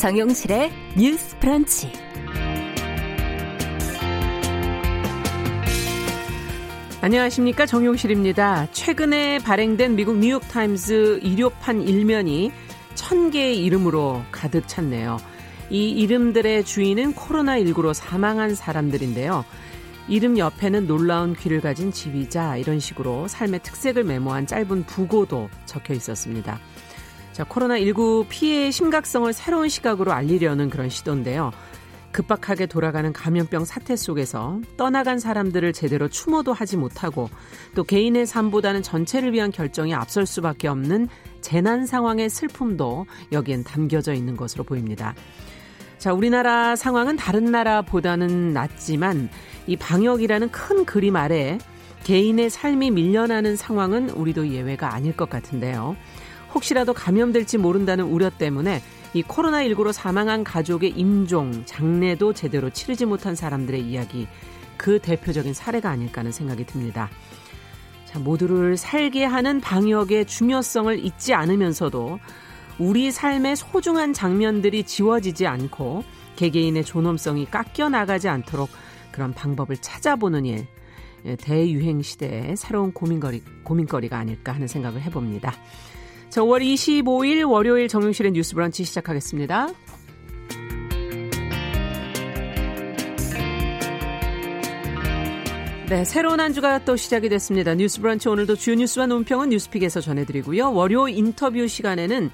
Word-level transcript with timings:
정용실의 0.00 0.72
뉴스 0.96 1.38
브런치. 1.40 1.92
안녕하십니까 7.02 7.66
정용실입니다. 7.66 8.68
최근에 8.72 9.40
발행된 9.40 9.96
미국 9.96 10.16
뉴욕타임즈 10.16 11.20
일요판 11.22 11.82
일면이 11.82 12.50
천 12.94 13.30
개의 13.30 13.62
이름으로 13.62 14.22
가득 14.32 14.66
찼네요. 14.66 15.18
이 15.68 15.90
이름들의 15.90 16.64
주인은 16.64 17.12
코로나19로 17.12 17.92
사망한 17.92 18.54
사람들인데요. 18.54 19.44
이름 20.08 20.38
옆에는 20.38 20.86
놀라운 20.86 21.34
귀를 21.34 21.60
가진 21.60 21.92
지휘자 21.92 22.56
이런 22.56 22.80
식으로 22.80 23.28
삶의 23.28 23.60
특색을 23.62 24.04
메모한 24.04 24.46
짧은 24.46 24.84
부고도 24.84 25.50
적혀 25.66 25.92
있었습니다. 25.92 26.58
자, 27.40 27.46
코로나19 27.46 28.26
피해의 28.28 28.70
심각성을 28.70 29.32
새로운 29.32 29.70
시각으로 29.70 30.12
알리려는 30.12 30.68
그런 30.68 30.90
시도인데요. 30.90 31.52
급박하게 32.12 32.66
돌아가는 32.66 33.10
감염병 33.14 33.64
사태 33.64 33.96
속에서 33.96 34.60
떠나간 34.76 35.18
사람들을 35.18 35.72
제대로 35.72 36.08
추모도 36.08 36.52
하지 36.52 36.76
못하고 36.76 37.30
또 37.74 37.82
개인의 37.82 38.26
삶보다는 38.26 38.82
전체를 38.82 39.32
위한 39.32 39.52
결정이 39.52 39.94
앞설 39.94 40.26
수밖에 40.26 40.68
없는 40.68 41.08
재난 41.40 41.86
상황의 41.86 42.28
슬픔도 42.28 43.06
여기엔 43.32 43.64
담겨져 43.64 44.12
있는 44.12 44.36
것으로 44.36 44.62
보입니다. 44.62 45.14
자, 45.96 46.12
우리나라 46.12 46.76
상황은 46.76 47.16
다른 47.16 47.46
나라보다는 47.46 48.52
낫지만 48.52 49.30
이 49.66 49.78
방역이라는 49.78 50.50
큰 50.50 50.84
그림 50.84 51.16
아래 51.16 51.56
개인의 52.04 52.50
삶이 52.50 52.90
밀려나는 52.90 53.56
상황은 53.56 54.10
우리도 54.10 54.48
예외가 54.48 54.92
아닐 54.92 55.16
것 55.16 55.30
같은데요. 55.30 55.96
혹시라도 56.54 56.92
감염될지 56.92 57.58
모른다는 57.58 58.04
우려 58.04 58.30
때문에 58.30 58.82
이 59.12 59.22
코로나19로 59.22 59.92
사망한 59.92 60.44
가족의 60.44 60.90
임종, 60.90 61.64
장례도 61.66 62.32
제대로 62.32 62.70
치르지 62.70 63.06
못한 63.06 63.34
사람들의 63.34 63.80
이야기, 63.80 64.28
그 64.76 64.98
대표적인 65.00 65.52
사례가 65.52 65.90
아닐까 65.90 66.20
하는 66.20 66.32
생각이 66.32 66.64
듭니다. 66.64 67.10
자, 68.04 68.18
모두를 68.18 68.76
살게 68.76 69.24
하는 69.24 69.60
방역의 69.60 70.26
중요성을 70.26 71.04
잊지 71.04 71.34
않으면서도 71.34 72.18
우리 72.78 73.10
삶의 73.10 73.56
소중한 73.56 74.12
장면들이 74.12 74.84
지워지지 74.84 75.46
않고 75.46 76.02
개개인의 76.36 76.84
존엄성이 76.84 77.44
깎여 77.44 77.90
나가지 77.90 78.28
않도록 78.28 78.70
그런 79.12 79.34
방법을 79.34 79.76
찾아보는 79.76 80.46
일, 80.46 80.66
예, 81.26 81.36
대유행 81.36 82.00
시대의 82.00 82.56
새로운 82.56 82.92
고민거리, 82.92 83.42
고민거리가 83.64 84.16
아닐까 84.18 84.52
하는 84.52 84.66
생각을 84.66 85.02
해봅니다. 85.02 85.52
자, 86.30 86.42
5월 86.42 86.62
25일 86.62 87.50
월요일 87.50 87.88
정용실의 87.88 88.30
뉴스 88.30 88.54
브런치 88.54 88.84
시작하겠습니다. 88.84 89.68
네, 95.88 96.04
새로운 96.04 96.38
한 96.38 96.52
주가 96.52 96.84
또 96.84 96.94
시작이 96.94 97.28
됐습니다. 97.28 97.74
뉴스 97.74 98.00
브런치 98.00 98.28
오늘도 98.28 98.54
주요 98.54 98.76
뉴스와 98.76 99.08
논평은 99.08 99.48
뉴스픽에서 99.48 100.00
전해드리고요. 100.00 100.72
월요 100.72 101.08
인터뷰 101.08 101.66
시간에는 101.66 102.30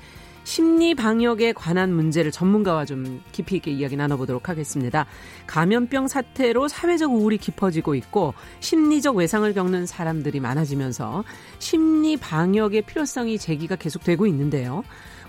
심리 0.46 0.94
방역에 0.94 1.52
관한 1.52 1.92
문제를 1.92 2.30
전문가와 2.30 2.84
좀 2.84 3.20
깊이 3.32 3.56
있게 3.56 3.72
이야기 3.72 3.96
나눠보도록 3.96 4.48
하겠습니다. 4.48 5.04
감염병 5.48 6.06
사태로 6.06 6.68
사회적 6.68 7.12
우울이 7.12 7.36
깊어지고 7.36 7.96
있고 7.96 8.32
심리적 8.60 9.16
외상을 9.16 9.52
겪는 9.52 9.86
사람들이 9.86 10.38
많아지면서 10.38 11.24
심리 11.58 12.16
방역의 12.16 12.82
필요성이 12.82 13.38
제기가 13.38 13.74
계속되고 13.74 14.24
있는데요. 14.28 14.84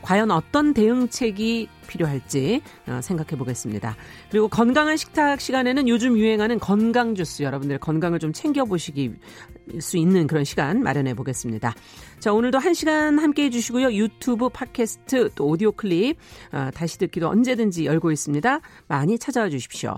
과연 0.07 0.31
어떤 0.31 0.73
대응책이 0.73 1.68
필요할지 1.85 2.62
어, 2.88 3.01
생각해 3.01 3.38
보겠습니다. 3.38 3.97
그리고 4.31 4.47
건강한 4.47 4.95
식탁 4.95 5.41
시간에는 5.41 5.90
요즘 5.90 6.18
유행하는 6.18 6.59
건강 6.59 7.13
주스 7.13 7.44
여러분들 7.44 7.78
건강을 7.79 8.18
좀 8.19 8.31
챙겨 8.31 8.63
보시기 8.63 9.12
수 9.81 9.97
있는 9.97 10.25
그런 10.28 10.45
시간 10.45 10.81
마련해 10.81 11.13
보겠습니다. 11.13 11.75
자, 12.22 12.31
오늘도 12.31 12.57
한 12.57 12.73
시간 12.73 13.19
함께 13.19 13.44
해 13.44 13.50
주시고요. 13.50 13.91
유튜브 13.91 14.47
팟캐스트 14.47 15.31
또 15.35 15.45
오디오 15.45 15.73
클립 15.73 16.16
어, 16.53 16.69
다시 16.74 16.97
듣기도 17.00 17.28
언제든지 17.28 17.85
열고 17.85 18.09
있습니다. 18.13 18.62
많이 18.88 19.19
찾아와 19.19 19.50
주십시오. 19.50 19.97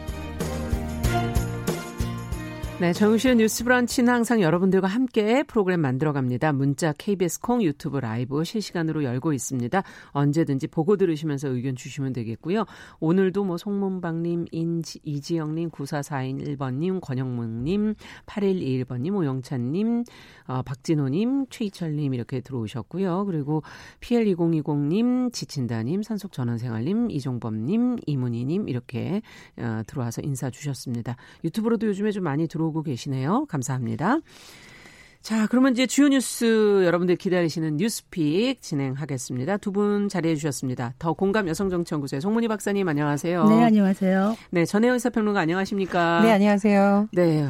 네, 2.81 2.93
정우실의 2.93 3.35
뉴스 3.35 3.63
브런치는 3.63 4.11
항상 4.11 4.41
여러분들과 4.41 4.87
함께 4.87 5.43
프로그램 5.43 5.81
만들어갑니다. 5.81 6.51
문자 6.51 6.93
KBS 6.97 7.39
콩 7.39 7.61
유튜브 7.61 7.99
라이브 7.99 8.43
실시간으로 8.43 9.03
열고 9.03 9.33
있습니다. 9.33 9.83
언제든지 10.13 10.65
보고 10.65 10.97
들으시면서 10.97 11.49
의견 11.49 11.75
주시면 11.75 12.11
되겠고요. 12.13 12.65
오늘도 12.99 13.43
뭐 13.43 13.57
송문방님, 13.57 14.45
인지, 14.49 14.99
이지영님, 15.03 15.69
9441번님, 15.69 17.01
권영문님, 17.01 17.93
8121번님, 18.25 19.15
오영찬님, 19.15 20.03
어, 20.47 20.63
박진호님, 20.63 21.45
최희철님 21.51 22.15
이렇게 22.15 22.41
들어오셨고요. 22.41 23.25
그리고 23.25 23.61
PL2020님, 23.99 25.31
지친다님, 25.31 26.01
산속전원생활님, 26.01 27.11
이종범님, 27.11 27.97
이문희님 28.07 28.69
이렇게 28.69 29.21
어, 29.57 29.83
들어와서 29.85 30.23
인사 30.23 30.49
주셨습니다. 30.49 31.15
유튜브로도 31.43 31.85
요즘에 31.85 32.09
좀 32.09 32.23
많이 32.23 32.47
들어오고 32.47 32.70
오고 32.71 32.83
계시네요. 32.83 33.45
감사합니다. 33.47 34.19
자, 35.21 35.45
그러면 35.51 35.73
이제 35.73 35.85
주요 35.85 36.07
뉴스 36.07 36.83
여러분들 36.83 37.15
기다리시는 37.15 37.77
뉴스픽 37.77 38.59
진행하겠습니다. 38.61 39.57
두 39.57 39.71
분 39.71 40.09
자리해 40.09 40.35
주셨습니다. 40.35 40.93
더 40.99 41.13
공감 41.13 41.47
여성정치연구소의 41.47 42.19
송문희 42.21 42.47
박사님 42.49 42.89
안녕하세요. 42.89 43.45
네, 43.47 43.63
안녕하세요. 43.63 44.35
네, 44.49 44.65
전혜연 44.65 44.99
사평론가 44.99 45.39
안녕하십니까? 45.39 46.21
네, 46.23 46.31
안녕하세요. 46.33 47.07
네. 47.13 47.47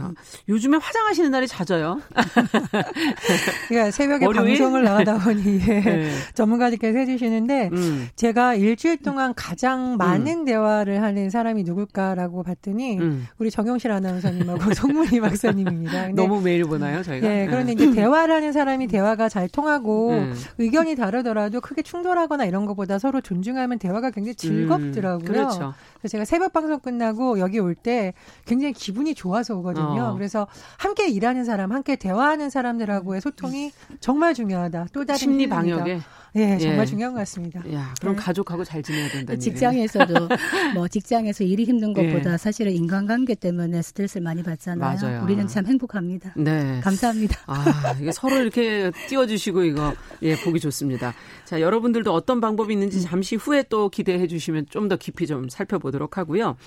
요즘에 0.50 0.78
화장하시는 0.78 1.32
날이 1.32 1.48
잦아요. 1.48 2.00
그러니까 3.70 3.90
새벽에 3.90 4.26
월요일? 4.28 4.58
방송을 4.60 4.84
나가다 4.84 5.18
보니 5.20 5.62
예, 5.68 5.80
네. 5.82 6.12
전문가들께서 6.36 7.00
해 7.00 7.06
주시는데 7.08 7.70
음. 7.74 8.08
제가 8.16 8.54
일주일 8.56 8.98
동안 8.98 9.34
가장 9.36 9.96
많은 9.98 10.42
음. 10.42 10.46
대화를 10.46 11.02
하는 11.02 11.30
사람이 11.32 11.64
누굴까라고 11.64 12.44
봤더니 12.44 13.00
음. 13.00 13.28
우리 13.40 13.50
정영실 13.50 13.92
아나운서님하고 13.92 14.74
송문희 14.76 15.22
박사님입니다. 15.22 16.10
너무 16.10 16.40
매일 16.42 16.66
보나요, 16.66 17.02
저희가? 17.02 17.28
네, 17.28 17.48
그런데 17.64 17.74
이제 17.84 17.92
대화를 18.02 18.36
하는 18.36 18.52
사람이 18.52 18.88
대화가 18.88 19.30
잘 19.30 19.48
통하고 19.50 20.12
음. 20.12 20.36
의견이 20.58 20.96
다르더라도 20.96 21.62
크게 21.62 21.82
충돌하거나 21.82 22.46
이런 22.46 22.66
것보다 22.66 23.00
서로 23.00 23.22
존중하면 23.22 23.80
대화가 23.80 24.12
굉장히 24.12 24.36
즐겁더라고요. 24.36 25.24
음, 25.24 25.26
그렇죠. 25.26 25.74
그래서 26.00 26.12
제가 26.12 26.26
새벽 26.26 26.54
방송 26.54 26.80
끝나고 26.80 27.40
여기 27.40 27.60
올 27.60 27.76
때 27.82 28.14
굉장히 28.46 28.74
기분이 28.74 29.16
좋아서 29.16 29.56
오거든요. 29.56 30.10
어. 30.12 30.14
그래서 30.14 30.46
함께 30.78 31.08
일하는 31.08 31.46
사람, 31.46 31.72
함께 31.72 31.96
대화하는 31.96 32.50
사람들하고의 32.50 33.22
소통이 33.22 33.72
정말 34.00 34.34
중요하다. 34.34 34.88
또 34.94 35.06
다른 35.06 35.18
심리 35.18 35.50
방역에 35.50 36.00
예, 36.36 36.58
정말 36.60 36.82
예. 36.82 36.86
중요한 36.86 37.14
것 37.14 37.20
같습니다. 37.20 37.60
야, 37.74 37.94
그럼 38.00 38.16
네. 38.16 38.22
가족하고 38.22 38.64
잘 38.64 38.84
지내야 38.84 39.10
된다는 39.10 39.40
직장에서도 39.40 40.14
뭐 40.76 40.88
직장에서 40.88 41.44
일이 41.44 41.64
힘든 41.64 41.94
것보다 41.94 42.34
예. 42.34 42.38
사실은 42.38 42.72
인간관계 42.74 43.36
때문에 43.36 43.82
스트레스를 43.82 44.24
많이 44.24 44.44
받잖아요. 44.44 44.98
맞아요. 45.02 45.24
우리는 45.24 45.48
참 45.48 45.66
행복합니다. 45.66 46.34
네. 46.38 46.80
감사합니다. 46.84 47.38
아, 47.48 47.96
이게 48.00 48.12
서로 48.12 48.38
이렇게 48.38 48.92
띄워주시고 49.10 49.64
이거 49.64 49.94
예 50.22 50.36
보기 50.36 50.60
좋습니다. 50.60 51.14
자, 51.46 51.60
여러분들도 51.60 52.14
어떤 52.14 52.40
방법이 52.40 52.74
있는지 52.74 53.02
잠시 53.02 53.36
후에 53.36 53.64
또 53.70 53.90
기대해 53.90 54.28
주시면 54.28 54.68
좀 54.70 54.92
더 54.92 54.98
깊이 54.98 55.26
좀 55.26 55.48
살펴보도록 55.48 56.18
하고요. 56.18 56.58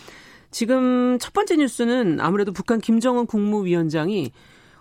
지금 0.51 1.19
첫 1.21 1.33
번째 1.33 1.57
뉴스는 1.57 2.21
아무래도 2.21 2.53
북한 2.53 2.81
김정은 2.81 3.27
국무위원장이 3.27 4.33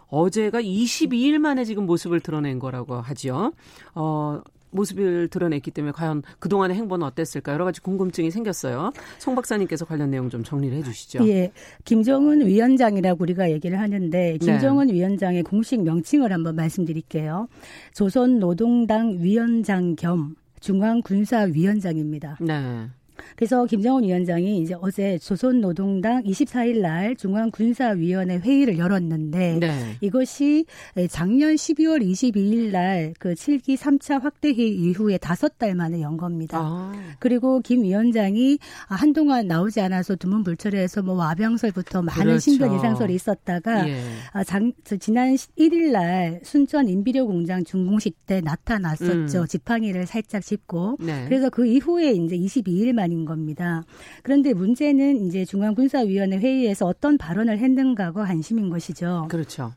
어제가 0.07 0.61
22일 0.61 1.39
만에 1.39 1.65
지금 1.65 1.85
모습을 1.85 2.19
드러낸 2.19 2.59
거라고 2.59 3.01
하죠. 3.01 3.51
어, 3.95 4.39
모습을 4.73 5.27
드러냈기 5.29 5.71
때문에 5.71 5.91
과연 5.91 6.23
그동안의 6.39 6.75
행보는 6.77 7.05
어땠을까 7.05 7.53
여러 7.53 7.65
가지 7.65 7.81
궁금증이 7.81 8.31
생겼어요. 8.31 8.91
송 9.19 9.35
박사님께서 9.35 9.85
관련 9.85 10.11
내용 10.11 10.29
좀 10.29 10.43
정리를 10.43 10.77
해 10.77 10.83
주시죠. 10.83 11.27
예. 11.27 11.51
김정은 11.85 12.45
위원장이라고 12.45 13.21
우리가 13.23 13.51
얘기를 13.51 13.79
하는데 13.79 14.37
김정은 14.37 14.87
네. 14.87 14.93
위원장의 14.93 15.43
공식 15.43 15.81
명칭을 15.83 16.31
한번 16.31 16.55
말씀드릴게요. 16.55 17.47
조선 17.93 18.39
노동당 18.39 19.17
위원장 19.19 19.95
겸 19.95 20.35
중앙군사위원장입니다. 20.59 22.37
네. 22.41 22.87
그래서 23.35 23.65
김정은 23.65 24.03
위원장이 24.03 24.59
이제 24.59 24.75
어제 24.81 25.17
조선노동당 25.17 26.23
24일 26.23 26.81
날 26.81 27.15
중앙군사위원회 27.15 28.37
회의를 28.37 28.77
열었는데 28.77 29.57
네. 29.59 29.97
이것이 30.01 30.65
작년 31.09 31.55
12월 31.55 32.01
22일 32.01 32.71
날 32.71 33.13
그 33.19 33.33
7기 33.33 33.77
3차 33.77 34.21
확대 34.21 34.49
회의 34.49 34.75
이후에 34.75 35.17
다섯 35.17 35.57
달 35.57 35.75
만에 35.75 36.01
연 36.01 36.17
겁니다. 36.17 36.59
아. 36.61 36.93
그리고 37.19 37.59
김 37.61 37.83
위원장이 37.83 38.59
한동안 38.87 39.47
나오지 39.47 39.81
않아서 39.81 40.15
두문불철해서 40.15 41.03
뭐 41.03 41.15
와병설부터 41.15 42.01
많은 42.01 42.23
그렇죠. 42.23 42.39
신변 42.39 42.75
이상설이 42.75 43.15
있었다가 43.15 43.87
예. 43.89 44.01
아, 44.31 44.43
장, 44.43 44.71
지난 44.99 45.35
1일 45.35 45.91
날 45.91 46.41
순천 46.43 46.89
인비료 46.89 47.25
공장 47.25 47.63
준공식 47.63 48.25
때 48.25 48.41
나타났었죠. 48.41 49.41
음. 49.41 49.47
지팡이를 49.47 50.05
살짝 50.05 50.43
짚고. 50.43 50.97
네. 50.99 51.25
그래서 51.25 51.49
그 51.49 51.65
이후에 51.65 52.11
이제 52.11 52.37
22일 52.37 52.93
만 52.93 53.02
아닌 53.03 53.25
겁니다. 53.25 53.83
그런데 54.23 54.53
문제는 54.53 55.27
이제 55.27 55.45
중앙군사위원회 55.45 56.37
회의에서 56.37 56.85
어떤 56.85 57.17
발언을 57.17 57.59
했는가가 57.59 58.23
관심인 58.23 58.69
것이죠. 58.69 59.27
그렇죠. 59.29 59.73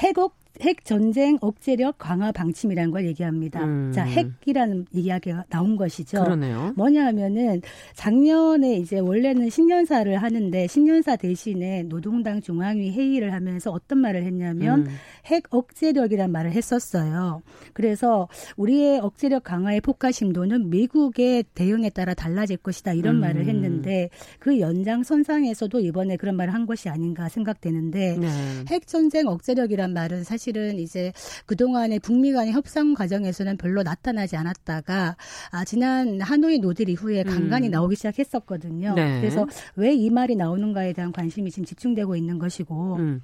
해국 0.00 0.40
핵 0.60 0.84
전쟁 0.84 1.38
억제력 1.40 1.96
강화 1.98 2.32
방침이라는 2.32 2.90
걸 2.90 3.06
얘기합니다. 3.06 3.64
음. 3.64 3.92
자, 3.94 4.04
핵이라는 4.04 4.86
이야기가 4.92 5.44
나온 5.48 5.76
것이죠. 5.76 6.22
그러네요. 6.22 6.72
뭐냐 6.76 7.06
하면은 7.06 7.62
작년에 7.94 8.74
이제 8.74 8.98
원래는 8.98 9.48
신년사를 9.48 10.14
하는데 10.16 10.66
신년사 10.66 11.16
대신에 11.16 11.84
노동당 11.84 12.40
중앙위 12.40 12.90
회의를 12.92 13.32
하면서 13.32 13.70
어떤 13.70 13.98
말을 13.98 14.24
했냐면 14.24 14.80
음. 14.80 14.96
핵 15.30 15.44
억제력이란 15.50 16.30
말을 16.30 16.52
했었어요. 16.52 17.42
그래서 17.72 18.28
우리의 18.56 19.00
억제력 19.00 19.44
강화의 19.44 19.80
폭파 19.80 20.10
심도는 20.10 20.70
미국의 20.70 21.44
대응에 21.54 21.88
따라 21.90 22.12
달라질 22.14 22.56
것이다 22.58 22.92
이런 22.92 23.16
음. 23.16 23.20
말을 23.20 23.46
했는데 23.46 24.10
그 24.38 24.60
연장선상에서도 24.60 25.80
이번에 25.80 26.16
그런 26.16 26.36
말을 26.36 26.52
한 26.52 26.66
것이 26.66 26.88
아닌가 26.88 27.28
생각되는데 27.28 28.16
네. 28.18 28.28
핵 28.68 28.86
전쟁 28.86 29.26
억제력이란 29.28 29.92
말은 29.92 30.24
사실 30.24 30.50
사실은 30.50 30.78
이제 30.78 31.12
그동안의 31.46 32.00
북미 32.00 32.32
간의 32.32 32.52
협상 32.52 32.94
과정에서는 32.94 33.56
별로 33.56 33.82
나타나지 33.82 34.36
않았다가 34.36 35.16
아, 35.50 35.64
지난 35.64 36.20
하노이 36.20 36.58
노딜 36.58 36.88
이후에 36.88 37.22
간간히 37.22 37.68
음. 37.68 37.70
나오기 37.70 37.96
시작했었거든요. 37.96 38.94
네. 38.94 39.20
그래서 39.20 39.46
왜 39.76 40.00
이 40.00 40.08
말이 40.08 40.34
나오는가에 40.34 40.94
대한 40.94 41.12
관심이 41.12 41.50
지금 41.50 41.66
집중되고 41.66 42.16
있는 42.16 42.38
것이고 42.38 42.96
음. 42.96 43.22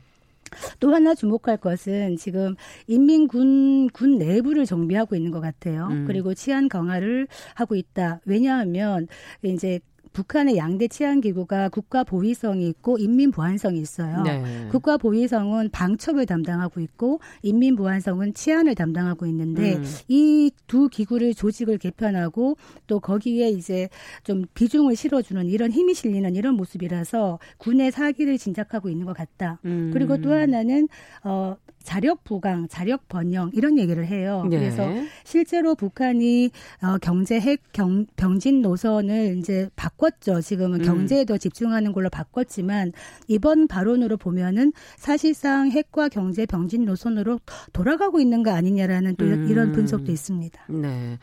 또 0.81 0.94
하나 0.94 1.14
주목할 1.14 1.56
것은 1.58 2.16
지금 2.16 2.54
인민군 2.87 3.88
군 3.88 4.19
내부를 4.19 4.66
정비하고 4.66 5.16
있는 5.16 5.31
것 5.31 5.40
같아요. 5.40 5.88
음. 5.90 6.04
그리고 6.06 6.34
치안 6.34 6.69
강화를 6.69 7.28
하고 7.54 7.75
있다. 7.75 8.20
왜냐하면 8.25 9.08
이제 9.43 9.81
북한의 10.17 10.57
양대 10.57 10.89
치안기구가 10.89 11.69
국가보위성이 11.69 12.69
있고 12.69 12.97
인민보안성이 12.97 13.79
있어요. 13.81 14.23
네. 14.23 14.67
국가보위성은 14.71 15.69
방첩을 15.73 16.25
담당하고 16.25 16.81
있고 16.81 17.21
인민보안성은 17.43 18.33
치안을 18.33 18.75
담당하고 18.77 19.27
있는데 19.27 19.77
음. 19.77 19.85
이두 20.09 20.89
기구를 20.89 21.35
조직을 21.35 21.77
개편하고 21.77 22.57
또 22.87 22.99
거기에 22.99 23.51
이제 23.51 23.91
좀 24.25 24.47
비중을 24.55 24.97
실어주는 24.97 25.45
이런 25.49 25.71
힘이 25.71 25.93
실리는 25.93 26.35
이런 26.35 26.55
모습이라서 26.55 27.39
군의 27.59 27.91
사기를 27.91 28.39
진작하고 28.39 28.89
있는 28.89 29.05
것 29.05 29.15
같다. 29.15 29.61
음. 29.67 29.91
그리고 29.93 30.17
또 30.23 30.33
하나는 30.33 30.89
어 31.25 31.57
자력 31.87 32.25
부강, 32.25 32.67
자력 32.67 33.09
번영 33.09 33.53
이런 33.55 33.79
얘기를 33.79 34.05
해요. 34.05 34.44
네. 34.50 34.59
그래서 34.59 34.88
실제로 35.23 35.77
북한이 35.77 36.50
어, 36.83 36.99
경제 36.99 37.38
핵 37.38 37.61
경, 37.73 38.06
병진 38.17 38.61
노선을 38.61 39.38
이제 39.38 39.71
바꿨죠. 39.77 40.41
지금은 40.41 40.81
음. 40.81 40.85
경제에 40.85 41.25
더 41.25 41.38
집중하는 41.38 41.93
걸로 41.93 42.11
바꿨지만 42.11 42.93
이번 43.29 43.69
발언으로 43.69 44.17
보면은 44.17 44.73
사실상 44.97 45.71
핵과 45.71 46.09
경제 46.09 46.44
병진 46.44 46.85
노선으로 46.87 47.38
돌아가고 47.73 48.19
있는 48.19 48.43
거 48.43 48.50
아니냐라는 48.50 49.15
또 49.15 49.25
음. 49.25 49.47
이런 49.49 49.71
분석도 49.71 50.11
있습니다. 50.11 50.65
네. 50.69 51.19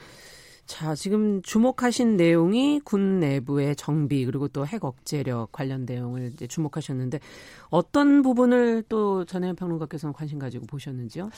자, 0.73 0.95
지금 0.95 1.39
주목하신 1.43 2.17
내용이 2.17 2.79
군 2.83 3.19
내부의 3.19 3.75
정비 3.75 4.25
그리고 4.25 4.47
또 4.47 4.65
핵 4.65 4.83
억제력 4.83 5.51
관련 5.51 5.85
내용을 5.85 6.31
이제 6.33 6.47
주목하셨는데 6.47 7.19
어떤 7.69 8.23
부분을 8.23 8.81
또 8.89 9.23
전혜연 9.23 9.55
평론가께서는 9.55 10.13
관심 10.13 10.39
가지고 10.39 10.65
보셨는지요? 10.65 11.29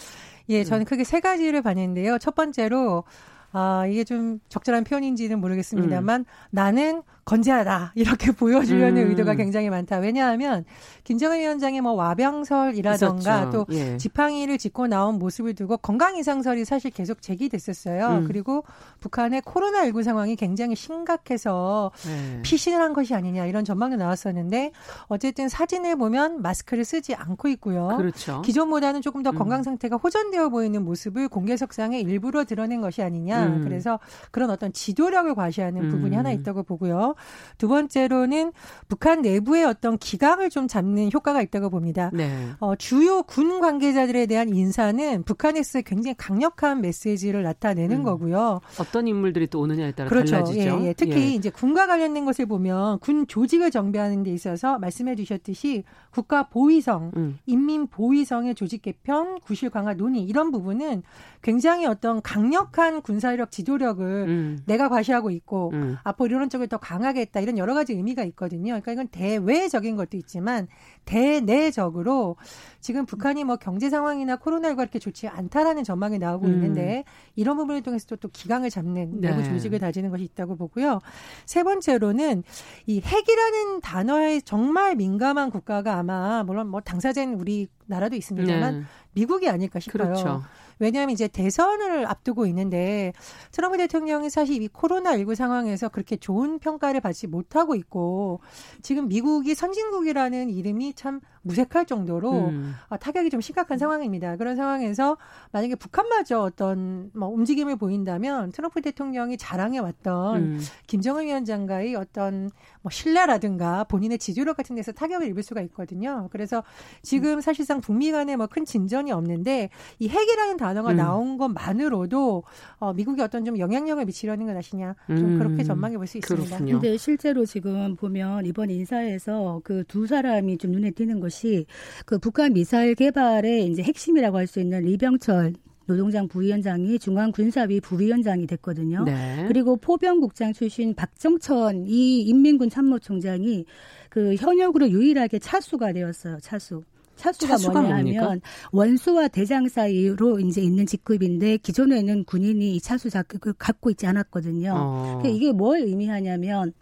예, 0.47 0.63
저는 0.63 0.83
음. 0.83 0.85
크게 0.85 1.03
세 1.03 1.19
가지를 1.19 1.61
봤는데요. 1.63 2.17
첫 2.17 2.33
번째로 2.33 3.03
아, 3.51 3.85
이게 3.87 4.05
좀 4.05 4.39
적절한 4.47 4.85
표현인지는 4.85 5.41
모르겠습니다만 5.41 6.21
음. 6.21 6.25
나는 6.51 7.03
건재하다 7.25 7.93
이렇게 7.95 8.31
보여주려는 8.31 9.03
음. 9.03 9.09
의도가 9.09 9.33
굉장히 9.33 9.69
많다. 9.71 9.97
왜냐하면 9.97 10.63
김정은 11.03 11.39
위원장의 11.39 11.81
뭐 11.81 11.93
와병설이라던가 11.93 13.49
또 13.49 13.65
예. 13.71 13.97
지팡이를 13.97 14.59
짚고 14.59 14.87
나온 14.87 15.17
모습을 15.17 15.55
두고 15.55 15.77
건강 15.77 16.17
이상설이 16.17 16.65
사실 16.65 16.91
계속 16.91 17.23
제기됐었어요. 17.23 18.19
음. 18.19 18.23
그리고 18.27 18.63
북한의 18.99 19.41
코로나19 19.41 20.03
상황이 20.03 20.35
굉장히 20.35 20.75
심각해서 20.75 21.91
네. 22.05 22.41
피신을 22.43 22.79
한 22.79 22.93
것이 22.93 23.15
아니냐 23.15 23.47
이런 23.47 23.65
전망도 23.65 23.97
나왔었는데 23.97 24.71
어쨌든 25.07 25.49
사진을 25.49 25.95
보면 25.95 26.43
마스크를 26.43 26.85
쓰지 26.85 27.15
않고 27.15 27.47
있고요. 27.49 27.95
그렇죠. 27.97 28.43
기존보다는 28.43 29.01
조금 29.01 29.23
더 29.23 29.31
음. 29.31 29.35
건강 29.35 29.63
상태가 29.63 29.95
호전되어 29.95 30.49
보이는 30.49 30.83
모습을 30.83 31.27
공개석상에 31.29 31.99
일부러 32.01 32.43
드러낸 32.43 32.81
것이 32.81 33.01
아니냐. 33.01 33.45
음. 33.47 33.63
그래서 33.63 33.99
그런 34.29 34.51
어떤 34.51 34.71
지도력을 34.71 35.33
과시하는 35.33 35.89
부분이 35.89 36.15
음. 36.15 36.19
하나 36.19 36.31
있다고 36.31 36.61
보고요. 36.61 37.14
두 37.57 37.67
번째로는 37.67 38.51
북한 38.87 39.21
내부의 39.21 39.65
어떤 39.65 39.97
기강을 39.97 40.49
좀 40.49 40.67
잡는 40.67 41.09
효과가 41.13 41.41
있다고 41.41 41.69
봅니다. 41.69 42.11
네. 42.13 42.29
어, 42.59 42.75
주요 42.75 43.23
군 43.23 43.59
관계자들에 43.59 44.25
대한 44.25 44.49
인사는 44.49 45.23
북한에서 45.23 45.81
굉장히 45.81 46.15
강력한 46.17 46.81
메시지를 46.81 47.43
나타내는 47.43 47.99
음. 47.99 48.03
거고요. 48.03 48.59
어떤 48.79 49.07
인물들이 49.07 49.47
또 49.47 49.61
오느냐에 49.61 49.91
따라 49.93 50.09
그렇죠. 50.09 50.31
달라지죠. 50.31 50.79
예, 50.81 50.87
예. 50.87 50.93
특히 50.93 51.13
예. 51.13 51.27
이제 51.33 51.49
군과 51.49 51.87
관련된 51.87 52.25
것을 52.25 52.45
보면 52.45 52.99
군 52.99 53.27
조직을 53.27 53.71
정비하는 53.71 54.23
데 54.23 54.31
있어서 54.31 54.77
말씀해 54.79 55.15
주셨듯이 55.15 55.83
국가 56.11 56.47
보위성, 56.47 57.11
음. 57.17 57.37
인민 57.45 57.87
보위성의 57.87 58.55
조직 58.55 58.81
개편, 58.81 59.39
구실 59.39 59.69
강화 59.69 59.93
논의 59.93 60.23
이런 60.23 60.51
부분은 60.51 61.03
굉장히 61.41 61.85
어떤 61.85 62.21
강력한 62.21 63.01
군사력 63.01 63.51
지도력을 63.51 64.05
음. 64.05 64.59
내가 64.65 64.89
과시하고 64.89 65.29
있고 65.31 65.71
음. 65.73 65.97
앞으로 66.03 66.27
이런 66.27 66.49
쪽을 66.49 66.67
더강 66.67 67.04
하게 67.05 67.21
했다 67.21 67.39
이런 67.39 67.57
여러 67.57 67.73
가지 67.73 67.93
의미가 67.93 68.23
있거든요. 68.25 68.73
그러니까 68.73 68.91
이건 68.91 69.07
대외적인 69.07 69.95
것도 69.95 70.17
있지만 70.17 70.67
대내적으로 71.05 72.35
지금 72.81 73.05
북한이 73.05 73.43
뭐 73.43 73.55
경제 73.57 73.89
상황이나 73.89 74.37
코로나19가 74.37 74.77
그렇게 74.77 74.99
좋지 74.99 75.27
않다라는 75.27 75.83
전망이 75.83 76.19
나오고 76.19 76.47
음. 76.47 76.53
있는데 76.53 77.03
이런 77.35 77.57
부분을 77.57 77.81
통해서 77.81 78.05
또, 78.07 78.15
또 78.15 78.29
기강을 78.29 78.69
잡는 78.69 79.21
내부 79.21 79.41
네. 79.41 79.43
조직을 79.43 79.79
다지는 79.79 80.09
것이 80.09 80.23
있다고 80.23 80.55
보고요. 80.55 80.99
세 81.45 81.63
번째로는 81.63 82.43
이 82.87 83.01
핵이라는 83.01 83.81
단어에 83.81 84.41
정말 84.41 84.95
민감한 84.95 85.49
국가가 85.49 85.97
아마 85.97 86.43
물론 86.43 86.67
뭐 86.67 86.81
당사자는 86.81 87.35
우리 87.35 87.67
나라도 87.85 88.15
있습니다만 88.15 88.79
네. 88.79 88.85
미국이 89.13 89.49
아닐까 89.49 89.79
싶어요. 89.79 90.03
그렇죠. 90.03 90.43
왜냐하면 90.79 91.11
이제 91.11 91.27
대선을 91.27 92.05
앞두고 92.07 92.45
있는데 92.47 93.13
트럼프 93.51 93.77
대통령이 93.77 94.29
사실 94.29 94.61
이 94.61 94.67
코로나19 94.67 95.35
상황에서 95.35 95.89
그렇게 95.89 96.15
좋은 96.17 96.59
평가를 96.59 97.01
받지 97.01 97.27
못하고 97.27 97.75
있고 97.75 98.41
지금 98.81 99.07
미국이 99.07 99.55
선진국이라는 99.55 100.49
이름이 100.49 100.93
참 100.93 101.21
무색할 101.45 101.85
정도로 101.85 102.47
음. 102.49 102.73
아, 102.89 102.97
타격이 102.97 103.29
좀 103.29 103.39
심각한 103.39 103.77
상황입니다. 103.77 104.35
그런 104.35 104.55
상황에서 104.55 105.15
만약에 105.51 105.75
북한마저 105.75 106.41
어떤 106.41 107.11
뭐 107.13 107.29
움직임을 107.29 107.75
보인다면 107.75 108.51
트럼프 108.51 108.81
대통령이 108.81 109.37
자랑해 109.37 109.77
왔던 109.79 110.41
음. 110.41 110.59
김정은 110.87 111.25
위원장과의 111.25 111.95
어떤 111.95 112.49
뭐 112.81 112.89
신뢰라든가 112.91 113.83
본인의 113.85 114.17
지지력 114.17 114.57
같은 114.57 114.75
데서 114.75 114.91
타격을 114.91 115.27
입을 115.29 115.43
수가 115.43 115.61
있거든요. 115.61 116.27
그래서 116.31 116.63
지금 117.03 117.41
사실상 117.41 117.79
북미 117.79 118.11
간에 118.11 118.35
뭐 118.35 118.47
큰 118.47 118.63
진전이 118.65 119.11
없는데 119.11 119.69
이 119.99 120.07
핵이라는 120.07 120.57
단어가 120.57 120.91
음. 120.91 120.97
나온 120.97 121.37
것만으로도 121.37 122.43
어, 122.79 122.93
미국이 122.93 123.21
어떤 123.21 123.43
좀 123.43 123.57
영향력을 123.59 124.03
미치려는 124.05 124.45
것 124.45 124.55
아시냐 124.55 124.95
좀 125.07 125.17
음. 125.17 125.37
그렇게 125.39 125.63
전망해 125.63 125.97
볼 125.97 126.07
수 126.07 126.17
있습니다. 126.19 126.57
그런데 126.59 126.97
실제로 126.97 127.45
지금 127.45 127.95
보면 127.95 128.45
이번 128.45 128.69
인사에서 128.69 129.61
그 129.63 129.83
두 129.87 130.07
사람이 130.07 130.57
좀 130.57 130.71
눈에 130.71 130.91
띄는 130.91 131.19
것이 131.19 131.34
것이 131.35 131.65
그 132.05 132.17
북한 132.17 132.53
미사일 132.53 132.95
개발의 132.95 133.67
이제 133.67 133.83
핵심이라고 133.83 134.37
할 134.37 134.45
수 134.45 134.59
있는 134.59 134.83
리병철 134.83 135.53
노동장 135.87 136.27
부위원장이 136.27 136.99
중앙군사위 136.99 137.81
부위원장이 137.81 138.45
됐거든요. 138.45 139.03
네. 139.03 139.45
그리고 139.47 139.75
포병국장 139.75 140.53
출신 140.53 140.93
박정천 140.93 141.85
이 141.87 142.21
인민군 142.21 142.69
참모총장이 142.69 143.65
그 144.09 144.35
현역으로 144.35 144.89
유일하게 144.89 145.39
차수가 145.39 145.93
되었어요. 145.93 146.37
차수. 146.41 146.83
차수가, 147.15 147.47
차수가 147.47 147.81
뭐냐 147.81 147.95
하면 147.97 148.41
원수와 148.71 149.29
대장 149.29 149.67
사이로 149.69 150.39
이제 150.41 150.61
있는 150.61 150.85
직급인데 150.85 151.57
기존에는 151.57 152.25
군인이 152.25 152.75
이 152.75 152.81
차수 152.81 153.09
자격을 153.09 153.53
갖고 153.53 153.89
있지 153.89 154.05
않았거든요. 154.05 154.73
어. 154.75 155.19
그러니까 155.21 155.29
이게 155.29 155.51
뭘 155.51 155.79
의미하냐면 155.81 156.73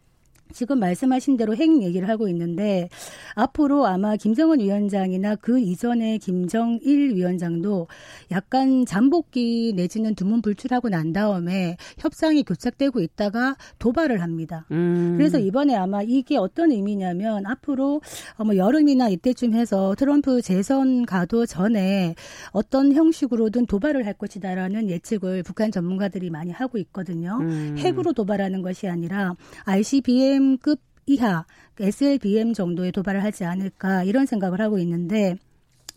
지금 0.53 0.79
말씀하신 0.79 1.37
대로 1.37 1.55
핵 1.55 1.81
얘기를 1.81 2.07
하고 2.07 2.27
있는데 2.29 2.89
앞으로 3.35 3.85
아마 3.85 4.15
김정은 4.15 4.59
위원장이나 4.59 5.35
그 5.35 5.59
이전에 5.59 6.17
김정일 6.17 7.15
위원장도 7.15 7.87
약간 8.31 8.85
잠복기 8.85 9.73
내지는 9.75 10.15
두문불출하고 10.15 10.89
난 10.89 11.13
다음에 11.13 11.77
협상이 11.97 12.43
교착되고 12.43 13.01
있다가 13.01 13.55
도발을 13.79 14.21
합니다. 14.21 14.65
음. 14.71 15.15
그래서 15.17 15.39
이번에 15.39 15.75
아마 15.75 16.01
이게 16.01 16.37
어떤 16.37 16.71
의미냐면 16.71 17.45
앞으로 17.45 18.01
뭐 18.43 18.55
여름이나 18.55 19.09
이때쯤 19.09 19.53
해서 19.53 19.95
트럼프 19.97 20.41
재선 20.41 21.05
가도 21.05 21.45
전에 21.45 22.15
어떤 22.51 22.93
형식으로든 22.93 23.65
도발을 23.65 24.05
할 24.05 24.13
것이다라는 24.13 24.89
예측을 24.89 25.43
북한 25.43 25.71
전문가들이 25.71 26.29
많이 26.29 26.51
하고 26.51 26.77
있거든요. 26.77 27.37
음. 27.41 27.75
핵으로 27.77 28.13
도발하는 28.13 28.61
것이 28.61 28.87
아니라 28.87 29.35
ICBM 29.65 30.42
BM급 30.43 30.81
이하 31.05 31.45
SLBM 31.79 32.53
정도의 32.53 32.91
도발을 32.91 33.23
하지 33.23 33.45
않을까 33.45 34.03
이런 34.03 34.25
생각을 34.25 34.59
하고 34.59 34.77
있는데 34.79 35.37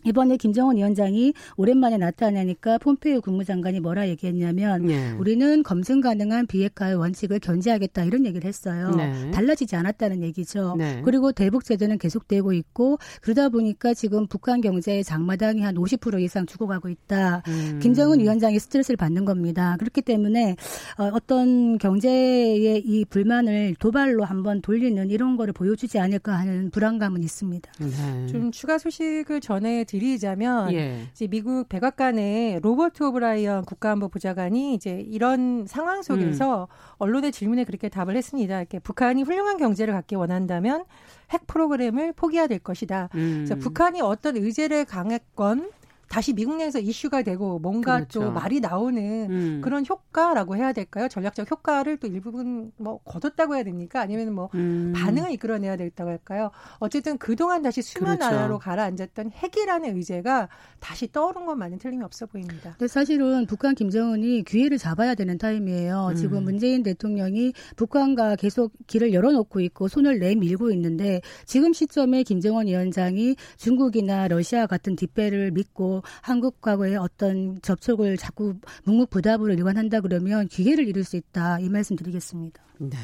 이번에 0.05 0.37
김정은 0.37 0.77
위원장이 0.77 1.33
오랜만에 1.57 1.97
나타나니까 1.97 2.77
폼페이오 2.77 3.21
국무장관이 3.21 3.79
뭐라 3.79 4.07
얘기했냐면 4.09 4.85
네. 4.85 5.11
우리는 5.13 5.63
검증 5.63 6.01
가능한 6.01 6.47
비핵화의 6.47 6.95
원칙을 6.95 7.39
견지하겠다 7.39 8.03
이런 8.03 8.25
얘기를 8.25 8.47
했어요. 8.47 8.91
네. 8.95 9.31
달라지지 9.31 9.75
않았다는 9.75 10.23
얘기죠. 10.23 10.75
네. 10.77 11.01
그리고 11.03 11.31
대북 11.31 11.65
제재는 11.65 11.97
계속되고 11.97 12.53
있고 12.53 12.99
그러다 13.21 13.49
보니까 13.49 13.93
지금 13.93 14.27
북한 14.27 14.61
경제의 14.61 15.03
장마당이 15.03 15.61
한 15.61 15.75
50% 15.75 16.21
이상 16.21 16.45
죽어가고 16.45 16.89
있다. 16.89 17.43
음. 17.47 17.79
김정은 17.81 18.19
위원장이 18.19 18.59
스트레스를 18.59 18.97
받는 18.97 19.25
겁니다. 19.25 19.75
그렇기 19.79 20.01
때문에 20.01 20.55
어, 20.97 21.09
어떤 21.13 21.77
경제의 21.77 22.83
이 22.85 23.05
불만을 23.05 23.75
도발로 23.79 24.23
한번 24.23 24.61
돌리는 24.61 25.09
이런 25.09 25.37
거를 25.37 25.53
보여주지 25.53 25.99
않을까 25.99 26.33
하는 26.33 26.69
불안감은 26.69 27.23
있습니다. 27.23 27.71
네. 27.79 28.27
좀 28.27 28.51
추가 28.51 28.77
소식을 28.77 29.41
전해 29.41 29.83
드리 29.87 30.17
드리자면 30.17 30.73
예. 30.73 31.07
이제 31.11 31.27
미국 31.27 31.67
백악관의 31.69 32.59
로버트 32.61 33.03
오브라이언 33.03 33.65
국가안보 33.65 34.09
보좌관이 34.09 34.73
이제 34.73 35.03
이런 35.07 35.65
상황 35.67 36.01
속에서 36.01 36.63
음. 36.63 36.95
언론의 36.97 37.31
질문에 37.31 37.65
그렇게 37.65 37.89
답을 37.89 38.15
했습니다. 38.15 38.59
이렇게 38.59 38.79
북한이 38.79 39.23
훌륭한 39.23 39.57
경제를 39.57 39.93
갖기 39.93 40.15
원한다면 40.15 40.85
핵 41.31 41.45
프로그램을 41.47 42.13
포기해야 42.13 42.47
될 42.47 42.59
것이다. 42.59 43.09
음. 43.15 43.47
북한이 43.59 44.01
어떤 44.01 44.37
의제를 44.37 44.85
강했건 44.85 45.71
다시 46.09 46.33
미국 46.33 46.57
내에서 46.57 46.79
이슈가 46.79 47.21
되고 47.21 47.59
뭔가 47.59 47.95
그렇죠. 47.97 48.21
또 48.21 48.31
말이 48.31 48.59
나오는 48.59 49.27
음. 49.29 49.61
그런 49.63 49.85
효과라고 49.85 50.55
해야 50.55 50.73
될까요? 50.73 51.07
전략적 51.07 51.49
효과를 51.51 51.97
또 51.97 52.07
일부분 52.07 52.71
뭐 52.77 52.99
거뒀다고 52.99 53.55
해야 53.55 53.63
됩니까? 53.63 54.01
아니면 54.01 54.33
뭐 54.33 54.49
음. 54.55 54.93
반응을 54.95 55.31
이끌어내야 55.31 55.75
되겠다고 55.75 56.09
할까요? 56.09 56.51
어쨌든 56.79 57.17
그동안 57.17 57.61
다시 57.61 57.81
수면 57.81 58.17
그렇죠. 58.17 58.35
아래로 58.35 58.59
가라앉았던 58.59 59.31
핵이라는 59.31 59.95
의제가 59.97 60.47
다시 60.79 61.11
떠오른 61.11 61.45
것만은 61.45 61.77
틀림이 61.77 62.03
없어 62.03 62.25
보입니다. 62.25 62.71
근데 62.77 62.87
사실은 62.87 63.45
북한 63.45 63.75
김정은이 63.75 64.43
기회를 64.43 64.77
잡아야 64.77 65.15
되는 65.15 65.37
타임이에요. 65.37 66.09
음. 66.11 66.15
지금 66.15 66.43
문재인 66.43 66.83
대통령이 66.83 67.53
북한과 67.75 68.35
계속 68.35 68.71
길을 68.87 69.13
열어놓고 69.13 69.59
있고 69.61 69.87
손을 69.87 70.19
내밀고 70.19 70.71
있는데 70.71 71.21
지금 71.45 71.73
시점에 71.73 72.23
김정은 72.23 72.67
위원장이 72.67 73.35
중국이나 73.57 74.27
러시아 74.27 74.67
같은 74.67 74.95
뒷배를 74.95 75.51
믿고 75.51 75.96
한국과의 76.21 76.97
어떤 76.97 77.59
접촉을 77.61 78.17
자꾸 78.17 78.55
묵묵부답으로 78.85 79.53
일관한다 79.53 80.01
그러면 80.01 80.47
기회를 80.47 80.87
잃을 80.87 81.03
수 81.03 81.17
있다 81.17 81.59
이 81.59 81.69
말씀 81.69 81.95
드리겠습니다. 81.95 82.61
네. 82.79 82.97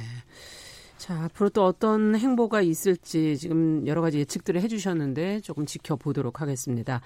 자, 0.97 1.23
앞으로 1.23 1.50
또 1.50 1.65
어떤 1.65 2.15
행보가 2.15 2.62
있을지 2.62 3.38
지금 3.38 3.85
여러 3.88 4.01
가지 4.01 4.19
예측들을 4.19 4.62
해주셨는데 4.62 5.41
조금 5.41 5.65
지켜보도록 5.65 6.41
하겠습니다. 6.41 7.01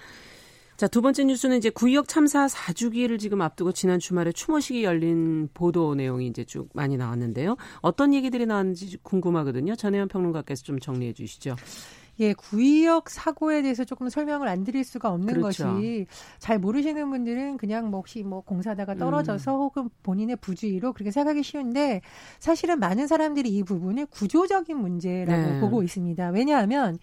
자, 0.77 0.87
두 0.87 1.01
번째 1.01 1.23
뉴스는 1.23 1.57
이제 1.57 1.71
구역 1.71 2.07
참사 2.07 2.45
4주기를 2.45 3.17
지금 3.17 3.41
앞두고 3.41 3.71
지난 3.71 3.97
주말에 3.97 4.31
추모식이 4.31 4.83
열린 4.83 5.49
보도 5.55 5.95
내용이 5.95 6.27
이제 6.27 6.43
쭉 6.43 6.69
많이 6.75 6.95
나왔는데요. 6.97 7.57
어떤 7.81 8.13
얘기들이 8.13 8.45
나왔는지 8.45 8.97
궁금하거든요. 9.01 9.75
전혜연 9.75 10.07
평론가께서 10.09 10.61
좀 10.61 10.79
정리해 10.79 11.13
주시죠. 11.13 11.55
예, 12.19 12.33
구의역 12.33 13.09
사고에 13.09 13.61
대해서 13.61 13.83
조금 13.83 14.09
설명을 14.09 14.47
안 14.47 14.63
드릴 14.63 14.83
수가 14.83 15.11
없는 15.11 15.33
그렇죠. 15.33 15.73
것이 15.75 16.07
잘 16.39 16.59
모르시는 16.59 17.09
분들은 17.09 17.57
그냥 17.57 17.89
뭐 17.89 17.99
혹시 17.99 18.23
뭐 18.23 18.41
공사다가 18.41 18.93
음. 18.93 18.97
떨어져서 18.97 19.55
음. 19.55 19.61
혹은 19.61 19.89
본인의 20.03 20.37
부주의로 20.37 20.93
그렇게 20.93 21.11
생각하기 21.11 21.43
쉬운데 21.43 22.01
사실은 22.39 22.79
많은 22.79 23.07
사람들이 23.07 23.49
이 23.49 23.63
부분을 23.63 24.07
구조적인 24.07 24.77
문제라고 24.77 25.53
네. 25.53 25.59
보고 25.59 25.83
있습니다. 25.83 26.29
왜냐하면 26.29 26.97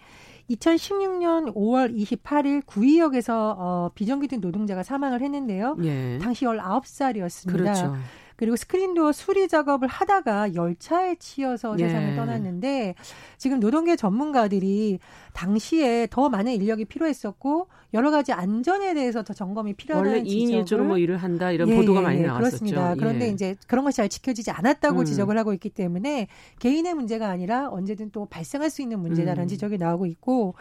2016년 0.49 1.53
5월 1.55 1.95
28일 1.95 2.63
구의역에서 2.65 3.55
어, 3.57 3.91
비정규직 3.95 4.39
노동자가 4.41 4.83
사망을 4.83 5.21
했는데요. 5.21 5.77
예. 5.83 6.19
당시 6.21 6.45
19살이었습니다. 6.45 7.51
그렇죠. 7.51 7.95
그리고 8.35 8.55
스크린도어 8.55 9.11
수리 9.11 9.47
작업을 9.47 9.87
하다가 9.87 10.55
열차에 10.55 11.15
치여서 11.15 11.77
예. 11.79 11.87
세상을 11.87 12.15
떠났는데 12.15 12.95
지금 13.37 13.59
노동계 13.59 13.95
전문가들이 13.95 14.99
당시에 15.33 16.07
더 16.09 16.29
많은 16.29 16.53
인력이 16.53 16.85
필요했었고 16.85 17.67
여러 17.93 18.11
가지 18.11 18.33
안전에 18.33 18.93
대해서 18.93 19.23
더 19.23 19.33
점검이 19.33 19.73
필요하다는 19.73 20.17
원래 20.17 20.23
2인 20.29 20.65
1조로 20.65 20.83
뭐 20.83 20.97
일을 20.97 21.17
한다 21.17 21.51
이런 21.51 21.69
예, 21.69 21.75
보도가 21.77 22.01
많이 22.01 22.19
예, 22.19 22.25
나왔었죠. 22.25 22.49
그렇습니다. 22.49 22.95
그런데 22.95 23.27
예. 23.27 23.29
이제 23.29 23.55
그런 23.67 23.85
것이 23.85 23.97
잘 23.97 24.09
지켜지지 24.09 24.51
않았다고 24.51 24.99
음. 24.99 25.05
지적을 25.05 25.37
하고 25.37 25.53
있기 25.53 25.69
때문에 25.69 26.27
개인의 26.59 26.93
문제가 26.93 27.29
아니라 27.29 27.69
언제든 27.69 28.11
또 28.11 28.25
발생할 28.25 28.69
수 28.69 28.81
있는 28.81 28.99
문제다라는 28.99 29.43
음. 29.43 29.47
지적이 29.47 29.77
나오고 29.77 30.05
있고 30.07 30.55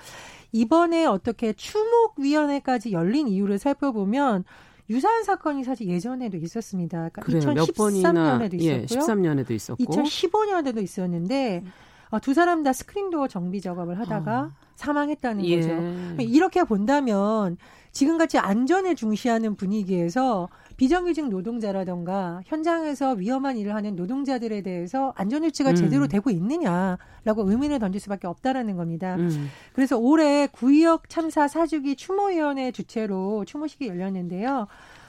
이번에 0.53 1.05
어떻게 1.07 1.53
추목위원회까지 1.53 2.93
열린 2.93 3.27
이유를 3.27 3.59
살펴보면 3.59 4.45
유사한 4.91 5.25
사건이 5.25 5.65
사실 5.65 5.89
예전에도 5.89 6.37
있었습니다. 6.37 7.09
그러니까 7.11 7.23
그래요. 7.23 7.65
2013년에도 7.67 8.61
예, 8.61 8.77
있었고요. 8.77 8.81
예, 8.81 8.87
13년에도 8.87 9.51
있었고 9.51 9.85
2015년에도 9.85 10.83
있었는데 10.83 11.65
어, 12.11 12.21
두 12.21 12.35
사람 12.35 12.63
다 12.63 12.73
스크린도어 12.73 13.29
정비 13.29 13.61
작업을 13.61 13.99
하다가 13.99 14.41
어. 14.41 14.51
사망했다는 14.77 15.45
예. 15.47 15.61
거죠. 15.61 16.23
이렇게 16.23 16.65
본다면 16.65 17.57
지금같이 17.93 18.39
안전을 18.39 18.97
중시하는 18.97 19.55
분위기에서 19.55 20.49
비정규직 20.77 21.29
노동자라던가 21.29 22.43
현장에서 22.47 23.13
위험한 23.13 23.57
일을 23.57 23.75
하는 23.75 23.95
노동자들에 23.97 24.63
대해서 24.63 25.13
안전유치가 25.17 25.71
음. 25.71 25.75
제대로 25.77 26.09
되고 26.09 26.31
있느냐라고 26.31 27.49
의문을 27.49 27.79
던질 27.79 28.01
수밖에 28.01 28.27
없다라는 28.27 28.77
겁니다. 28.77 29.17
음. 29.17 29.49
그래서 29.73 29.97
올해 29.99 30.47
구의역 30.49 31.09
참사 31.09 31.47
사주기 31.47 31.97
추모위원회 31.97 32.73
주최로 32.73 33.45
추모식이 33.45 33.87
열렸는데요. 33.87 34.67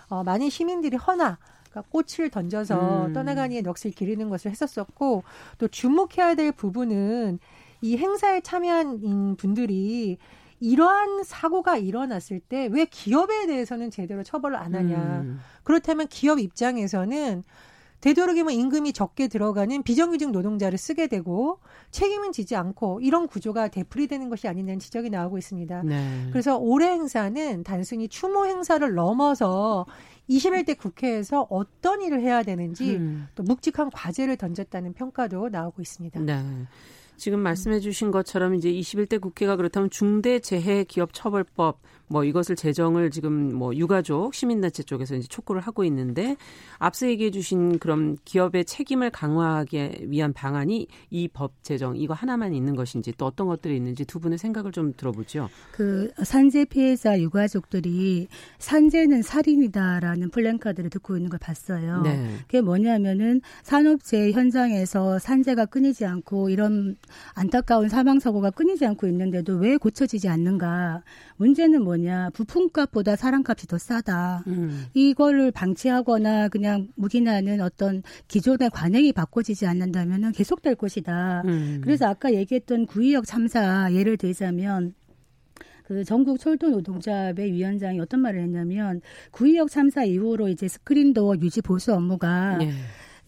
어, 0.09 0.23
많은 0.23 0.49
시민들이 0.49 0.97
허나 0.97 1.37
꽃을 1.89 2.29
던져서 2.29 3.07
음. 3.07 3.13
떠나가니에 3.13 3.61
넋을 3.61 3.91
기르는 3.91 4.29
것을 4.29 4.51
했었었고 4.51 5.23
또 5.57 5.67
주목해야 5.67 6.35
될 6.35 6.51
부분은 6.51 7.39
이 7.81 7.97
행사에 7.97 8.41
참여한 8.41 9.35
분들이 9.35 10.17
이러한 10.65 11.23
사고가 11.23 11.77
일어났을 11.77 12.39
때 12.39 12.67
왜 12.67 12.85
기업에 12.85 13.45
대해서는 13.47 13.91
제대로 13.91 14.23
처벌을 14.23 14.55
안 14.55 14.75
하냐. 14.75 15.21
음. 15.21 15.39
그렇다면 15.63 16.07
기업 16.07 16.39
입장에서는 16.39 17.43
되도록이면 18.01 18.53
임금이 18.53 18.93
적게 18.93 19.27
들어가는 19.27 19.81
비정규직 19.83 20.29
노동자를 20.31 20.77
쓰게 20.77 21.07
되고 21.07 21.59
책임은 21.91 22.33
지지 22.33 22.55
않고 22.55 22.99
이런 23.01 23.27
구조가 23.27 23.69
되풀이되는 23.69 24.29
것이 24.29 24.47
아니냐는 24.47 24.79
지적이 24.79 25.09
나오고 25.09 25.37
있습니다. 25.37 25.83
네. 25.83 26.27
그래서 26.31 26.57
올해 26.57 26.89
행사는 26.91 27.63
단순히 27.63 28.07
추모 28.07 28.45
행사를 28.45 28.93
넘어서 28.93 29.85
21대 30.29 30.77
국회에서 30.77 31.47
어떤 31.49 32.01
일을 32.01 32.21
해야 32.21 32.43
되는지 32.43 32.95
음. 32.95 33.27
또 33.33 33.43
묵직한 33.43 33.89
과제를 33.89 34.37
던졌다는 34.37 34.93
평가도 34.93 35.49
나오고 35.49 35.81
있습니다. 35.81 36.19
네. 36.19 36.43
지금 37.17 37.39
말씀해 37.39 37.79
주신 37.79 38.11
것처럼 38.11 38.55
이제 38.55 38.71
21대 38.71 39.21
국회가 39.21 39.55
그렇다면 39.55 39.89
중대재해기업처벌법 39.89 41.79
뭐 42.07 42.23
이것을 42.23 42.55
제정을 42.55 43.11
지금 43.11 43.53
뭐 43.55 43.75
유가족 43.75 44.33
시민단체 44.33 44.83
쪽에서 44.83 45.15
이제 45.15 45.27
촉구를 45.27 45.61
하고 45.61 45.83
있는데 45.83 46.35
앞서 46.77 47.07
얘기해 47.07 47.31
주신 47.31 47.79
그런 47.79 48.17
기업의 48.25 48.65
책임을 48.65 49.09
강화하기 49.11 50.05
위한 50.07 50.33
방안이 50.33 50.87
이 51.11 51.27
법 51.35 51.51
제정 51.63 51.97
이거 51.97 52.13
하나만 52.13 52.53
있는 52.53 52.75
것인지 52.75 53.11
또 53.17 53.25
어떤 53.25 53.47
것들이 53.47 53.75
있는지 53.75 54.05
두 54.05 54.19
분의 54.19 54.37
생각을 54.37 54.71
좀 54.71 54.93
들어보죠. 54.95 55.49
그 55.71 56.09
산재 56.23 56.65
피해자 56.65 57.19
유가족들이 57.19 58.27
산재는 58.59 59.21
살인이다라는 59.21 60.29
플랜카드를 60.29 60.89
듣고 60.89 61.17
있는 61.17 61.29
걸 61.29 61.39
봤어요. 61.39 62.01
네. 62.03 62.29
그게 62.41 62.61
뭐냐면은 62.61 63.41
산업재 63.63 64.31
현장에서 64.31 65.19
산재가 65.19 65.65
끊이지 65.65 66.05
않고 66.05 66.49
이런 66.49 66.95
안타까운 67.33 67.89
사망 67.89 68.19
사고가 68.19 68.51
끊이지 68.51 68.85
않고 68.85 69.07
있는데도 69.07 69.55
왜 69.57 69.77
고쳐지지 69.77 70.29
않는가? 70.29 71.03
문제는 71.37 71.83
뭐 71.83 71.94
냐? 71.97 72.29
부품값보다 72.33 73.15
사람값이 73.15 73.67
더 73.67 73.77
싸다. 73.77 74.43
음. 74.47 74.85
이거를 74.93 75.51
방치하거나 75.51 76.49
그냥 76.49 76.89
묵인하는 76.95 77.61
어떤 77.61 78.03
기존의 78.27 78.69
관행이 78.71 79.13
바꿔지지 79.13 79.65
않는다면은 79.65 80.31
계속될 80.31 80.75
것이다. 80.75 81.43
음. 81.45 81.81
그래서 81.83 82.07
아까 82.07 82.33
얘기했던 82.33 82.85
구의역 82.85 83.25
참사 83.25 83.91
예를 83.91 84.17
들자면 84.17 84.93
그 85.83 86.03
전국 86.03 86.39
철도 86.39 86.69
노동조합의 86.69 87.51
위원장이 87.53 87.99
어떤 87.99 88.19
말을 88.21 88.41
했냐면 88.41 89.01
구의역 89.31 89.69
참사 89.69 90.03
이후로 90.03 90.49
이제 90.49 90.67
스크린도어 90.67 91.35
유지 91.41 91.61
보수 91.61 91.93
업무가 91.93 92.57
네. 92.57 92.71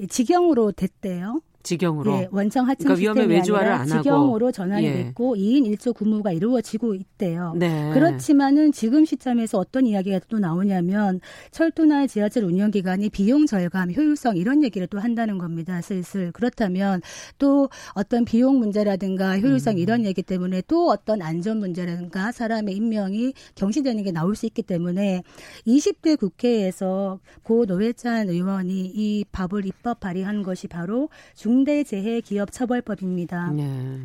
직영으로 0.08 0.72
됐대요. 0.72 1.42
직영으로. 1.68 2.14
예, 2.14 2.28
원청 2.32 2.66
하청 2.66 2.96
그러니까 2.96 3.14
시스템이 3.14 3.34
외주화를 3.36 3.72
아니라 3.72 4.02
직영으로 4.02 4.52
전환이 4.52 4.86
예. 4.86 4.94
됐고 4.94 5.36
2인 5.36 5.76
1조 5.76 5.94
근무가 5.94 6.32
이루어지고 6.32 6.96
있대요. 6.96 7.54
네. 7.58 7.92
그렇지만은 7.94 8.72
지금 8.72 9.04
시점에서 9.04 9.58
어떤 9.58 9.86
이야기가 9.86 10.22
또 10.30 10.40
나오냐면 10.40 11.20
철도나 11.52 12.08
지하철 12.08 12.46
운영 12.46 12.72
기간이 12.72 13.10
비용 13.10 13.46
절감, 13.46 13.92
효율성 13.92 14.38
이런 14.38 14.64
얘기를 14.64 14.88
또 14.88 15.00
한다는 15.00 15.38
겁니다. 15.38 15.82
슬슬 15.82 16.32
그렇다면 16.32 17.02
또 17.38 17.70
어떤 17.94 18.24
비용 18.24 18.60
문제라든가 18.60 19.38
효율성 19.40 19.74
음. 19.76 19.78
이런 19.78 20.06
얘기 20.06 20.24
때문에 20.24 20.62
또 20.68 20.88
어떤 20.90 21.22
안전 21.22 21.60
문제라든가 21.60 22.32
사람의 22.32 22.76
임명이 22.76 23.34
경시되는 23.56 24.04
게 24.04 24.12
나올 24.12 24.36
수 24.36 24.46
있기 24.46 24.64
때문에 24.64 25.24
20대 25.68 26.18
국회에서 26.18 27.20
고 27.44 27.66
노회찬 27.66 28.30
의원이 28.30 28.92
이 28.94 29.26
법을 29.32 29.66
입법 29.66 30.00
발의한 30.00 30.44
것이 30.44 30.68
바로 30.68 31.10
중 31.36 31.57
중대재해기업처벌법입니다. 31.58 33.52
네. 33.52 34.00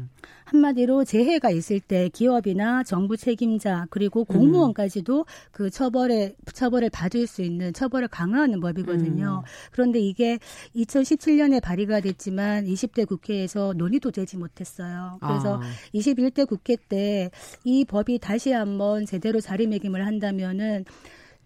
한마디로 0.44 1.04
재해가 1.04 1.50
있을 1.50 1.80
때 1.80 2.10
기업이나 2.10 2.82
정부 2.82 3.16
책임자 3.16 3.86
그리고 3.88 4.24
공무원까지도 4.24 5.24
그 5.50 5.70
처벌에 5.70 6.34
처벌을 6.52 6.90
받을 6.90 7.26
수 7.26 7.40
있는 7.42 7.72
처벌을 7.72 8.08
강화하는 8.08 8.60
법이거든요. 8.60 9.42
음. 9.44 9.48
그런데 9.70 9.98
이게 9.98 10.38
2017년에 10.76 11.62
발의가 11.62 12.00
됐지만 12.00 12.66
20대 12.66 13.06
국회에서 13.06 13.72
논의도 13.76 14.10
되지 14.10 14.36
못했어요. 14.36 15.18
그래서 15.22 15.56
아. 15.56 15.62
21대 15.94 16.46
국회 16.46 16.76
때 16.88 17.30
이 17.64 17.84
법이 17.84 18.18
다시 18.18 18.52
한번 18.52 19.06
제대로 19.06 19.40
자리매김을 19.40 20.04
한다면은 20.06 20.84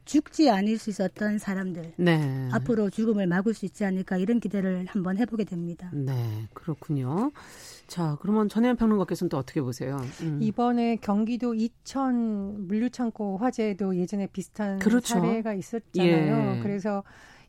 죽지 0.06 0.48
않을 0.50 0.78
수 0.78 0.88
있었던 0.88 1.38
사람들 1.38 1.92
네. 1.96 2.48
앞으로 2.52 2.88
죽음을 2.88 3.26
막을 3.26 3.52
수 3.52 3.66
있지 3.66 3.84
않을까 3.84 4.16
이런 4.16 4.40
기대를 4.40 4.86
한번 4.88 5.18
해보게 5.18 5.44
됩니다. 5.44 5.90
네, 5.92 6.46
그렇군요. 6.54 7.32
자, 7.86 8.16
그러면 8.20 8.48
전혜연 8.48 8.76
평론가께서는 8.76 9.28
또 9.28 9.36
어떻게 9.36 9.60
보세요? 9.60 9.98
음. 10.22 10.38
이번에 10.40 10.96
경기도 10.96 11.54
이천 11.54 12.68
물류창고 12.68 13.38
화재도 13.38 13.96
예전에 13.96 14.28
비슷한 14.28 14.78
그렇죠. 14.78 15.14
사례가 15.14 15.54
있었잖아요. 15.54 16.56
예. 16.56 16.62
그래서 16.62 17.02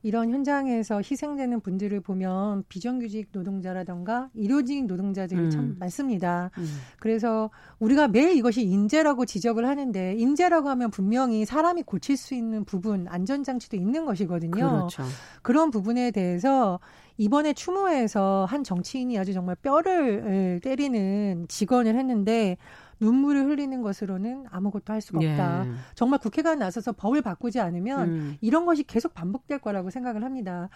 이런 0.03 0.29
현장에서 0.29 0.97
희생되는 0.97 1.59
분들을 1.61 1.99
보면 2.01 2.63
비정규직 2.69 3.29
노동자라던가 3.31 4.29
일요직 4.33 4.85
노동자들이 4.85 5.39
음. 5.39 5.49
참 5.49 5.75
많습니다. 5.79 6.51
음. 6.57 6.65
그래서 6.99 7.49
우리가 7.79 8.07
매일 8.07 8.35
이것이 8.35 8.63
인재라고 8.63 9.25
지적을 9.25 9.67
하는데 9.67 10.15
인재라고 10.17 10.69
하면 10.69 10.91
분명히 10.91 11.45
사람이 11.45 11.83
고칠 11.83 12.15
수 12.17 12.35
있는 12.35 12.63
부분 12.63 13.07
안전장치도 13.07 13.75
있는 13.75 14.05
것이거든요. 14.05 14.51
그렇죠. 14.51 15.03
그런 15.41 15.71
부분에 15.71 16.11
대해서 16.11 16.79
이번에 17.17 17.53
추모에서 17.53 18.45
한 18.47 18.63
정치인이 18.63 19.17
아주 19.17 19.33
정말 19.33 19.55
뼈를 19.55 20.59
때리는 20.63 21.47
직언을 21.47 21.97
했는데 21.97 22.57
눈물을 22.99 23.45
흘리는 23.45 23.81
것으로는 23.81 24.45
아무것도 24.49 24.93
할 24.93 25.01
수가 25.01 25.19
없다. 25.19 25.65
예. 25.67 25.71
정말 25.95 26.19
국회가 26.19 26.55
나서서 26.55 26.93
법을 26.93 27.21
바꾸지 27.21 27.59
않으면 27.59 28.09
음. 28.09 28.37
이런 28.41 28.65
것이 28.65 28.83
계속 28.83 29.13
반복될 29.13 29.59
거라고 29.59 29.89
생각을 29.89 30.23
합니다. 30.23 30.69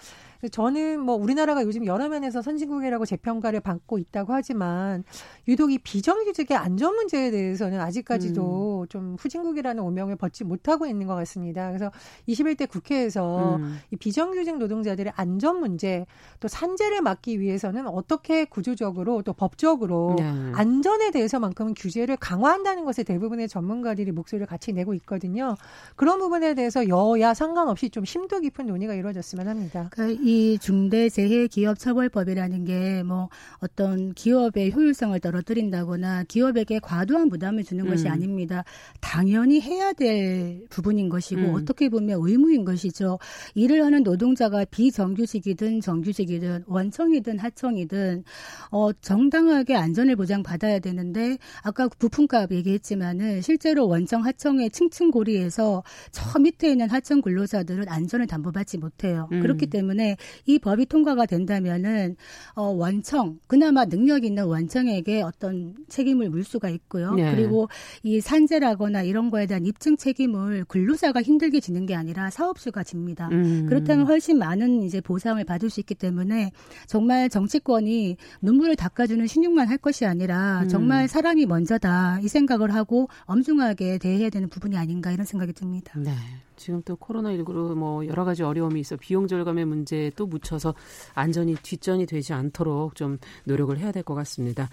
저는 0.52 1.00
뭐 1.00 1.16
우리나라가 1.16 1.64
요즘 1.64 1.86
여러 1.86 2.10
면에서 2.10 2.42
선진국이라고 2.42 3.06
재평가를 3.06 3.60
받고 3.60 3.98
있다고 3.98 4.34
하지만 4.34 5.04
유독 5.48 5.72
이 5.72 5.78
비정규직의 5.78 6.58
안전 6.58 6.96
문제에 6.96 7.32
대해서는 7.32 7.80
아직까지도 7.80 8.82
음. 8.82 8.88
좀 8.88 9.16
후진국이라는 9.20 9.82
오명을 9.82 10.16
벗지 10.16 10.44
못하고 10.44 10.86
있는 10.86 11.08
것 11.08 11.16
같습니다. 11.16 11.68
그래서 11.68 11.92
21대 12.28 12.70
국회에서 12.70 13.58
음. 13.58 13.78
이 13.92 13.96
비정규직 13.96 14.58
노동자들의 14.58 15.14
안전 15.16 15.60
문제 15.60 16.06
또 16.40 16.48
산재를 16.48 17.02
막기 17.02 17.40
위해서는 17.40 17.88
어떻게 17.88 18.46
구조적으로 18.46 19.22
또 19.24 19.34
법적으로 19.34 20.16
네. 20.18 20.24
안전에 20.54 21.12
대해서만큼은 21.12 21.74
규제를 21.76 22.11
규제를 22.12 22.18
강화한다는 22.18 22.84
것에 22.86 23.02
대부분의 23.04 23.48
전문가들이 23.48 24.12
목소리를 24.12 24.46
같이 24.46 24.74
내고 24.74 24.94
있거든요. 24.96 25.56
그런 25.96 26.20
부분에 26.20 26.54
대해서 26.54 26.88
여야 26.88 27.34
상관없이 27.34 27.90
좀 27.90 28.06
심도 28.06 28.40
깊은 28.40 28.68
논의가 28.68 28.94
이루어졌으면 28.94 29.48
합니다. 29.48 29.90
그러니까 29.92 30.22
이 30.22 30.60
중대재해기업처벌법이라는 30.60 32.66
게 32.66 32.92
뭐 33.06 33.30
어떤 33.60 34.14
기업의 34.14 34.74
효율성을 34.74 35.20
떨어뜨린다거나 35.20 36.26
기업에게 36.28 36.80
과도한 36.80 37.30
부담을 37.30 37.64
주는 37.64 37.86
음. 37.86 37.90
것이 37.90 38.08
아닙니다. 38.08 38.64
당연히 39.00 39.62
해야 39.62 39.94
될 39.94 40.66
부분인 40.70 41.10
것이고 41.10 41.42
음. 41.42 41.56
어떻게 41.56 41.90
보면 41.90 42.20
의무인 42.22 42.66
것이죠. 42.66 43.20
일을 43.56 43.84
하는 43.84 44.04
노동자가 44.04 44.66
비정규직이든 44.66 45.82
정규직이든 45.82 46.66
원청이든 46.68 47.40
하청이든 47.40 48.24
어 48.72 48.94
정당하게 48.94 49.76
안전을 49.76 50.16
보장받아야 50.16 50.80
되는데 50.80 51.38
아까 51.64 51.88
부품값 52.02 52.52
얘기했지만은 52.52 53.42
실제로 53.42 53.88
원청 53.88 54.26
하청의 54.26 54.72
층층고리에서 54.72 55.84
저 56.12 56.40
밑에 56.40 56.72
있는 56.72 56.90
하청 56.90 57.22
근로자들은 57.22 57.88
안전을 57.88 58.26
담보받지 58.26 58.80
못해요. 58.80 59.30
음. 59.32 59.42
그렇기 59.42 59.68
때문에 59.68 60.18
이 60.46 60.58
법이 60.58 60.88
통과가 60.88 61.28
된다면은 61.28 62.16
어 62.56 62.64
원청 62.64 63.38
그나마 63.48 63.86
능력 63.86 64.26
있는 64.26 64.46
원청에게 64.46 65.22
어떤 65.22 65.76
책임을 65.90 66.30
물 66.30 66.44
수가 66.44 66.70
있고요. 66.70 67.14
네. 67.14 67.36
그리고 67.36 67.70
이 68.02 68.20
산재라거나 68.20 69.04
이런 69.04 69.30
거에 69.30 69.46
대한 69.46 69.66
입증 69.66 69.96
책임을 69.96 70.66
근로자가 70.66 71.22
힘들게 71.22 71.60
지는 71.60 71.86
게 71.86 71.94
아니라 71.94 72.32
사업주가 72.32 72.84
집니다. 72.84 73.30
음. 73.32 73.68
그렇다면 73.70 74.08
훨씬 74.08 74.40
많은 74.40 74.82
이제 74.82 75.02
보상을 75.02 75.44
받을 75.44 75.70
수 75.70 75.80
있기 75.80 75.94
때문에 75.94 76.52
정말 76.88 77.30
정치권이 77.30 78.18
눈물을 78.42 78.76
닦아주는 78.76 79.28
신용만 79.28 79.68
할 79.68 79.78
것이 79.78 80.06
아니라 80.06 80.62
음. 80.64 80.68
정말 80.68 81.08
사람이 81.08 81.46
먼저다. 81.46 81.91
이 82.22 82.28
생각을 82.28 82.74
하고 82.74 83.10
엄중하게 83.26 83.98
대해야 83.98 84.30
되는 84.30 84.50
부분이 84.50 84.78
아닌가 84.78 85.12
이런 85.12 85.26
생각이 85.26 85.54
듭니다. 85.54 85.94
네. 85.98 86.12
지금 86.56 86.82
또 86.84 86.96
코로나19로 86.96 87.74
뭐 87.76 88.06
여러 88.08 88.24
가지 88.24 88.44
어려움이 88.44 88.80
있어 88.82 88.96
비용 88.96 89.28
절감의 89.28 89.66
문제에 89.66 90.12
또 90.16 90.28
묻혀서 90.28 90.76
안전이 91.16 91.56
뒷전이 91.64 92.06
되지 92.06 92.34
않도록 92.34 92.96
좀 92.96 93.18
노력을 93.46 93.76
해야 93.78 93.92
될 93.92 94.04
것 94.04 94.16
같습니다. 94.16 94.70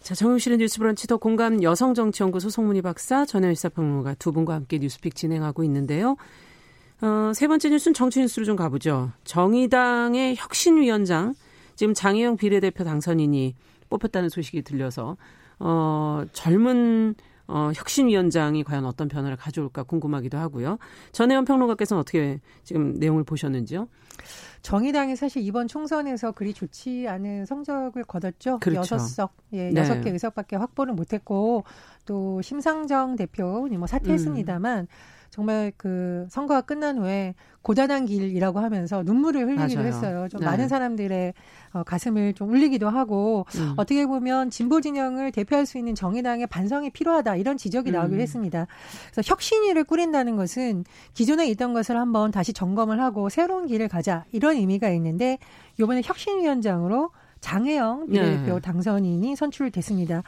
자, 0.00 0.14
정용실의 0.14 0.58
뉴스 0.58 0.78
브런치 0.78 1.06
더 1.06 1.16
공감 1.16 1.62
여성정치연구 1.62 2.40
소 2.40 2.50
송문희 2.50 2.82
박사, 2.82 3.24
전현 3.24 3.54
시사평론가 3.54 4.14
두 4.14 4.32
분과 4.32 4.54
함께 4.54 4.78
뉴스픽 4.78 5.14
진행하고 5.14 5.62
있는데요. 5.64 6.16
어, 7.00 7.32
세 7.34 7.46
번째 7.46 7.70
뉴스는 7.70 7.94
정치 7.94 8.20
뉴스로 8.20 8.44
좀 8.44 8.56
가보죠. 8.56 9.12
정의당의 9.24 10.36
혁신위원장, 10.36 11.34
지금 11.76 11.94
장혜영 11.94 12.36
비례대표 12.36 12.82
당선인이 12.84 13.54
뽑혔다는 13.90 14.28
소식이 14.28 14.62
들려서 14.62 15.16
어, 15.64 16.24
젊은 16.32 17.14
어, 17.46 17.70
혁신위원장이 17.74 18.64
과연 18.64 18.84
어떤 18.84 19.08
변화를 19.08 19.36
가져올까 19.36 19.84
궁금하기도 19.84 20.38
하고요. 20.38 20.78
전혜원 21.12 21.44
평론가께서는 21.44 22.00
어떻게 22.00 22.40
지금 22.64 22.94
내용을 22.94 23.24
보셨는지요? 23.24 23.88
정의당이 24.62 25.16
사실 25.16 25.42
이번 25.42 25.68
총선에서 25.68 26.32
그리 26.32 26.54
좋지 26.54 27.06
않은 27.08 27.46
성적을 27.46 28.04
거뒀죠. 28.04 28.58
그렇죠. 28.60 28.96
6석, 28.96 29.30
예, 29.52 29.70
네. 29.70 29.82
6개 29.82 30.12
의석밖에 30.12 30.56
확보를 30.56 30.94
못했고 30.94 31.64
또 32.06 32.42
심상정 32.42 33.16
대표 33.16 33.68
뭐 33.70 33.86
사퇴했습니다만 33.86 34.80
음. 34.80 34.86
정말 35.32 35.72
그 35.78 36.26
선거가 36.28 36.60
끝난 36.60 36.98
후에 36.98 37.34
고단한 37.62 38.04
길이라고 38.04 38.60
하면서 38.60 39.02
눈물을 39.02 39.46
흘리기도 39.46 39.80
맞아요. 39.80 39.88
했어요. 39.88 40.28
좀 40.28 40.40
네. 40.40 40.46
많은 40.46 40.68
사람들의 40.68 41.32
어, 41.72 41.82
가슴을 41.84 42.34
좀 42.34 42.50
울리기도 42.50 42.90
하고 42.90 43.46
음. 43.56 43.72
어떻게 43.78 44.04
보면 44.04 44.50
진보 44.50 44.82
진영을 44.82 45.32
대표할 45.32 45.64
수 45.64 45.78
있는 45.78 45.94
정의당의 45.94 46.48
반성이 46.48 46.90
필요하다 46.90 47.36
이런 47.36 47.56
지적이 47.56 47.92
음. 47.92 47.94
나오기도 47.94 48.20
했습니다. 48.20 48.66
그래서 49.10 49.22
혁신위를 49.24 49.84
꾸린다는 49.84 50.36
것은 50.36 50.84
기존에 51.14 51.48
있던 51.48 51.72
것을 51.72 51.96
한번 51.96 52.30
다시 52.30 52.52
점검을 52.52 53.00
하고 53.00 53.30
새로운 53.30 53.66
길을 53.66 53.88
가자 53.88 54.26
이런 54.32 54.56
의미가 54.56 54.90
있는데 54.90 55.38
이번에 55.80 56.02
혁신위원장으로 56.04 57.10
장혜영 57.40 58.08
비례대표 58.08 58.54
네. 58.54 58.60
당선인이 58.60 59.34
선출됐습니다. 59.34 60.24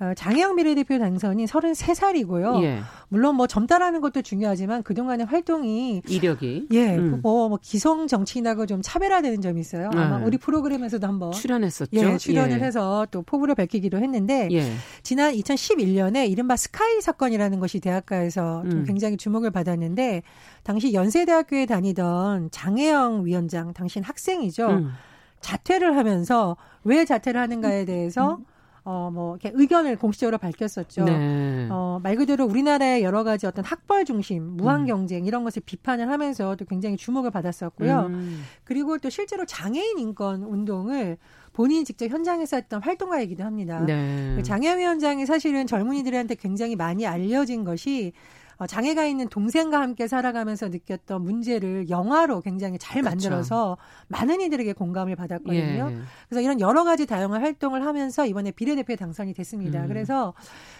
어, 0.00 0.14
장혜영 0.14 0.56
비례대표 0.56 0.98
당선인 0.98 1.44
33살이고요. 1.44 2.62
예. 2.62 2.80
물론 3.08 3.34
뭐 3.34 3.46
젊다라는 3.46 4.00
것도 4.00 4.22
중요하지만 4.22 4.82
그동안의 4.82 5.26
활동이 5.26 6.00
이력이 6.08 6.68
예, 6.70 6.96
음. 6.96 7.20
뭐, 7.22 7.50
뭐 7.50 7.58
기성 7.60 8.06
정치인하고 8.06 8.64
좀 8.64 8.80
차별화되는 8.82 9.42
점이 9.42 9.60
있어요. 9.60 9.90
아마 9.92 10.18
네. 10.18 10.24
우리 10.24 10.38
프로그램에서도 10.38 11.06
한번 11.06 11.32
출연했었죠. 11.32 11.90
예, 11.92 12.16
출연을 12.16 12.60
예. 12.60 12.64
해서 12.64 13.06
또 13.10 13.20
포부를 13.20 13.54
밝히기도 13.54 13.98
했는데 13.98 14.48
예. 14.52 14.72
지난 15.02 15.34
2011년에 15.34 16.30
이른바 16.30 16.56
스카이 16.56 17.02
사건이라는 17.02 17.60
것이 17.60 17.78
대학가에서 17.80 18.62
음. 18.64 18.84
굉장히 18.86 19.18
주목을 19.18 19.50
받았는데 19.50 20.22
당시 20.62 20.94
연세대학교에 20.94 21.66
다니던 21.66 22.50
장혜영 22.50 23.26
위원장 23.26 23.74
당신 23.74 24.02
학생이죠. 24.02 24.66
음. 24.66 24.92
자퇴를 25.40 25.98
하면서 25.98 26.56
왜 26.84 27.04
자퇴를 27.04 27.38
하는가에 27.38 27.84
대해서 27.84 28.36
음. 28.36 28.46
어, 28.84 29.10
뭐, 29.12 29.36
이렇게 29.36 29.52
의견을 29.54 29.96
공식적으로 29.96 30.38
밝혔었죠. 30.38 31.04
네. 31.04 31.68
어, 31.70 32.00
말 32.02 32.16
그대로 32.16 32.46
우리나라의 32.46 33.02
여러 33.02 33.24
가지 33.24 33.46
어떤 33.46 33.64
학벌 33.64 34.04
중심, 34.04 34.56
무한 34.56 34.82
음. 34.82 34.86
경쟁, 34.86 35.26
이런 35.26 35.44
것을 35.44 35.62
비판을 35.64 36.08
하면서 36.10 36.56
또 36.56 36.64
굉장히 36.64 36.96
주목을 36.96 37.30
받았었고요. 37.30 38.06
음. 38.08 38.42
그리고 38.64 38.98
또 38.98 39.10
실제로 39.10 39.44
장애인 39.44 39.98
인권 39.98 40.42
운동을 40.42 41.18
본인이 41.52 41.84
직접 41.84 42.08
현장에서 42.08 42.56
했던 42.56 42.82
활동가이기도 42.82 43.44
합니다. 43.44 43.80
네. 43.80 44.34
그 44.36 44.42
장애 44.42 44.76
위원장이 44.76 45.26
사실은 45.26 45.66
젊은이들한테 45.66 46.36
굉장히 46.36 46.76
많이 46.76 47.06
알려진 47.06 47.64
것이 47.64 48.12
어, 48.12 48.39
장애가 48.66 49.06
있는 49.06 49.28
동생과 49.28 49.80
함께 49.80 50.06
살아가면서 50.06 50.68
느꼈던 50.68 51.22
문제를 51.22 51.90
영화로 51.90 52.40
굉장히 52.40 52.78
잘. 52.78 53.00
만들어서 53.00 53.78
많은 54.08 54.40
이들에게 54.42 54.74
공감을 54.74 55.16
받았거든요. 55.16 55.90
예. 55.90 55.98
그래서 56.28 56.40
이런 56.42 56.60
여러 56.60 56.84
가지 56.84 57.06
다양한 57.06 57.40
활동을 57.40 57.84
하면서 57.86 58.26
이번에 58.26 58.50
비례대표에 58.50 58.96
당선이 58.96 59.32
됐습니다. 59.32 59.82
음. 59.82 59.88
그래서 59.88 60.34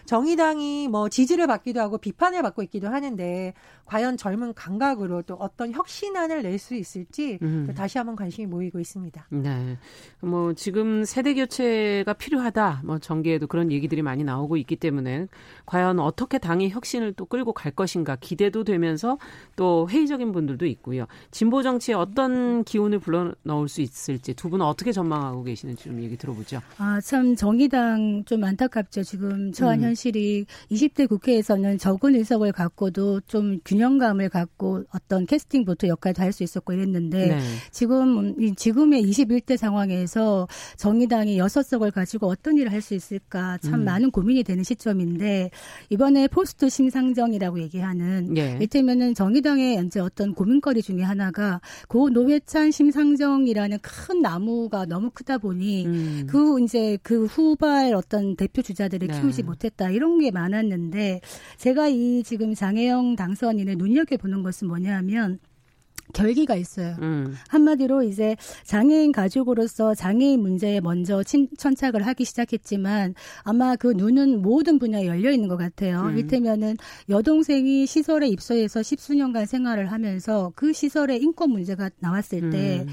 정의당이 0.05 0.89
뭐 0.89 1.09
지지를 1.09 1.47
받기도 1.47 1.81
하고 1.81 1.99
비판을 1.99 2.43
받고 2.43 2.63
있기도 2.65 2.89
하는데 2.89 3.55
과연 3.87 4.17
젊은 4.17 4.53
감각으로 4.55 5.23
또 5.23 5.35
어떤 5.35 5.73
혁신안을 5.73 6.43
낼 6.43 6.61
수 6.61 6.75
있을지 6.75 7.39
음. 7.41 7.73
다시 7.75 7.97
한번 7.97 8.17
관심이 8.17 8.47
모이고 8.47 8.81
있습니다. 8.81 9.27
네. 9.31 9.79
뭐 10.21 10.53
지금 10.53 11.05
세대 11.05 11.33
교체가 11.33 12.13
필요하다. 12.13 12.83
뭐 12.85 12.99
정계에도 12.99 13.47
그런 13.47 13.73
얘기들이 13.73 14.03
많이 14.03 14.25
나오고 14.25 14.59
있기 14.59 14.77
때문에 14.77 15.27
과연 15.65 15.99
어떻게 16.01 16.37
당의 16.37 16.71
혁신을 16.71 17.15
또 17.15 17.25
끌고 17.25 17.55
갈 17.55 17.70
것인가 17.71 18.17
기대도 18.17 18.65
되면서 18.65 19.19
또 19.57 19.89
회의적인 19.89 20.33
분들도 20.33 20.67
있고요. 20.67 21.07
진보 21.31 21.63
정치에 21.63 21.95
어떤 21.95 22.65
기운을 22.65 22.99
불러 22.99 23.33
넣을 23.43 23.69
수 23.69 23.81
있을지 23.81 24.35
두 24.35 24.51
분은 24.51 24.65
어떻게 24.65 24.93
전망하고 24.93 25.43
계시는지 25.45 25.85
좀 25.85 26.03
얘기 26.03 26.17
들어보죠. 26.17 26.61
아, 26.79 27.01
참 27.01 27.37
정의당 27.37 28.25
좀 28.27 28.45
안타깝죠. 28.45 29.03
지금 29.03 29.53
처한 29.53 29.81
음. 29.81 29.85
현실이 29.85 30.47
20대 30.71 31.09
국회에서는 31.09 31.79
적은 31.79 32.15
의석을 32.17 32.53
갖고도 32.53 33.21
좀 33.23 33.61
균형감을 33.65 34.29
갖고 34.29 34.85
어떤 34.95 35.27
캐스팅 35.27 35.65
보트 35.65 35.87
역할도 35.87 36.23
할 36.23 36.31
수 36.31 36.45
있었고 36.45 36.73
이랬는데 36.73 37.27
네. 37.27 37.41
지금 37.73 38.55
지금의 38.55 39.03
21대 39.03 39.57
상황에서 39.57 40.47
정의당이 40.77 41.39
6석을 41.39 41.93
가지고 41.93 42.29
어떤 42.29 42.57
일을 42.57 42.73
할 42.73 42.81
수 42.81 42.95
있을까 42.95 43.59
참 43.59 43.75
음. 43.75 43.85
많은 43.85 44.11
고민이 44.11 44.43
되는 44.43 44.65
시점인데 44.65 45.51
이번에 45.91 46.29
포스트 46.29 46.69
심상정이라고 46.71 47.59
얘기하는 47.61 48.37
예. 48.37 48.57
이를테면은 48.57 49.15
정의당의 49.15 49.85
이제 49.85 50.01
어떤 50.01 50.35
고민거리 50.35 50.83
중에 50.83 51.03
하나가 51.03 51.61
고 51.89 52.11
노회찬 52.11 52.71
심상정이라는 52.71 53.79
큰 53.83 54.23
나무가 54.23 54.87
너무 54.87 55.11
크다 55.11 55.39
보니 55.39 55.87
음. 55.87 56.27
그 56.29 56.61
이제 56.63 56.99
그 57.03 57.27
후발 57.27 57.95
어떤 57.95 58.37
대표 58.37 58.63
주자들을 58.63 59.09
네. 59.09 59.21
키우지 59.21 59.43
못했다 59.43 59.91
이런 59.91 60.19
게 60.19 60.31
많았는데 60.31 61.21
제가 61.57 61.89
이 61.89 62.23
지금 62.25 62.55
장혜영 62.55 63.17
당선인을 63.17 63.77
눈여겨 63.77 64.17
보는 64.17 64.43
것은 64.43 64.69
뭐냐면 64.69 65.39
결기가 66.13 66.55
있어요. 66.55 66.97
음. 67.01 67.35
한마디로 67.49 68.03
이제 68.03 68.37
장애인 68.65 69.13
가족으로서 69.13 69.95
장애인 69.95 70.41
문제에 70.41 70.81
먼저 70.81 71.23
친, 71.23 71.49
천착을 71.57 72.07
하기 72.07 72.25
시작했지만 72.25 73.15
아마 73.43 73.77
그 73.77 73.89
눈은 73.89 74.43
모든 74.43 74.79
분야에 74.79 75.07
열려 75.07 75.31
있는 75.31 75.49
것 75.49 75.57
같아요. 75.57 76.03
음. 76.03 76.17
이를테면은 76.17 76.77
여동생이 77.09 77.87
시설에 77.87 78.29
입소해서 78.29 78.83
십수년간 78.83 79.47
생활을 79.47 79.93
하면서 79.93 80.53
그 80.55 80.73
시설의 80.73 81.23
인권 81.23 81.51
문제가 81.51 81.91
나왔을 81.99 82.51
때 82.51 82.81
음. 82.81 82.89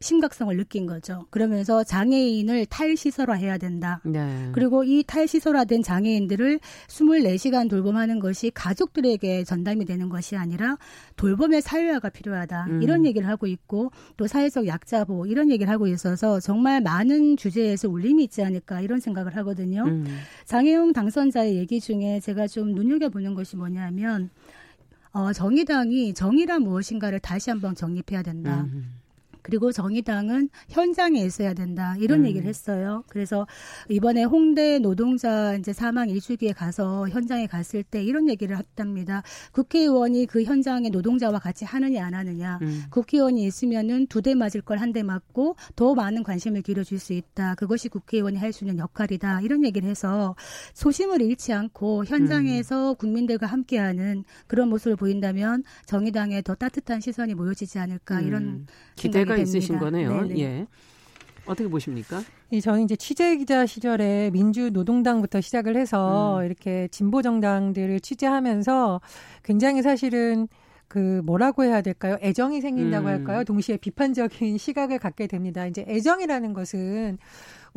심각성을 0.00 0.56
느낀 0.56 0.86
거죠. 0.86 1.26
그러면서 1.30 1.82
장애인을 1.82 2.66
탈시설화해야 2.66 3.58
된다. 3.58 4.00
네. 4.04 4.50
그리고 4.52 4.84
이 4.84 5.02
탈시설화된 5.04 5.82
장애인들을 5.82 6.60
24시간 6.86 7.68
돌봄하는 7.68 8.20
것이 8.20 8.50
가족들에게 8.54 9.44
전담이 9.44 9.84
되는 9.84 10.08
것이 10.08 10.36
아니라 10.36 10.76
돌봄의 11.16 11.62
사회화가 11.62 12.10
필요하다. 12.10 12.66
음. 12.70 12.82
이런 12.82 13.04
얘기를 13.06 13.28
하고 13.28 13.46
있고 13.46 13.90
또 14.16 14.26
사회적 14.26 14.66
약자 14.66 15.04
보호 15.04 15.26
이런 15.26 15.50
얘기를 15.50 15.72
하고 15.72 15.88
있어서 15.88 16.38
정말 16.38 16.80
많은 16.80 17.36
주제에서 17.36 17.88
울림이 17.88 18.24
있지 18.24 18.42
않을까 18.42 18.80
이런 18.80 19.00
생각을 19.00 19.36
하거든요. 19.38 19.84
음. 19.84 20.06
장애용 20.44 20.92
당선자의 20.92 21.56
얘기 21.56 21.80
중에 21.80 22.20
제가 22.20 22.46
좀 22.46 22.72
눈여겨보는 22.72 23.34
것이 23.34 23.56
뭐냐면 23.56 24.30
어, 25.10 25.32
정의당이 25.32 26.14
정의란 26.14 26.62
무엇인가를 26.62 27.18
다시 27.18 27.50
한번 27.50 27.74
정립해야 27.74 28.22
된다. 28.22 28.68
음. 28.72 28.98
그리고 29.48 29.72
정의당은 29.72 30.50
현장에 30.68 31.20
있어야 31.24 31.54
된다 31.54 31.94
이런 31.98 32.20
음. 32.20 32.26
얘기를 32.26 32.46
했어요. 32.46 33.02
그래서 33.08 33.46
이번에 33.88 34.24
홍대 34.24 34.78
노동자 34.78 35.54
이제 35.54 35.72
사망 35.72 36.10
일주기에 36.10 36.52
가서 36.52 37.08
현장에 37.08 37.46
갔을 37.46 37.82
때 37.82 38.04
이런 38.04 38.28
얘기를 38.28 38.58
했답니다. 38.58 39.22
국회의원이 39.52 40.26
그 40.26 40.42
현장에 40.44 40.90
노동자와 40.90 41.38
같이 41.38 41.64
하느냐 41.64 42.04
안 42.04 42.12
하느냐. 42.12 42.58
음. 42.60 42.82
국회의원이 42.90 43.42
있으면은 43.46 44.06
두 44.08 44.20
대 44.20 44.34
맞을 44.34 44.60
걸 44.60 44.76
한 44.78 44.92
대 44.92 45.02
맞고 45.02 45.56
더 45.76 45.94
많은 45.94 46.22
관심을 46.24 46.60
기울여줄 46.60 46.98
수 46.98 47.14
있다. 47.14 47.54
그것이 47.54 47.88
국회의원이 47.88 48.36
할 48.36 48.52
수 48.52 48.64
있는 48.64 48.78
역할이다. 48.78 49.40
이런 49.40 49.64
얘기를 49.64 49.88
해서 49.88 50.36
소심을 50.74 51.22
잃지 51.22 51.54
않고 51.54 52.04
현장에서 52.04 52.90
음. 52.90 52.96
국민들과 52.96 53.46
함께하는 53.46 54.24
그런 54.46 54.68
모습을 54.68 54.96
보인다면 54.96 55.62
정의당에 55.86 56.42
더 56.42 56.54
따뜻한 56.54 57.00
시선이 57.00 57.32
모여지지 57.34 57.78
않을까 57.78 58.20
이런 58.20 58.42
음. 58.42 58.66
기대가 58.94 59.37
있으신 59.42 59.78
거네요. 59.78 60.22
네네. 60.22 60.40
예. 60.40 60.66
어떻게 61.46 61.68
보십니까? 61.68 62.22
이 62.50 62.60
저는 62.60 62.82
이제 62.82 62.94
취재 62.94 63.36
기자 63.36 63.66
시절에 63.66 64.30
민주노동당부터 64.32 65.40
시작을 65.40 65.76
해서 65.76 66.40
음. 66.40 66.46
이렇게 66.46 66.88
진보 66.90 67.22
정당들을 67.22 68.00
취재하면서 68.00 69.00
굉장히 69.42 69.82
사실은 69.82 70.48
그 70.88 71.20
뭐라고 71.24 71.64
해야 71.64 71.82
될까요? 71.82 72.16
애정이 72.22 72.60
생긴다고 72.60 73.06
음. 73.06 73.12
할까요? 73.12 73.44
동시에 73.44 73.76
비판적인 73.76 74.56
시각을 74.58 74.98
갖게 74.98 75.26
됩니다. 75.26 75.66
이제 75.66 75.84
애정이라는 75.86 76.54
것은 76.54 77.18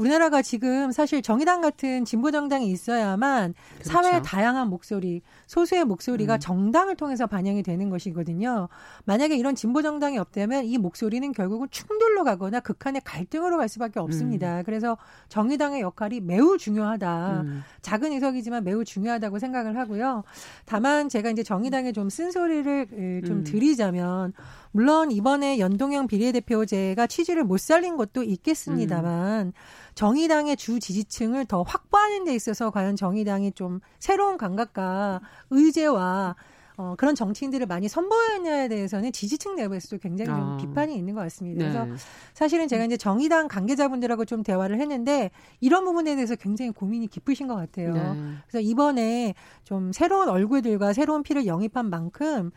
우리나라가 0.01 0.41
지금 0.41 0.91
사실 0.91 1.21
정의당 1.21 1.61
같은 1.61 2.05
진보 2.05 2.31
정당이 2.31 2.67
있어야만 2.71 3.53
그렇죠. 3.75 3.89
사회의 3.91 4.21
다양한 4.23 4.67
목소리, 4.67 5.21
소수의 5.45 5.85
목소리가 5.85 6.35
음. 6.35 6.39
정당을 6.39 6.95
통해서 6.95 7.27
반영이 7.27 7.61
되는 7.61 7.89
것이거든요. 7.89 8.67
만약에 9.05 9.35
이런 9.35 9.53
진보 9.53 9.83
정당이 9.83 10.17
없다면 10.17 10.65
이 10.65 10.79
목소리는 10.79 11.31
결국은 11.33 11.67
충돌로 11.69 12.23
가거나 12.23 12.61
극한의 12.61 13.01
갈등으로 13.05 13.57
갈 13.57 13.69
수밖에 13.69 13.99
없습니다. 13.99 14.59
음. 14.59 14.63
그래서 14.65 14.97
정의당의 15.29 15.81
역할이 15.81 16.19
매우 16.21 16.57
중요하다. 16.57 17.41
음. 17.41 17.63
작은 17.83 18.11
의석이지만 18.13 18.63
매우 18.63 18.83
중요하다고 18.83 19.37
생각을 19.37 19.77
하고요. 19.77 20.23
다만 20.65 21.09
제가 21.09 21.29
이제 21.29 21.43
정의당에 21.43 21.91
좀 21.91 22.09
쓴소리를 22.09 23.21
좀 23.25 23.37
음. 23.37 23.43
드리자면 23.43 24.33
물론 24.71 25.11
이번에 25.11 25.59
연동형 25.59 26.07
비례대표제가 26.07 27.07
취지를 27.07 27.43
못 27.43 27.59
살린 27.59 27.97
것도 27.97 28.23
있겠습니다만 28.23 29.47
음. 29.47 29.53
정의당의 29.95 30.57
주 30.57 30.79
지지층을 30.79 31.45
더 31.45 31.61
확보하는 31.63 32.23
데 32.23 32.33
있어서 32.33 32.71
과연 32.71 32.95
정의당이 32.95 33.51
좀 33.51 33.79
새로운 33.99 34.37
감각과 34.37 35.21
의제와 35.49 36.35
어, 36.77 36.95
그런 36.97 37.13
정치인들을 37.13 37.67
많이 37.67 37.87
선보였냐에 37.87 38.67
대해서는 38.67 39.11
지지층 39.11 39.55
내부에서도 39.55 39.99
굉장히 40.01 40.31
좀 40.31 40.39
아. 40.39 40.57
비판이 40.57 40.95
있는 40.95 41.13
것 41.13 41.21
같습니다. 41.21 41.65
네. 41.65 41.71
그래서 41.71 42.03
사실은 42.33 42.67
제가 42.67 42.85
이제 42.85 42.97
정의당 42.97 43.47
관계자분들하고 43.47 44.25
좀 44.25 44.41
대화를 44.41 44.79
했는데 44.79 45.29
이런 45.59 45.85
부분에 45.85 46.15
대해서 46.15 46.35
굉장히 46.35 46.71
고민이 46.71 47.07
깊으신 47.07 47.47
것 47.47 47.55
같아요. 47.55 47.93
네. 47.93 48.01
그래서 48.47 48.61
이번에 48.61 49.35
좀 49.63 49.91
새로운 49.91 50.29
얼굴들과 50.29 50.93
새로운 50.93 51.21
피를 51.21 51.45
영입한 51.45 51.89
만큼 51.89 52.51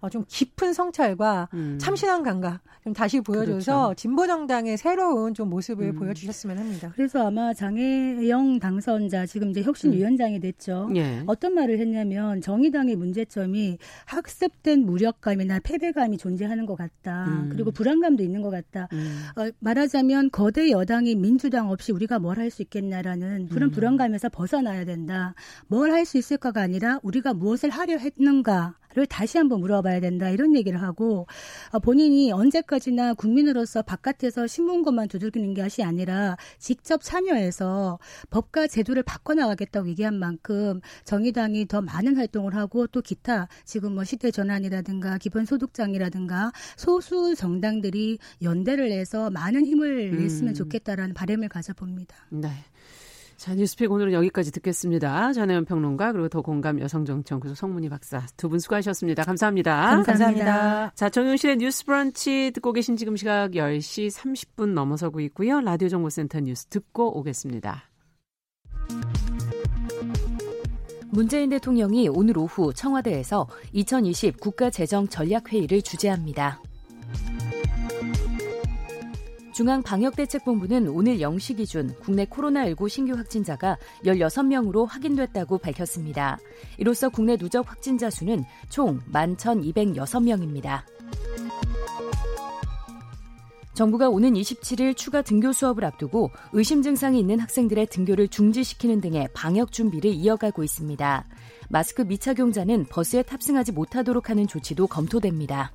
어, 0.00 0.08
좀 0.08 0.24
깊은 0.28 0.72
성찰과 0.72 1.48
음. 1.54 1.78
참신한 1.80 2.22
감각 2.22 2.60
좀 2.84 2.92
다시 2.92 3.20
보여줘서 3.20 3.88
그렇죠. 3.88 3.94
진보 3.96 4.26
정당의 4.26 4.76
새로운 4.78 5.34
좀 5.34 5.50
모습을 5.50 5.86
음. 5.88 5.94
보여주셨으면 5.96 6.58
합니다. 6.58 6.92
그래서 6.94 7.26
아마 7.26 7.52
장혜영 7.52 8.60
당선자 8.60 9.26
지금 9.26 9.50
이제 9.50 9.62
혁신위원장이 9.62 10.36
음. 10.36 10.40
됐죠. 10.40 10.88
예. 10.94 11.22
어떤 11.26 11.54
말을 11.54 11.78
했냐면 11.80 12.40
정의당의 12.40 12.96
문제점이 12.96 13.78
학습된 14.06 14.84
무력감이나 14.86 15.60
패배감이 15.60 16.16
존재하는 16.18 16.64
것 16.66 16.76
같다. 16.76 17.26
음. 17.26 17.48
그리고 17.52 17.70
불안감도 17.70 18.22
있는 18.22 18.42
것 18.42 18.50
같다. 18.50 18.88
음. 18.92 19.22
어, 19.36 19.50
말하자면 19.58 20.30
거대 20.30 20.70
여당인 20.70 21.20
민주당 21.20 21.70
없이 21.70 21.92
우리가 21.92 22.18
뭘 22.18 22.38
할 22.38 22.50
수 22.50 22.62
있겠냐라는 22.62 23.48
그런 23.48 23.68
음. 23.68 23.72
불안감에서 23.72 24.28
벗어나야 24.28 24.84
된다. 24.84 25.34
뭘 25.66 25.90
할 25.90 26.04
수 26.04 26.16
있을까가 26.18 26.60
아니라 26.62 27.00
우리가 27.02 27.34
무엇을 27.34 27.68
하려 27.70 27.98
했는가 27.98 28.76
를 28.94 29.04
다시 29.06 29.36
한번 29.36 29.60
물어봐야 29.60 30.00
된다 30.00 30.30
이런 30.30 30.56
얘기를 30.56 30.80
하고 30.80 31.26
어, 31.72 31.78
본인이 31.78 32.32
언제까지나 32.32 33.12
국민으로서 33.14 33.82
바깥에서 33.82 34.46
신문것만 34.46 35.08
두들기는 35.08 35.52
것이 35.52 35.82
아니라 35.82 36.38
직접 36.58 37.02
참여해서 37.02 37.98
법과 38.30 38.66
제도를 38.66 39.02
바꿔나가겠다고 39.02 39.88
얘기한 39.88 40.14
만큼 40.14 40.80
정의당이 41.04 41.66
더 41.66 41.82
많은 41.82 42.16
활동을 42.16 42.54
하고 42.54 42.86
또 42.86 43.02
기타 43.02 43.48
지금 43.66 43.94
뭐 43.94 44.04
시대 44.04 44.30
전환이라든가 44.30 45.18
기본소득장이라든가 45.18 46.52
소수 46.78 47.34
정당들이 47.34 48.18
연대를 48.40 48.90
해서 48.90 49.28
많은 49.28 49.66
힘을 49.66 50.16
냈으면 50.16 50.52
음. 50.52 50.54
좋겠다라는 50.54 51.12
바람을 51.12 51.50
가져봅니다. 51.50 52.16
네. 52.30 52.48
자, 53.38 53.54
뉴스픽 53.54 53.92
오늘은 53.92 54.12
여기까지 54.14 54.50
듣겠습니다. 54.50 55.32
전혜연 55.32 55.64
평론가 55.64 56.10
그리고 56.10 56.28
더 56.28 56.42
공감 56.42 56.80
여성정치연구소 56.80 57.54
성문희 57.54 57.88
박사 57.88 58.26
두 58.36 58.48
분 58.48 58.58
수고하셨습니다. 58.58 59.22
감사합니다. 59.22 60.02
감사합니다. 60.02 60.90
자, 60.96 61.08
정용실의 61.08 61.58
뉴스 61.58 61.84
브런치 61.84 62.50
듣고 62.52 62.72
계신 62.72 62.96
지금 62.96 63.14
시각 63.16 63.52
10시 63.52 64.10
30분 64.10 64.72
넘어서고 64.72 65.20
있고요. 65.20 65.60
라디오 65.60 65.88
정보센터 65.88 66.40
뉴스 66.40 66.66
듣고 66.66 67.16
오겠습니다. 67.16 67.84
문재인 71.10 71.50
대통령이 71.50 72.08
오늘 72.08 72.36
오후 72.38 72.72
청와대에서 72.74 73.46
2020 73.72 74.40
국가재정 74.40 75.06
전략회의를 75.06 75.82
주재합니다. 75.82 76.60
중앙방역대책본부는 79.58 80.86
오늘 80.86 81.18
0시 81.18 81.56
기준 81.56 81.92
국내 81.98 82.24
코로나19 82.26 82.88
신규 82.88 83.14
확진자가 83.14 83.76
16명으로 84.04 84.86
확인됐다고 84.86 85.58
밝혔습니다. 85.58 86.38
이로써 86.78 87.08
국내 87.08 87.36
누적 87.36 87.68
확진자 87.68 88.08
수는 88.08 88.44
총 88.68 89.00
11,206명입니다. 89.12 90.82
정부가 93.74 94.08
오는 94.08 94.32
27일 94.32 94.96
추가 94.96 95.22
등교 95.22 95.52
수업을 95.52 95.84
앞두고 95.84 96.30
의심 96.52 96.82
증상이 96.82 97.18
있는 97.18 97.40
학생들의 97.40 97.88
등교를 97.88 98.28
중지시키는 98.28 99.00
등의 99.00 99.28
방역 99.34 99.72
준비를 99.72 100.12
이어가고 100.12 100.62
있습니다. 100.62 101.26
마스크 101.68 102.02
미착용자는 102.02 102.86
버스에 102.90 103.22
탑승하지 103.22 103.72
못하도록 103.72 104.30
하는 104.30 104.46
조치도 104.46 104.86
검토됩니다. 104.86 105.72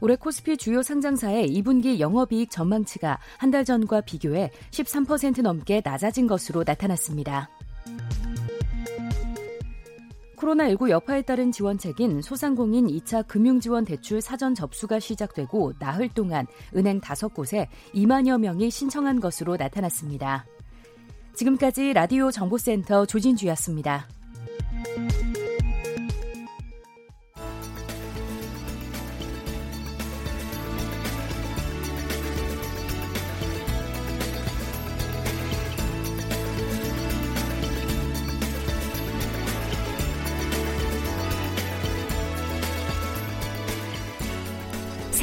올해 0.00 0.16
코스피 0.16 0.56
주요 0.56 0.82
상장사의 0.82 1.48
2분기 1.48 1.98
영업이익 1.98 2.50
전망치가 2.50 3.18
한 3.36 3.48
달 3.50 3.64
전과 3.64 4.02
비교해 4.02 4.50
13% 4.70 5.40
넘게 5.40 5.80
낮아진 5.84 6.26
것으로 6.26 6.62
나타났습니다. 6.66 7.48
코로나19 10.36 10.90
여파에 10.90 11.22
따른 11.22 11.50
지원책인 11.50 12.22
소상공인 12.22 12.86
2차 12.86 13.26
금융지원 13.26 13.84
대출 13.84 14.20
사전 14.20 14.54
접수가 14.54 15.00
시작되고 15.00 15.72
나흘 15.78 16.08
동안 16.10 16.46
은행 16.76 17.00
5곳에 17.00 17.66
2만여 17.94 18.38
명이 18.38 18.70
신청한 18.70 19.20
것으로 19.20 19.56
나타났습니다. 19.56 20.46
지금까지 21.34 21.92
라디오 21.92 22.30
정보센터 22.30 23.06
조진주였습니다. 23.06 24.06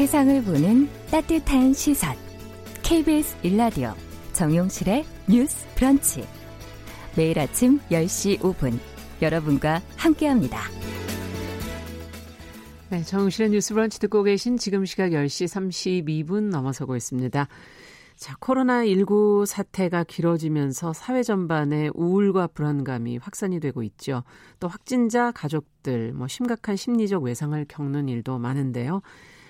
세상을 0.05 0.43
보는 0.43 0.87
따뜻한 1.09 1.73
시선. 1.73 2.15
KBS 2.83 3.37
일라디오 3.41 3.91
정용실의 4.33 5.03
뉴스 5.27 5.65
브런치. 5.73 6.23
매일 7.17 7.39
아침 7.39 7.79
10시 7.89 8.37
5분 8.37 8.77
여러분과 9.23 9.81
함께합니다. 9.97 10.59
네, 12.91 13.01
정용실의 13.01 13.49
뉴스 13.49 13.73
브런치 13.73 13.99
듣고 13.99 14.21
계신 14.21 14.57
지금 14.57 14.85
시각 14.85 15.09
10시 15.09 15.47
32분 15.47 16.51
넘어서고 16.51 16.95
있습니다. 16.95 17.47
자, 18.15 18.35
코로나19 18.35 19.47
사태가 19.47 20.03
길어지면서 20.03 20.93
사회 20.93 21.23
전반에 21.23 21.89
우울과 21.95 22.45
불안감이 22.53 23.17
확산이 23.17 23.59
되고 23.59 23.81
있죠. 23.81 24.21
또 24.59 24.67
확진자 24.67 25.31
가족들, 25.31 26.13
뭐 26.13 26.27
심각한 26.27 26.75
심리적 26.75 27.23
외상을 27.23 27.65
겪는 27.67 28.07
일도 28.07 28.37
많은데요. 28.37 29.01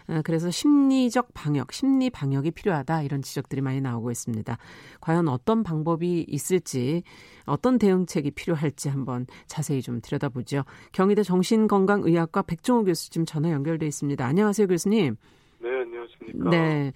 어, 0.08 0.22
그래서 0.24 0.52
심리적 0.52 1.34
방역, 1.34 1.74
심리 1.74 2.10
방역이 2.10 2.52
필요하다 2.52 3.04
이런 3.04 3.22
지적들이 3.22 3.62
많이 3.62 3.82
나오고 3.82 4.12
있습니다. 4.12 4.58
과연 5.02 5.28
어떤 5.28 5.64
방법이 5.64 6.26
있을지, 6.28 7.04
어떤 7.46 7.78
대응책이 7.78 8.32
필요할지 8.32 8.90
한번 8.90 9.26
자세히 9.48 9.82
좀 9.82 10.02
들여다보죠. 10.02 10.64
경희대 10.92 11.24
정신건강의학과 11.24 12.44
백종호 12.44 12.86
교수 12.86 13.10
지금 13.10 13.26
전화 13.26 13.52
연결돼 13.52 13.86
있습니다. 13.86 14.26
안녕하세요, 14.26 14.68
교수님. 14.68 15.16
네, 15.62 15.70
안녕하십니까. 15.70 16.50
네. 16.50 16.94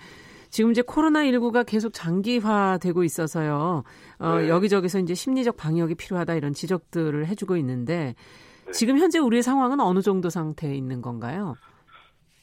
지금 0.49 0.71
이제 0.71 0.81
코로나19가 0.81 1.65
계속 1.65 1.93
장기화되고 1.93 3.03
있어서요. 3.03 3.83
어, 4.17 4.35
네. 4.39 4.49
여기저기서 4.49 4.99
이제 4.99 5.13
심리적 5.13 5.57
방역이 5.57 5.95
필요하다 5.95 6.35
이런 6.35 6.53
지적들을 6.53 7.27
해주고 7.27 7.55
있는데 7.57 8.15
네. 8.65 8.71
지금 8.71 8.97
현재 8.97 9.19
우리의 9.19 9.43
상황은 9.43 9.79
어느 9.79 10.01
정도 10.01 10.29
상태에 10.29 10.75
있는 10.75 11.01
건가요? 11.01 11.55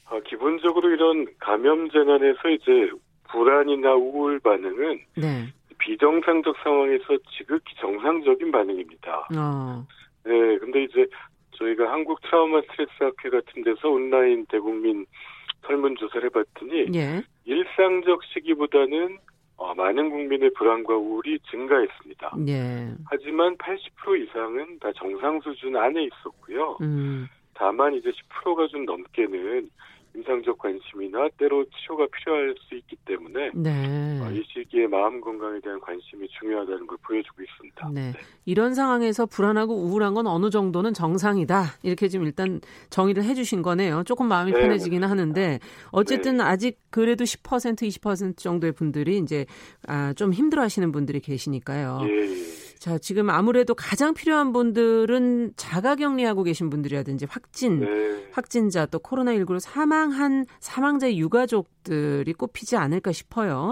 어, 0.09 0.19
기본적으로 0.21 0.89
이런 0.89 1.27
감염 1.39 1.89
재난에서 1.89 2.49
이제 2.49 2.89
불안이나 3.29 3.93
우울 3.93 4.39
반응은 4.39 4.99
네. 5.15 5.47
비정상적 5.79 6.55
상황에서 6.63 7.17
지극히 7.37 7.75
정상적인 7.79 8.51
반응입니다. 8.51 9.27
어. 9.37 9.85
네, 10.23 10.57
근데 10.59 10.83
이제 10.83 11.05
저희가 11.51 11.91
한국 11.91 12.21
트라우마 12.21 12.61
스트레스 12.61 12.91
학회 12.99 13.29
같은 13.29 13.63
데서 13.63 13.89
온라인 13.89 14.45
대국민 14.47 15.05
설문조사를 15.65 16.23
해봤더니 16.25 16.87
예. 16.95 17.23
일상적 17.45 18.23
시기보다는 18.25 19.17
어, 19.57 19.73
많은 19.73 20.11
국민의 20.11 20.51
불안과 20.55 20.95
우울이 20.95 21.39
증가했습니다. 21.49 22.31
예. 22.47 22.93
하지만 23.09 23.57
80% 23.57 24.27
이상은 24.27 24.77
다 24.79 24.91
정상 24.95 25.39
수준 25.41 25.75
안에 25.75 26.03
있었고요. 26.03 26.77
음. 26.81 27.27
다만 27.55 27.95
이제 27.95 28.11
10%가 28.11 28.67
좀 28.67 28.85
넘게는 28.85 29.69
임상적 30.17 30.57
관심이나 30.57 31.29
때로 31.37 31.63
치료가 31.65 32.07
필요할 32.07 32.55
수 32.67 32.75
있기 32.75 32.95
때문에 33.05 33.51
네. 33.53 34.19
어, 34.21 34.31
이 34.31 34.43
시기에 34.47 34.87
마음 34.87 35.21
건강에 35.21 35.59
대한 35.59 35.79
관심이 35.79 36.27
중요하다는 36.39 36.87
걸 36.87 36.97
보여주고 37.03 37.43
있습니다. 37.43 37.89
네. 37.93 38.11
네. 38.11 38.19
이런 38.45 38.73
상황에서 38.73 39.25
불안하고 39.25 39.75
우울한 39.75 40.13
건 40.13 40.27
어느 40.27 40.49
정도는 40.49 40.93
정상이다. 40.93 41.63
이렇게 41.83 42.07
지금 42.07 42.25
일단 42.25 42.59
정의를 42.89 43.23
해주신 43.23 43.61
거네요. 43.61 44.03
조금 44.03 44.27
마음이 44.27 44.51
네, 44.53 44.59
편해지기는 44.59 45.07
하는데 45.07 45.59
어쨌든 45.91 46.37
네. 46.37 46.43
아직 46.43 46.79
그래도 46.89 47.23
10% 47.23 47.75
20% 47.75 48.37
정도의 48.37 48.73
분들이 48.73 49.17
이제 49.17 49.45
아, 49.87 50.13
좀 50.13 50.33
힘들어하시는 50.33 50.91
분들이 50.91 51.19
계시니까요. 51.19 51.99
예. 52.03 52.56
예. 52.77 52.79
자, 52.79 52.97
지금 52.97 53.29
아무래도 53.29 53.73
가장 53.75 54.13
필요한 54.13 54.53
분들은 54.53 55.53
자가 55.55 55.95
격리하고 55.95 56.43
계신 56.43 56.69
분들이라든지 56.69 57.25
확진, 57.29 57.79
네. 57.79 58.29
확진자 58.31 58.85
또 58.85 58.99
코로나19로 58.99 59.59
사망한 59.59 60.45
사망자의 60.59 61.19
유가족들이 61.19 62.31
꼽히지 62.33 62.77
않을까 62.77 63.11
싶어요. 63.11 63.71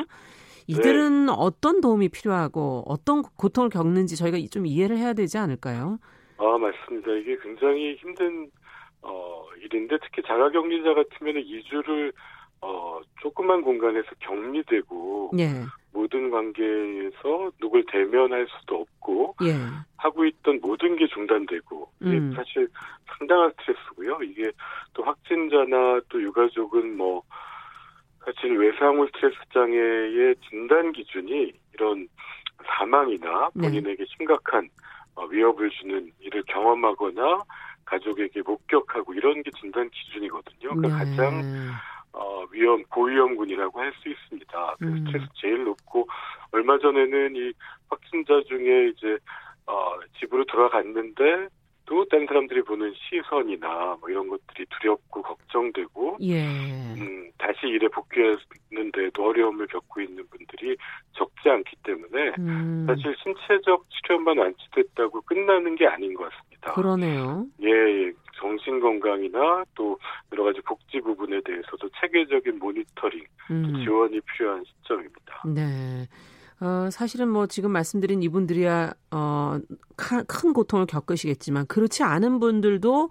이들은 0.68 1.28
네. 1.28 1.34
어떤 1.36 1.80
도움이 1.80 2.10
필요하고 2.10 2.84
어떤 2.88 3.22
고통을 3.22 3.70
겪는지 3.70 4.18
저희가 4.18 4.38
좀 4.52 4.66
이해를 4.66 4.98
해야 4.98 5.14
되지 5.14 5.38
않을까요? 5.38 6.00
아 6.38 6.58
맞습니다. 6.58 7.12
이게 7.12 7.38
굉장히 7.44 7.96
힘든 7.96 8.50
어, 9.04 9.46
일인데 9.62 9.98
특히 10.02 10.24
자가 10.28 10.50
격리자 10.50 10.96
같으면 10.96 11.36
2주를 11.44 12.12
어, 12.62 13.00
조그만 13.22 13.62
공간에서 13.62 14.08
격리되고 14.20 15.32
예. 15.38 15.66
모든 15.96 16.30
관계에서 16.30 17.52
누굴 17.62 17.86
대면할 17.86 18.46
수도 18.50 18.82
없고 18.82 19.36
예. 19.44 19.56
하고 19.98 20.26
있던 20.26 20.60
모든 20.62 20.98
게 20.98 21.08
중단되고 21.08 21.90
음. 22.04 22.34
사실 22.36 22.68
상당한 23.18 23.52
스트레스고요. 23.52 24.20
이게 24.24 24.52
또 24.94 25.04
확진자나 25.04 26.02
또 26.10 26.22
유가족은 26.22 26.98
뭐 26.98 27.24
사실 28.26 28.58
외상후 28.58 29.08
스트레스 29.08 29.38
장애의 29.54 30.36
진단 30.50 30.92
기준이 30.92 31.54
이런 31.74 32.08
사망이나 32.66 33.50
네. 33.54 33.62
본인에게 33.62 34.04
네. 34.04 34.06
심각한 34.18 34.70
어, 35.16 35.26
위협을 35.26 35.70
주는 35.70 36.12
일을 36.20 36.44
경험하거나 36.48 37.44
가족에게 37.86 38.42
목격하고 38.42 39.14
이런 39.14 39.42
게 39.44 39.52
진단 39.62 39.90
기준이거든요. 39.90 40.76
그러니까 40.76 40.88
네. 40.90 40.94
가장 41.06 41.44
어, 42.16 42.46
위험 42.52 42.84
고위험군이라고 42.86 43.80
할 43.80 43.94
수 44.02 44.10
있습니다. 44.10 44.76
그 44.80 44.86
음. 44.86 45.06
스트레스 45.06 45.28
제일 45.36 45.64
높고 45.64 46.08
얼마 46.52 46.78
전에는 46.80 47.36
이 47.36 47.54
확진자 47.90 48.42
중에 48.48 48.90
이제 48.90 49.18
어, 49.68 50.00
집으로 50.20 50.46
돌아갔는데 50.46 51.48
또 51.86 52.06
다른 52.06 52.26
사람들이 52.26 52.64
보는 52.64 52.94
시선이나 52.96 53.98
뭐 54.00 54.10
이런 54.10 54.28
것들이 54.28 54.66
두렵고 54.70 55.22
걱정되고 55.22 56.18
예. 56.22 56.46
음, 56.46 57.30
다시 57.38 57.68
일에 57.68 57.88
복귀하는데도 57.88 59.24
어려움을 59.24 59.68
겪고 59.68 60.02
있는 60.02 60.26
분들이 60.28 60.76
적지 61.14 61.50
않기 61.50 61.76
때문에 61.84 62.34
음. 62.40 62.86
사실 62.88 63.16
신체적 63.22 63.86
치료만 63.90 64.38
완치됐다고 64.38 65.22
끝나는 65.22 65.76
게 65.76 65.88
아닌 65.88 66.14
것 66.14 66.30
같습니다. 66.30 66.74
그러네요. 66.74 67.46
예, 67.62 67.70
예. 67.70 68.12
정신 68.38 68.80
건강이나 68.80 69.64
또 69.76 69.98
여러 70.32 70.44
가지 70.44 70.60
복지 70.62 71.00
부분에 71.00 71.40
대해서도 71.46 71.90
체계적인 72.02 72.60
모니터링, 72.60 73.24
음. 73.52 73.84
지원이 73.84 74.20
필요한 74.22 74.64
시점입니다. 74.66 75.44
네. 75.46 76.06
어, 76.62 76.90
사실은 76.92 77.30
뭐 77.30 77.48
지금 77.48 77.72
말씀드린 77.72 78.24
이분들이야 78.24 78.94
어, 79.12 79.60
큰 79.96 80.54
고통을 80.54 80.86
겪으시겠지만 80.86 81.68
그렇지 81.68 82.04
않은 82.04 82.40
분들도 82.40 83.10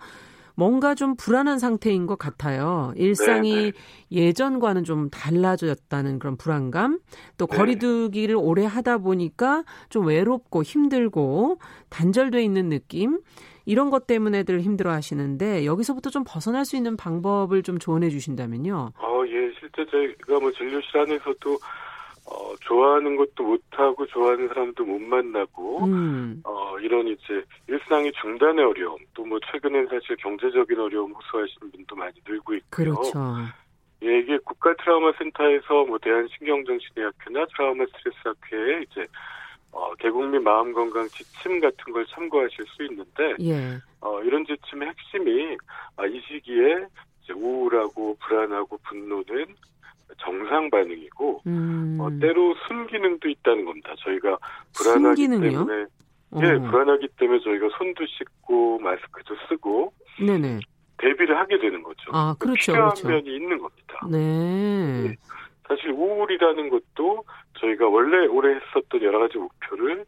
뭔가 0.57 0.95
좀 0.95 1.17
불안한 1.17 1.59
상태인 1.59 2.07
것 2.07 2.17
같아요. 2.17 2.93
일상이 2.97 3.51
네네. 3.51 3.73
네. 3.73 4.17
예전과는 4.27 4.85
좀 4.85 5.11
달라졌다는 5.11 6.21
그런 6.21 6.37
불안감, 6.37 7.01
또 7.37 7.47
네. 7.47 7.57
거리두기를 7.57 8.37
오래 8.37 8.65
하다 8.65 8.99
보니까 8.99 9.65
좀 9.89 10.07
외롭고 10.07 10.63
힘들고 10.63 11.59
단절돼 11.91 12.43
있는 12.43 12.69
느낌, 12.69 13.19
이런 13.67 13.91
것 13.91 14.07
때문에들 14.07 14.61
힘들어 14.61 14.93
하시는데 14.93 15.65
여기서부터 15.65 16.11
좀 16.11 16.23
벗어날 16.27 16.65
수 16.65 16.77
있는 16.77 16.97
방법을 16.97 17.63
좀 17.63 17.79
조언해 17.79 18.11
주신다면요. 18.11 18.93
어, 18.97 19.23
예, 19.27 19.53
실제 19.59 19.91
저희가 19.91 20.39
뭐 20.39 20.53
진료실 20.53 20.99
안에서도 20.99 21.59
어, 22.35 22.55
좋아하는 22.61 23.17
것도 23.17 23.45
못하고 23.45 24.07
좋아하는 24.07 24.49
사람도 24.49 24.85
못 24.85 25.01
만나고 25.01 25.85
음. 25.85 26.41
어, 26.45 26.77
이런 26.81 27.07
이제 27.07 27.45
일상의 27.69 28.13
중단의 28.21 28.65
어려움 28.65 28.99
또 29.15 29.25
뭐 29.25 29.39
최근엔 29.51 29.87
사실 29.89 30.17
경제적인 30.17 30.79
어려움 30.79 31.13
호소하시는 31.13 31.71
분도 31.71 31.97
많이 31.97 32.13
늘고 32.27 32.55
있고요. 32.55 32.95
그렇죠. 32.95 33.19
예, 34.03 34.19
이게 34.19 34.37
국가 34.45 34.75
트라우마 34.77 35.13
센터에서 35.19 35.85
뭐 35.87 35.99
대한신경정신의학회나 35.99 37.47
트라우마 37.47 37.85
스트레스 37.87 38.19
학회에 38.23 38.83
이제 38.83 39.07
어, 39.73 39.93
대국민 39.99 40.43
마음 40.45 40.73
건강 40.75 41.09
지침 41.09 41.59
같은 41.61 41.93
걸 41.93 42.05
참고하실 42.07 42.65
수 42.67 42.83
있는데 42.85 43.35
예. 43.41 43.79
어, 44.01 44.23
이런 44.23 44.45
지침의 44.45 44.89
핵심이 44.89 45.57
아, 45.97 46.07
이 46.07 46.21
시기에 46.21 46.87
이제 47.23 47.33
우울하고 47.33 48.17
불안하고 48.21 48.79
분노는 48.85 49.47
정상 50.19 50.71
반응이고 50.71 51.43
음. 51.47 51.99
어, 52.01 52.11
때로 52.21 52.55
순기능도 52.69 53.29
있다는 53.29 53.65
겁니다. 53.65 53.95
저희가 53.99 54.39
불안하기 54.77 55.23
순기능이요? 55.27 55.67
때문에 55.67 55.87
예, 56.43 56.53
어. 56.53 56.71
불안하기 56.71 57.09
때문에 57.19 57.41
저희가 57.41 57.69
손도 57.79 58.05
씻고 58.07 58.79
마스크도 58.81 59.37
쓰고 59.49 59.93
네네. 60.25 60.61
대비를 60.99 61.37
하게 61.39 61.59
되는 61.59 61.83
거죠. 61.83 62.11
아, 62.13 62.35
그렇죠. 62.39 62.73
필요한 62.73 62.91
그렇죠. 62.95 63.09
면이 63.09 63.37
있는 63.37 63.59
겁니다. 63.59 64.01
네. 64.11 65.03
네. 65.09 65.17
사실 65.69 65.91
우울이라는 65.91 66.69
것도 66.71 67.25
저희가 67.59 67.89
원래 67.89 68.27
오래 68.27 68.55
했었던 68.57 69.03
여러 69.03 69.19
가지 69.21 69.39
목표를 69.39 70.05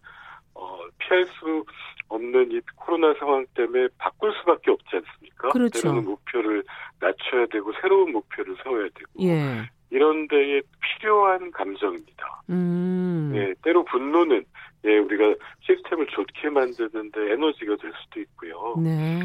어, 0.54 0.78
피할 0.98 1.24
수 1.26 1.64
없는 2.08 2.52
이 2.52 2.60
코로나 2.76 3.14
상황 3.18 3.44
때문에 3.54 3.88
바꿀 3.98 4.32
수밖에 4.40 4.70
없지 4.70 4.96
않습니까? 4.96 5.48
그렇죠. 5.50 5.82
때로는 5.82 6.04
목표를 6.04 6.62
낮춰야 7.00 7.46
되고 7.46 7.72
새로운 7.80 8.12
목표를 8.12 8.56
세워야 8.62 8.88
되고 8.94 9.10
예. 9.20 9.68
이런 9.96 10.28
데에 10.28 10.60
필요한 10.80 11.50
감정입니다. 11.52 12.42
음. 12.50 13.32
예, 13.34 13.54
때로 13.62 13.82
분노는 13.84 14.44
예, 14.84 14.98
우리가 14.98 15.34
시스템을 15.62 16.06
좋게 16.08 16.50
만드는데 16.50 17.32
에너지가 17.32 17.76
될 17.76 17.92
수도 18.02 18.20
있고요. 18.20 18.76
네. 18.78 19.20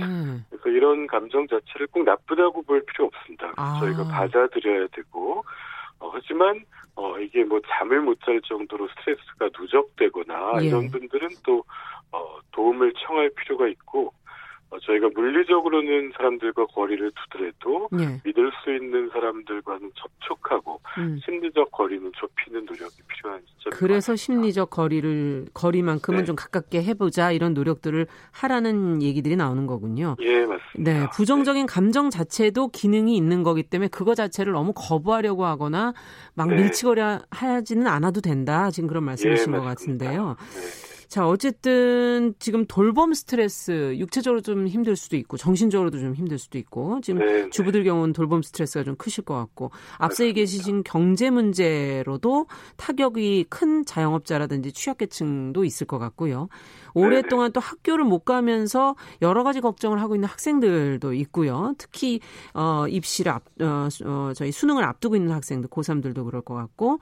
그래서 0.49 0.69
이런 0.69 1.07
감정 1.07 1.45
자체를 1.47 1.88
꼭 1.88 2.03
나쁘다고 2.05 2.62
볼 2.63 2.81
필요 2.86 3.05
없습니다. 3.07 3.51
아. 3.57 3.79
저희가 3.81 4.05
받아들여야 4.07 4.88
되고 4.93 5.43
어, 5.99 6.10
하지만 6.13 6.63
어, 6.95 7.19
이게 7.19 7.43
뭐 7.43 7.60
잠을 7.67 7.99
못 8.01 8.17
잘 8.25 8.39
정도로 8.47 8.88
스트레스가 8.88 9.49
누적되거나 9.60 10.62
예. 10.62 10.67
이런 10.67 10.89
분들은 10.89 11.27
또 11.43 11.63
어, 12.13 12.39
도움을 12.51 12.93
청할 13.05 13.29
필요가 13.36 13.67
있고 13.67 14.07
어, 14.07 14.12
저희가 14.79 15.10
물리적으로는 15.13 16.12
사람들과 16.15 16.65
거리를 16.67 17.12
두더라도 17.12 17.89
네. 17.91 18.21
믿을 18.23 18.51
수 18.63 18.73
있는 18.73 19.10
사람들과는 19.10 19.91
접촉하고 19.95 20.79
음. 20.97 21.19
심리적 21.25 21.71
거리는 21.71 22.10
좁히는 22.15 22.65
노력이 22.65 22.95
필요한 23.07 23.41
시점. 23.45 23.71
그래서 23.73 24.15
심리적 24.15 24.69
거리를 24.69 25.47
거리만큼은 25.53 26.19
네. 26.19 26.25
좀 26.25 26.36
가깝게 26.36 26.84
해보자 26.84 27.31
이런 27.31 27.53
노력들을 27.53 28.07
하라는 28.31 29.01
얘기들이 29.01 29.36
나오는 29.36 29.67
거군요. 29.67 30.15
예, 30.21 30.45
맞습니다. 30.45 30.60
네, 30.77 31.07
부정적인 31.13 31.65
네. 31.65 31.73
감정 31.73 32.10
자체도 32.10 32.69
기능이 32.69 33.15
있는 33.17 33.43
거기 33.43 33.63
때문에 33.63 33.89
그거 33.89 34.15
자체를 34.15 34.53
너무 34.53 34.73
거부하려고 34.73 35.45
하거나 35.45 35.93
막 36.34 36.47
네. 36.47 36.55
밀치거려 36.55 37.19
하지는 37.29 37.88
않아도 37.88 38.21
된다. 38.21 38.71
지금 38.71 38.88
그런 38.88 39.03
말씀이신 39.03 39.53
예, 39.53 39.57
것 39.57 39.63
같은데요. 39.63 40.38
네. 41.12 41.15
자, 41.15 41.28
어쨌든 41.28 42.34
지금 42.39 42.65
돌봄 42.65 43.13
스트레스 43.13 43.97
육체적으로 43.97 44.39
좀 44.39 44.65
힘들 44.65 44.95
수도 44.95 45.17
있고 45.17 45.36
정신적으로도 45.36 46.00
좀 46.00 46.13
힘들 46.13 46.38
수도 46.38 46.58
있고 46.58 47.02
지금 47.02 47.19
네, 47.19 47.43
네. 47.43 47.50
주부들 47.50 47.84
경우는 47.84 48.13
돌봄 48.13 48.41
스트레스가 48.41 48.86
좀 48.86 48.95
크실 48.95 49.26
것 49.26 49.36
같고 49.36 49.71
앞서 49.97 50.24
얘기해주신 50.26 50.84
경제 50.86 51.30
문제로도 51.30 52.47
타격이 52.78 53.47
큰 53.50 53.84
자영업자라든지 53.86 54.71
취약계층도 54.71 55.65
있을 55.65 55.86
것 55.86 56.00
같고요. 56.00 56.47
오랫동안 56.93 57.50
네, 57.50 57.54
또 57.54 57.60
학교를 57.60 58.06
못 58.06 58.24
가면서 58.24 58.95
여러 59.21 59.43
가지 59.43 59.60
걱정을 59.60 60.02
하고 60.02 60.15
있는 60.15 60.30
학생들도 60.30 61.13
있고요. 61.13 61.74
특히 61.78 62.21
어 62.54 62.86
입시를 62.88 63.34
앞 63.34 63.43
어, 63.60 63.89
어 64.06 64.32
저희 64.34 64.54
수능을 64.54 64.86
앞두고 64.86 65.17
있는 65.17 65.34
학생들 65.34 65.69
고3들도 65.69 66.24
그럴 66.24 66.41
것 66.41 66.54
같고 66.54 67.00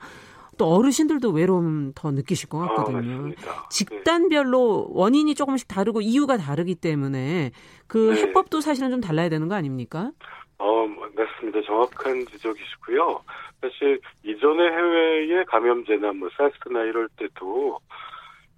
또 0.60 0.66
어르신들도 0.66 1.30
외로움 1.30 1.92
더 1.94 2.10
느끼실 2.10 2.50
것 2.50 2.58
같거든요. 2.58 3.32
아, 3.46 3.66
집단별로 3.70 4.88
원인이 4.90 5.34
조금씩 5.34 5.66
다르고 5.66 6.02
이유가 6.02 6.36
다르기 6.36 6.74
때문에 6.74 7.52
그 7.86 8.12
네. 8.12 8.20
해법도 8.20 8.60
사실은 8.60 8.90
좀 8.90 9.00
달라야 9.00 9.30
되는 9.30 9.48
거 9.48 9.54
아닙니까? 9.54 10.12
어, 10.58 10.86
맞습니다. 11.16 11.62
정확한 11.62 12.26
지적이시고요. 12.26 13.22
사실 13.62 14.00
이전에 14.22 14.64
해외에 14.64 15.44
감염제나 15.44 16.12
뭐 16.12 16.28
사스나 16.36 16.82
이럴 16.82 17.08
때도 17.16 17.78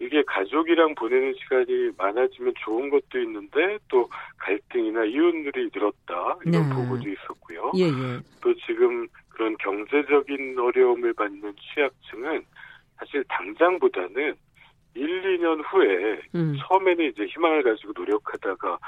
이게 0.01 0.25
가족이랑 0.27 0.97
보내는 0.97 1.35
시간이 1.39 1.93
많아지면 1.97 2.55
좋은 2.65 2.91
것도 2.91 3.21
있는데 3.21 3.79
또 3.89 4.09
갈등이나 4.39 5.05
이혼들이 5.05 5.71
늘었다 5.73 6.39
이런 6.45 6.69
네. 6.69 6.75
보고도 6.75 7.09
있었고요. 7.09 7.71
예, 7.77 7.85
예. 7.85 8.21
또 8.41 8.53
지금 8.67 9.07
그런 9.43 9.57
경제적인 9.59 10.57
어려움을 10.57 11.15
받는 11.15 11.53
취약층은 11.57 12.45
사실 12.97 13.25
당장보다는 13.29 14.37
1, 14.95 15.39
2년 15.39 15.61
후에 15.67 16.21
음. 16.37 16.57
처음에는 16.61 17.07
이제 17.07 17.25
희망을 17.25 17.65
가지고 17.65 17.93
노력하다가 17.97 18.79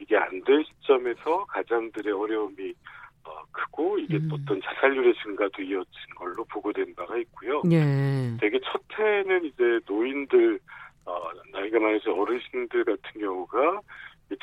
이게 0.00 0.16
안된 0.16 0.64
시점에서 0.64 1.44
가장들의 1.44 2.12
어려움이 2.12 2.74
어, 3.22 3.42
크고 3.52 3.98
이게 4.00 4.16
음. 4.16 4.30
어떤 4.32 4.60
자살률의 4.62 5.14
증가도 5.22 5.62
이어진 5.62 6.14
걸로 6.16 6.44
보고된 6.46 6.92
바가 6.96 7.16
있고요. 7.18 7.62
예. 7.70 8.36
되게 8.40 8.58
첫 8.64 8.82
해에는 8.98 9.44
이제 9.44 9.78
노인들 9.86 10.58
어, 11.04 11.30
나이가 11.52 11.78
많으신 11.78 12.10
어르신들 12.12 12.84
같은 12.84 13.20
경우가 13.20 13.80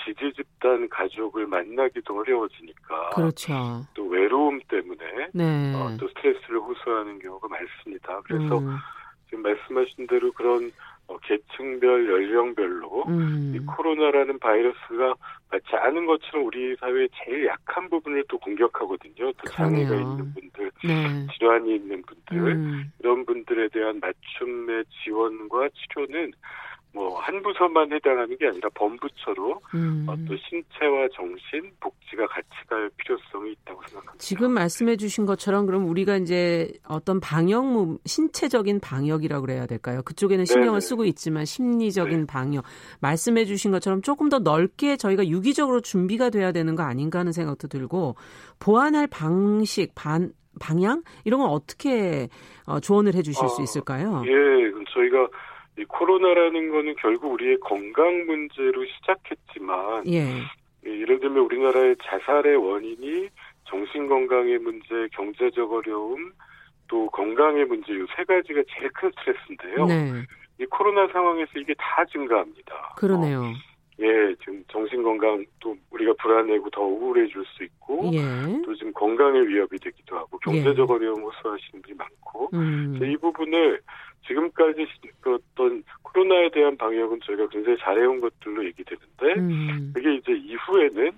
지지 0.04 0.34
집단 0.34 0.88
가족을 0.90 1.48
만나기도 1.48 2.20
어려워지니까 2.20 3.10
그렇죠. 3.12 3.86
또 3.94 4.08
외로움 4.08 4.60
때문에 4.68 5.30
네. 5.34 5.74
어, 5.76 5.96
또 6.00 6.08
스트레스를 6.10 6.60
호소하는 6.60 7.20
경우가 7.20 7.48
많습니다. 7.48 8.22
그래서 8.24 8.60
음. 8.60 8.78
지금 9.26 9.44
말씀하신 9.44 10.08
대로 10.08 10.32
그런 10.32 10.72
어, 11.08 11.18
계층별 11.20 12.10
연령별로 12.10 13.06
음. 13.08 13.54
이 13.56 13.60
코로나라는 13.66 14.40
바이러스가 14.40 15.16
마치 15.50 15.76
아는 15.76 16.06
것처럼 16.06 16.46
우리 16.46 16.76
사회의 16.76 17.08
제일 17.24 17.46
약한 17.46 17.90
부분을 17.90 18.26
또 18.28 18.38
공격하고든요. 18.38 19.32
또 19.32 19.50
장애가 19.50 19.96
있는 19.96 20.34
분들, 20.34 20.72
네. 20.84 21.28
질환이 21.34 21.76
있는 21.76 22.02
분들 22.02 22.52
음. 22.52 22.92
이런 23.00 23.26
분들에 23.26 23.70
대한 23.70 24.02
맞춤의 24.02 24.84
지원과 25.04 25.70
치료는 25.70 26.34
뭐 26.98 27.18
한 27.28 27.42
부서만 27.44 27.92
해당하는 27.92 28.38
게 28.38 28.48
아니라 28.48 28.70
범부처로 28.74 29.60
음. 29.76 30.06
어, 30.08 30.16
또 30.26 30.38
신체와 30.38 31.10
정신, 31.14 31.70
복지가 31.82 32.26
같이 32.28 32.48
갈 32.70 32.90
필요성이 32.96 33.52
있다고 33.52 33.82
생각합니다. 33.86 34.14
지금 34.18 34.52
말씀해 34.52 34.96
주신 34.96 35.26
것처럼 35.26 35.66
그럼 35.66 35.90
우리가 35.90 36.16
이제 36.16 36.72
어떤 36.88 37.20
방역, 37.20 37.66
신체적인 38.06 38.80
방역이라고 38.80 39.46
그래야 39.46 39.66
될까요? 39.66 40.02
그쪽에는 40.06 40.46
신경을 40.46 40.80
네네. 40.80 40.80
쓰고 40.80 41.04
있지만 41.04 41.44
심리적인 41.44 42.22
네. 42.22 42.26
방역 42.26 42.64
말씀해 43.02 43.44
주신 43.44 43.72
것처럼 43.72 44.02
조금 44.02 44.30
더 44.30 44.40
넓게 44.40 44.96
저희가 44.96 45.28
유기적으로 45.28 45.82
준비가 45.82 46.30
돼야 46.30 46.54
되는 46.54 46.76
거 46.76 46.84
아닌가 46.84 47.20
하는 47.20 47.34
생각도 47.34 47.68
들고 47.68 48.16
보완할 48.60 49.08
방식, 49.08 49.94
반, 49.96 50.32
방향 50.62 51.04
이런 51.26 51.42
건 51.42 51.50
어떻게 51.50 52.30
어, 52.66 52.80
조언을 52.80 53.16
해 53.16 53.22
주실 53.22 53.44
아, 53.44 53.48
수 53.50 53.62
있을까요? 53.62 54.24
예, 54.26 54.32
저희가 54.94 55.28
이 55.78 55.86
코로나라는 55.86 56.70
거는 56.72 56.96
결국 57.00 57.34
우리의 57.34 57.58
건강 57.60 58.26
문제로 58.26 58.84
시작했지만 58.86 60.08
예. 60.08 60.42
예를 60.86 61.20
들면 61.20 61.40
우리나라의 61.46 61.96
자살의 62.04 62.56
원인이 62.56 63.28
정신 63.66 64.08
건강의 64.08 64.58
문제, 64.60 65.08
경제적 65.12 65.72
어려움, 65.72 66.32
또 66.88 67.08
건강의 67.10 67.66
문제 67.66 67.94
이 67.94 68.06
세 68.16 68.24
가지가 68.24 68.62
제일 68.70 68.90
큰 68.94 69.12
스트레스인데요. 69.20 69.86
네. 69.86 70.24
이 70.60 70.66
코로나 70.66 71.08
상황에서 71.12 71.52
이게 71.58 71.74
다 71.78 72.04
증가합니다. 72.06 72.96
그러네요. 72.98 73.42
어, 73.42 73.54
예, 74.00 74.36
지금 74.40 74.64
정신 74.72 75.02
건강 75.02 75.44
또 75.60 75.76
우리가 75.90 76.14
불안해고 76.22 76.70
더 76.70 76.82
우울해질 76.82 77.44
수 77.46 77.64
있고, 77.64 78.12
예. 78.14 78.22
또 78.64 78.76
지금 78.76 78.94
건강의 78.94 79.48
위협이 79.48 79.80
되기도 79.80 80.18
하고 80.18 80.38
경제적 80.40 80.88
예. 80.90 80.94
어려움 80.94 81.24
호소하시는 81.24 81.82
분이 81.82 81.96
많고, 81.98 82.50
음. 82.54 83.00
이 83.02 83.18
부분을 83.18 83.82
지금까지 84.28 84.86
그 85.22 85.36
어떤 85.36 85.84
코로나에 86.04 86.50
대한 86.52 86.78
방역은 86.78 87.20
저희가 87.26 87.48
굉장히 87.50 87.78
잘해온 87.80 88.20
것들로 88.20 88.66
얘기되는데 88.66 89.40
음. 89.40 89.92
그게 89.94 90.16
이제 90.16 90.34
이후에는 90.34 91.12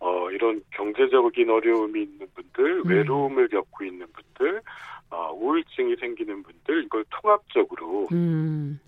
어 0.00 0.30
이런 0.30 0.62
경제적인 0.70 1.50
어려움이 1.50 2.02
있는 2.02 2.26
분들, 2.34 2.82
음. 2.84 2.88
외로움을 2.88 3.48
겪고 3.48 3.84
있는 3.84 4.06
분들, 4.12 4.60
어 5.10 5.32
우울증이 5.32 5.96
생기는 5.96 6.42
분들 6.42 6.84
이걸 6.84 7.04
통합적으로 7.10 8.08
음. 8.12 8.78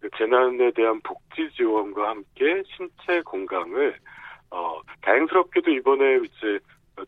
그 0.00 0.08
재난에 0.16 0.70
대한 0.72 1.00
복지 1.02 1.50
지원과 1.54 2.10
함께 2.10 2.62
신체 2.76 3.20
건강을 3.22 3.96
어 4.50 4.80
다행스럽게도 5.02 5.70
이번에 5.70 6.16
이제 6.24 6.58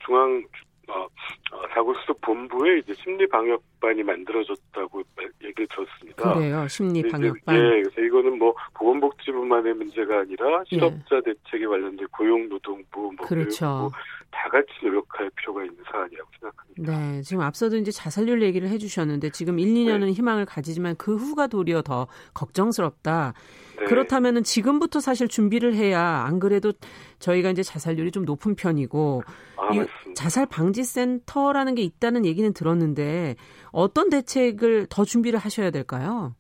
중앙 0.05 0.45
어, 0.89 1.05
어, 1.53 1.63
사고수습 1.75 2.21
본부에 2.21 2.79
이제 2.79 2.93
심리 3.03 3.27
방역반이 3.29 4.03
만들어졌다고 4.03 5.03
얘기를 5.45 5.67
들었습니다. 5.69 6.35
그래요, 6.35 6.67
심리 6.69 7.03
방역반. 7.03 7.55
예, 7.57 7.83
그래서 7.83 8.01
이거는 8.01 8.39
뭐 8.39 8.55
보건복지부만의 8.75 9.75
문제가 9.75 10.21
아니라 10.21 10.61
예. 10.61 10.77
실업자 10.77 11.17
예. 11.17 11.21
대책에 11.23 11.67
관련된 11.67 12.07
고용노동부, 12.09 13.13
뭐 13.17 13.27
그렇죠. 13.27 13.91
다 14.31 14.49
같이 14.49 14.69
노력할 14.83 15.31
필요가 15.37 15.63
있는 15.63 15.77
사안이라고 15.91 16.31
생각합니다. 16.41 16.99
네, 16.99 17.23
지금 17.23 17.43
앞서도 17.43 17.77
이제 17.77 17.91
자살률 17.91 18.43
얘기를 18.43 18.69
해주셨는데 18.69 19.31
지금 19.31 19.59
1, 19.59 19.69
2년은 19.69 20.07
네. 20.07 20.13
희망을 20.13 20.47
가지지만 20.47 20.97
그 20.97 21.15
후가 21.17 21.47
도리어 21.47 21.83
더 21.83 22.09
걱정스럽다. 22.35 23.35
네. 23.83 23.89
그렇다면은 23.89 24.43
지금부터 24.43 25.01
사실 25.01 25.29
준비를 25.29 25.75
해야 25.75 26.01
안 26.01 26.39
그래도 26.39 26.73
저희가 27.19 27.51
이제 27.51 27.63
자살률이 27.63 28.11
좀 28.11 28.25
높은 28.25 28.55
편이고 28.55 29.23
아, 29.57 29.75
이 29.75 29.85
자살 30.15 30.47
방지 30.47 30.85
센터라는 30.85 31.75
게 31.75 31.83
있다는 31.83 32.25
얘기는 32.25 32.53
들었는데 32.53 33.37
어떤 33.73 34.09
대책을 34.09 34.87
더 34.89 35.05
준비를 35.05 35.39
하셔야 35.39 35.71
될까요? 35.71 36.35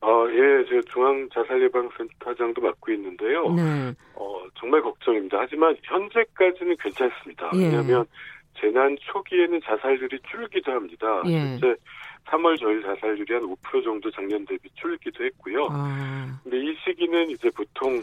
어, 0.00 0.26
예, 0.30 0.64
제가 0.68 0.82
중앙자살예방센터장도 0.92 2.60
맡고 2.60 2.92
있는데요. 2.92 3.48
네. 3.54 3.94
어, 4.14 4.40
정말 4.58 4.82
걱정입니다. 4.82 5.38
하지만 5.40 5.76
현재까지는 5.82 6.76
괜찮습니다. 6.78 7.50
예. 7.54 7.64
왜냐하면 7.64 8.06
재난 8.60 8.96
초기에는 9.00 9.60
자살률이 9.64 10.18
줄기도 10.30 10.72
합니다. 10.72 11.22
예. 11.26 11.56
실제 11.58 11.74
3월 12.26 12.58
저희 12.58 12.82
자살률이 12.82 13.32
한 13.34 13.42
5% 13.42 13.84
정도 13.84 14.10
작년 14.10 14.44
대비 14.46 14.68
줄기도 14.74 15.24
했고요. 15.24 15.68
아. 15.70 16.38
근데 16.42 16.58
이 16.58 16.76
시기는 16.84 17.30
이제 17.30 17.48
보통 17.50 18.02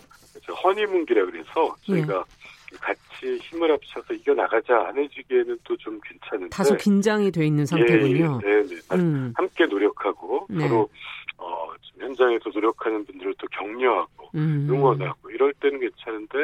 허니문기라 0.64 1.26
그래서 1.26 1.76
저희가 1.86 2.18
예. 2.18 2.78
같이 2.80 3.38
힘을 3.42 3.72
합쳐서 3.72 4.14
이겨 4.14 4.34
나가자 4.34 4.86
하는 4.86 5.08
시기에는 5.14 5.58
또 5.64 5.76
좀 5.78 6.00
괜찮은데 6.04 6.50
다소 6.50 6.76
긴장이 6.78 7.32
돼 7.32 7.46
있는 7.46 7.66
상태군요. 7.66 8.40
예, 8.46 8.48
네, 8.48 8.64
네. 8.68 8.76
음. 8.94 9.34
함께 9.36 9.66
노력하고 9.66 10.48
네. 10.50 10.68
서로 10.68 10.90
어, 11.38 11.68
현장에서 12.00 12.50
노력하는 12.54 13.06
분들을 13.06 13.36
또 13.38 13.48
격려하고 13.52 14.30
음. 14.36 14.68
응원하고 14.70 15.30
이럴 15.30 15.54
때는 15.56 15.80
괜찮은데 15.82 16.38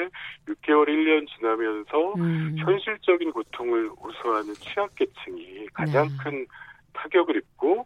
6개월 0.48 0.88
1년 0.90 1.26
지나면서 1.36 2.14
음. 2.18 2.56
현실적인 2.60 3.32
고통을 3.32 3.90
호소하는 3.90 4.54
취약계층이 4.56 5.68
가장 5.74 6.08
네. 6.08 6.14
큰 6.22 6.46
타격을 7.02 7.38
입고 7.38 7.86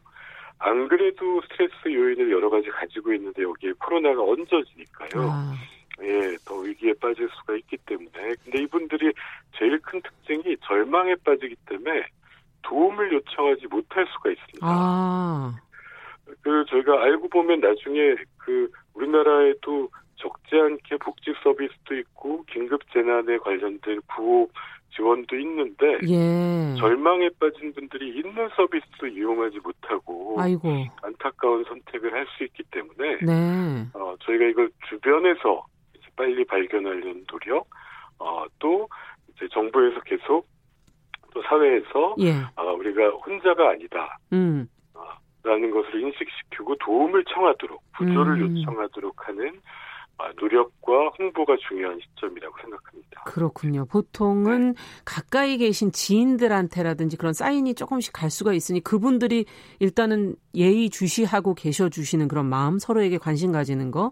안 0.59 0.87
그래도 0.87 1.41
스트레스 1.41 1.73
요인을 1.85 2.31
여러 2.31 2.49
가지 2.49 2.69
가지고 2.69 3.13
있는데 3.13 3.43
여기에 3.43 3.73
코로나가 3.79 4.23
얹어지니까요. 4.23 5.29
아. 5.29 5.53
예, 6.01 6.35
더 6.45 6.55
위기에 6.55 6.93
빠질 6.93 7.29
수가 7.29 7.55
있기 7.57 7.77
때문에. 7.85 8.35
근데 8.43 8.63
이분들이 8.63 9.13
제일 9.57 9.79
큰 9.79 10.01
특징이 10.01 10.57
절망에 10.63 11.15
빠지기 11.23 11.55
때문에 11.67 12.05
도움을 12.63 13.13
요청하지 13.13 13.67
못할 13.67 14.07
수가 14.07 14.31
있습니다. 14.31 14.59
아. 14.61 15.55
그 16.41 16.65
저희가 16.69 17.03
알고 17.03 17.29
보면 17.29 17.59
나중에 17.59 18.15
그 18.37 18.71
우리나라에도 18.93 19.89
적지 20.15 20.55
않게 20.55 20.97
복지 20.97 21.33
서비스도 21.43 21.95
있고 21.95 22.43
긴급 22.45 22.81
재난에 22.91 23.37
관련된 23.37 24.01
구호 24.07 24.49
지원도 24.95 25.35
있는데 25.37 25.97
예. 26.07 26.75
절망에 26.79 27.29
빠진 27.39 27.73
분들이 27.73 28.09
있는 28.19 28.49
서비스도 28.55 29.07
이용하지 29.07 29.59
못하고 29.59 30.35
아이고. 30.39 30.69
안타까운 31.01 31.63
선택을 31.65 32.13
할 32.13 32.23
수 32.37 32.43
있기 32.45 32.63
때문에 32.71 33.17
네. 33.21 33.85
어, 33.93 34.15
저희가 34.21 34.45
이걸 34.45 34.69
주변에서 34.89 35.65
빨리 36.15 36.45
발견하려는 36.45 37.25
노력 37.27 37.67
어, 38.19 38.45
또 38.59 38.87
이제 39.35 39.47
정부에서 39.51 39.99
계속 40.01 40.47
또 41.33 41.41
사회에서 41.43 42.15
예. 42.19 42.33
어, 42.55 42.73
우리가 42.73 43.09
혼자가 43.25 43.71
아니다. 43.71 44.17
음. 44.31 44.67
어, 44.93 45.01
라는 45.43 45.71
것을 45.71 46.01
인식시키고 46.01 46.75
도움을 46.77 47.23
청하도록 47.25 47.81
구조를 47.97 48.41
음. 48.43 48.57
요청하도록 48.57 49.27
하는 49.27 49.47
아, 49.49 49.82
노력과 50.39 51.09
홍보가 51.19 51.55
중요한 51.67 51.99
시점이라고 52.01 52.55
생각합니다. 52.61 53.23
그렇군요. 53.25 53.85
보통은 53.85 54.73
네. 54.73 54.81
가까이 55.05 55.57
계신 55.57 55.91
지인들한테라든지 55.91 57.17
그런 57.17 57.33
사인이 57.33 57.73
조금씩 57.75 58.13
갈 58.13 58.29
수가 58.29 58.53
있으니 58.53 58.79
그분들이 58.81 59.45
일단은 59.79 60.35
예의 60.55 60.89
주시하고 60.89 61.55
계셔 61.55 61.89
주시는 61.89 62.27
그런 62.27 62.45
마음, 62.45 62.79
서로에게 62.79 63.17
관심 63.17 63.51
가지는 63.51 63.91
거. 63.91 64.11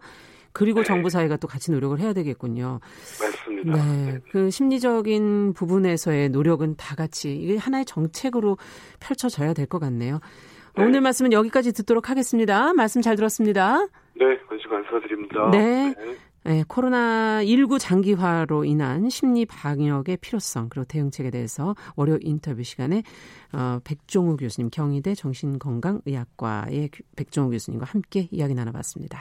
그리고 0.53 0.79
네. 0.81 0.85
정부 0.85 1.09
사회가 1.09 1.37
또 1.37 1.47
같이 1.47 1.71
노력을 1.71 1.97
해야 1.99 2.11
되겠군요. 2.13 2.81
맞습니다. 3.21 3.85
네. 3.85 4.11
네. 4.11 4.19
그 4.31 4.49
심리적인 4.49 5.53
부분에서의 5.53 6.29
노력은 6.29 6.75
다 6.75 6.95
같이 6.95 7.33
이게 7.35 7.55
하나의 7.57 7.85
정책으로 7.85 8.57
펼쳐져야 8.99 9.53
될 9.53 9.65
것 9.65 9.79
같네요. 9.79 10.19
네. 10.75 10.83
오늘 10.83 10.99
말씀은 11.01 11.31
여기까지 11.31 11.71
듣도록 11.71 12.09
하겠습니다. 12.09 12.73
말씀 12.73 13.01
잘 13.01 13.15
들었습니다. 13.15 13.87
네, 14.15 14.37
관심 14.47 14.69
감사드립니다. 14.69 15.49
네. 15.51 15.93
네. 15.97 16.17
네, 16.43 16.63
코로나19 16.63 17.77
장기화로 17.79 18.65
인한 18.65 19.09
심리 19.09 19.45
방역의 19.45 20.17
필요성 20.17 20.69
그리고 20.69 20.85
대응책에 20.85 21.29
대해서 21.29 21.75
월요 21.95 22.17
인터뷰 22.19 22.63
시간에 22.63 23.03
어, 23.53 23.79
백종우 23.83 24.37
교수님 24.37 24.71
경희대 24.71 25.13
정신건강의학과의 25.13 26.89
백종우 27.15 27.51
교수님과 27.51 27.85
함께 27.85 28.27
이야기 28.31 28.55
나눠봤습니다. 28.55 29.19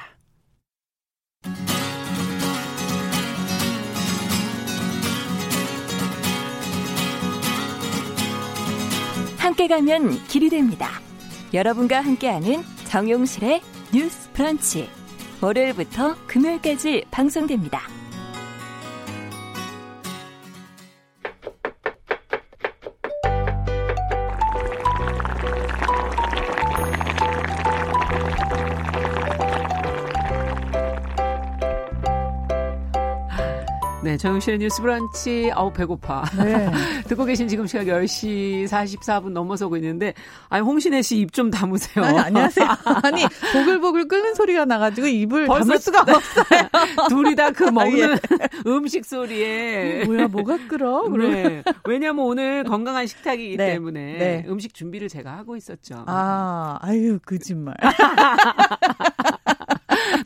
함께 9.39 9.69
가면 9.69 10.11
길이 10.29 10.49
됩니다. 10.49 10.89
여러분과 11.53 12.01
함께하는 12.01 12.63
정용실의 12.89 13.61
뉴스 13.93 14.31
브런치. 14.33 14.89
월요일부터 15.43 16.15
금요일까지 16.27 17.05
방송됩니다. 17.11 18.00
네, 34.11 34.17
정영실의 34.17 34.59
뉴스 34.59 34.83
브런치. 34.83 35.53
아우, 35.55 35.73
배고파. 35.73 36.25
네. 36.37 36.69
듣고 37.07 37.25
계신 37.25 37.47
지금 37.47 37.65
시각 37.69 37.85
10시 37.87 38.65
44분 38.67 39.31
넘어서고 39.31 39.77
있는데, 39.77 40.15
아니, 40.49 40.65
홍신혜 40.65 41.01
씨 41.03 41.21
입 41.21 41.31
좀 41.33 41.49
담으세요. 41.49 42.05
아니, 42.05 42.19
안녕하세요. 42.19 42.67
아니, 43.05 43.25
보글보글 43.53 44.09
끓는 44.09 44.35
소리가 44.35 44.65
나가지고 44.65 45.07
입을 45.07 45.47
담을 45.47 45.79
수가 45.79 46.01
없어요. 46.01 46.69
둘이 47.09 47.37
다 47.37 47.53
그 47.53 47.65
먹는 47.65 48.15
아, 48.15 48.17
예. 48.17 48.49
음식 48.67 49.05
소리에. 49.05 50.05
뭐야, 50.07 50.27
뭐가 50.27 50.59
끓어? 50.67 51.09
네. 51.17 51.63
왜냐면 51.85 52.25
오늘 52.25 52.65
건강한 52.65 53.07
식탁이기 53.07 53.57
네. 53.59 53.75
때문에 53.75 54.19
네. 54.19 54.45
음식 54.49 54.75
준비를 54.75 55.09
제가 55.09 55.37
하고 55.37 55.57
있었죠. 55.57 56.03
아, 56.09 56.79
아유, 56.81 57.21
거짓말. 57.25 57.75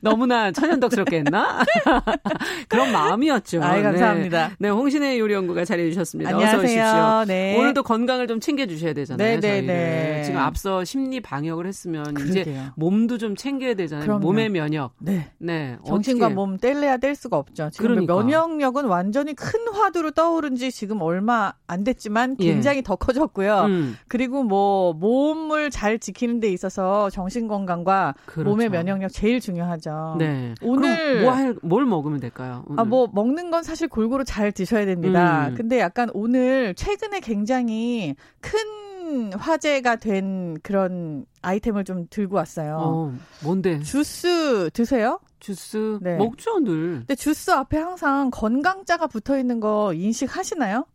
너무나 0.01 0.53
천연덕스럽게 0.53 1.19
했나? 1.19 1.65
그런 2.69 2.93
마음이었죠. 2.93 3.63
아 3.63 3.81
감사합니다. 3.81 4.49
네, 4.49 4.55
네 4.59 4.69
홍신의 4.69 5.19
요리연구가 5.19 5.65
자리해 5.65 5.91
주셨습니다. 5.91 6.31
안녕하세요. 6.31 6.59
어서 6.59 6.65
오십시오. 6.65 7.25
네. 7.27 7.59
오늘도 7.59 7.83
건강을 7.83 8.27
좀 8.27 8.41
챙겨 8.41 8.67
주셔야 8.67 8.93
되잖아요. 8.93 9.41
네, 9.41 9.41
네, 9.41 9.63
네. 9.63 10.23
지금 10.25 10.41
앞서 10.41 10.85
심리 10.85 11.21
방역을 11.21 11.67
했으면 11.67 12.15
그러게요. 12.15 12.41
이제 12.41 12.61
몸도 12.77 13.19
좀 13.19 13.37
챙겨야 13.37 13.75
되잖아요. 13.75 14.07
그럼요. 14.07 14.21
몸의 14.21 14.51
면역. 14.51 14.93
네. 14.99 15.31
네. 15.39 15.77
정신과 15.87 16.27
어떻게. 16.27 16.35
몸 16.35 16.57
뗄래야 16.59 16.97
뗄 16.99 17.15
수가 17.15 17.37
없죠. 17.37 17.71
지금 17.71 17.89
그러니까. 17.89 18.15
면역력은 18.15 18.87
완전히 18.87 19.35
큰 19.35 19.61
화두로 19.73 20.13
떠오른 20.13 20.57
지 20.57 20.71
지금 20.71 21.01
얼마 21.03 21.53
안 21.67 21.85
됐지만 21.85 22.37
예. 22.41 22.45
굉장히 22.45 22.79
예. 22.79 22.83
더 22.83 22.97
커졌고요. 22.97 23.65
음. 23.67 23.97
그리고 24.09 24.43
뭐 24.43 24.93
몸을 24.93 25.71
잘 25.71 25.99
지키는 25.99 26.41
데 26.41 26.49
있어서 26.49 27.11
정신 27.11 27.49
건강과 27.49 28.15
그렇죠. 28.27 28.51
몸의 28.51 28.71
면역력 28.71 29.13
제일 29.13 29.41
중요하죠. 29.41 29.74
네. 30.19 30.55
오늘 30.63 31.23
뭐 31.23 31.33
할, 31.33 31.57
뭘 31.63 31.85
먹으면 31.87 32.21
될까요? 32.21 32.65
오늘? 32.69 32.81
아, 32.81 32.85
뭐 32.85 33.09
먹는 33.13 33.51
건 33.51 33.63
사실 33.63 33.89
골고루 33.89 34.25
잘 34.25 34.53
드셔야 34.53 34.85
됩니다. 34.87 35.49
음. 35.49 35.55
근데 35.55 35.79
약간 35.81 36.11
오늘 36.15 36.75
최근에 36.75 37.21
굉장히 37.21 38.15
큰 38.41 39.33
화제가 39.33 39.97
된 39.97 40.57
그런 40.63 41.27
아이템을 41.43 41.85
좀 41.85 42.07
들고 42.09 42.37
왔어요. 42.37 42.79
어, 42.81 43.15
뭔데? 43.43 43.81
주스 43.81 44.71
드세요? 44.73 45.21
주스 45.41 45.99
네. 46.01 46.17
먹죠 46.17 46.61
늘. 46.61 47.01
근데 47.01 47.15
주스 47.15 47.51
앞에 47.51 47.77
항상 47.77 48.31
건강자가 48.31 49.07
붙어 49.07 49.39
있는 49.39 49.61
거 49.61 49.93
인식하시나요? 49.95 50.87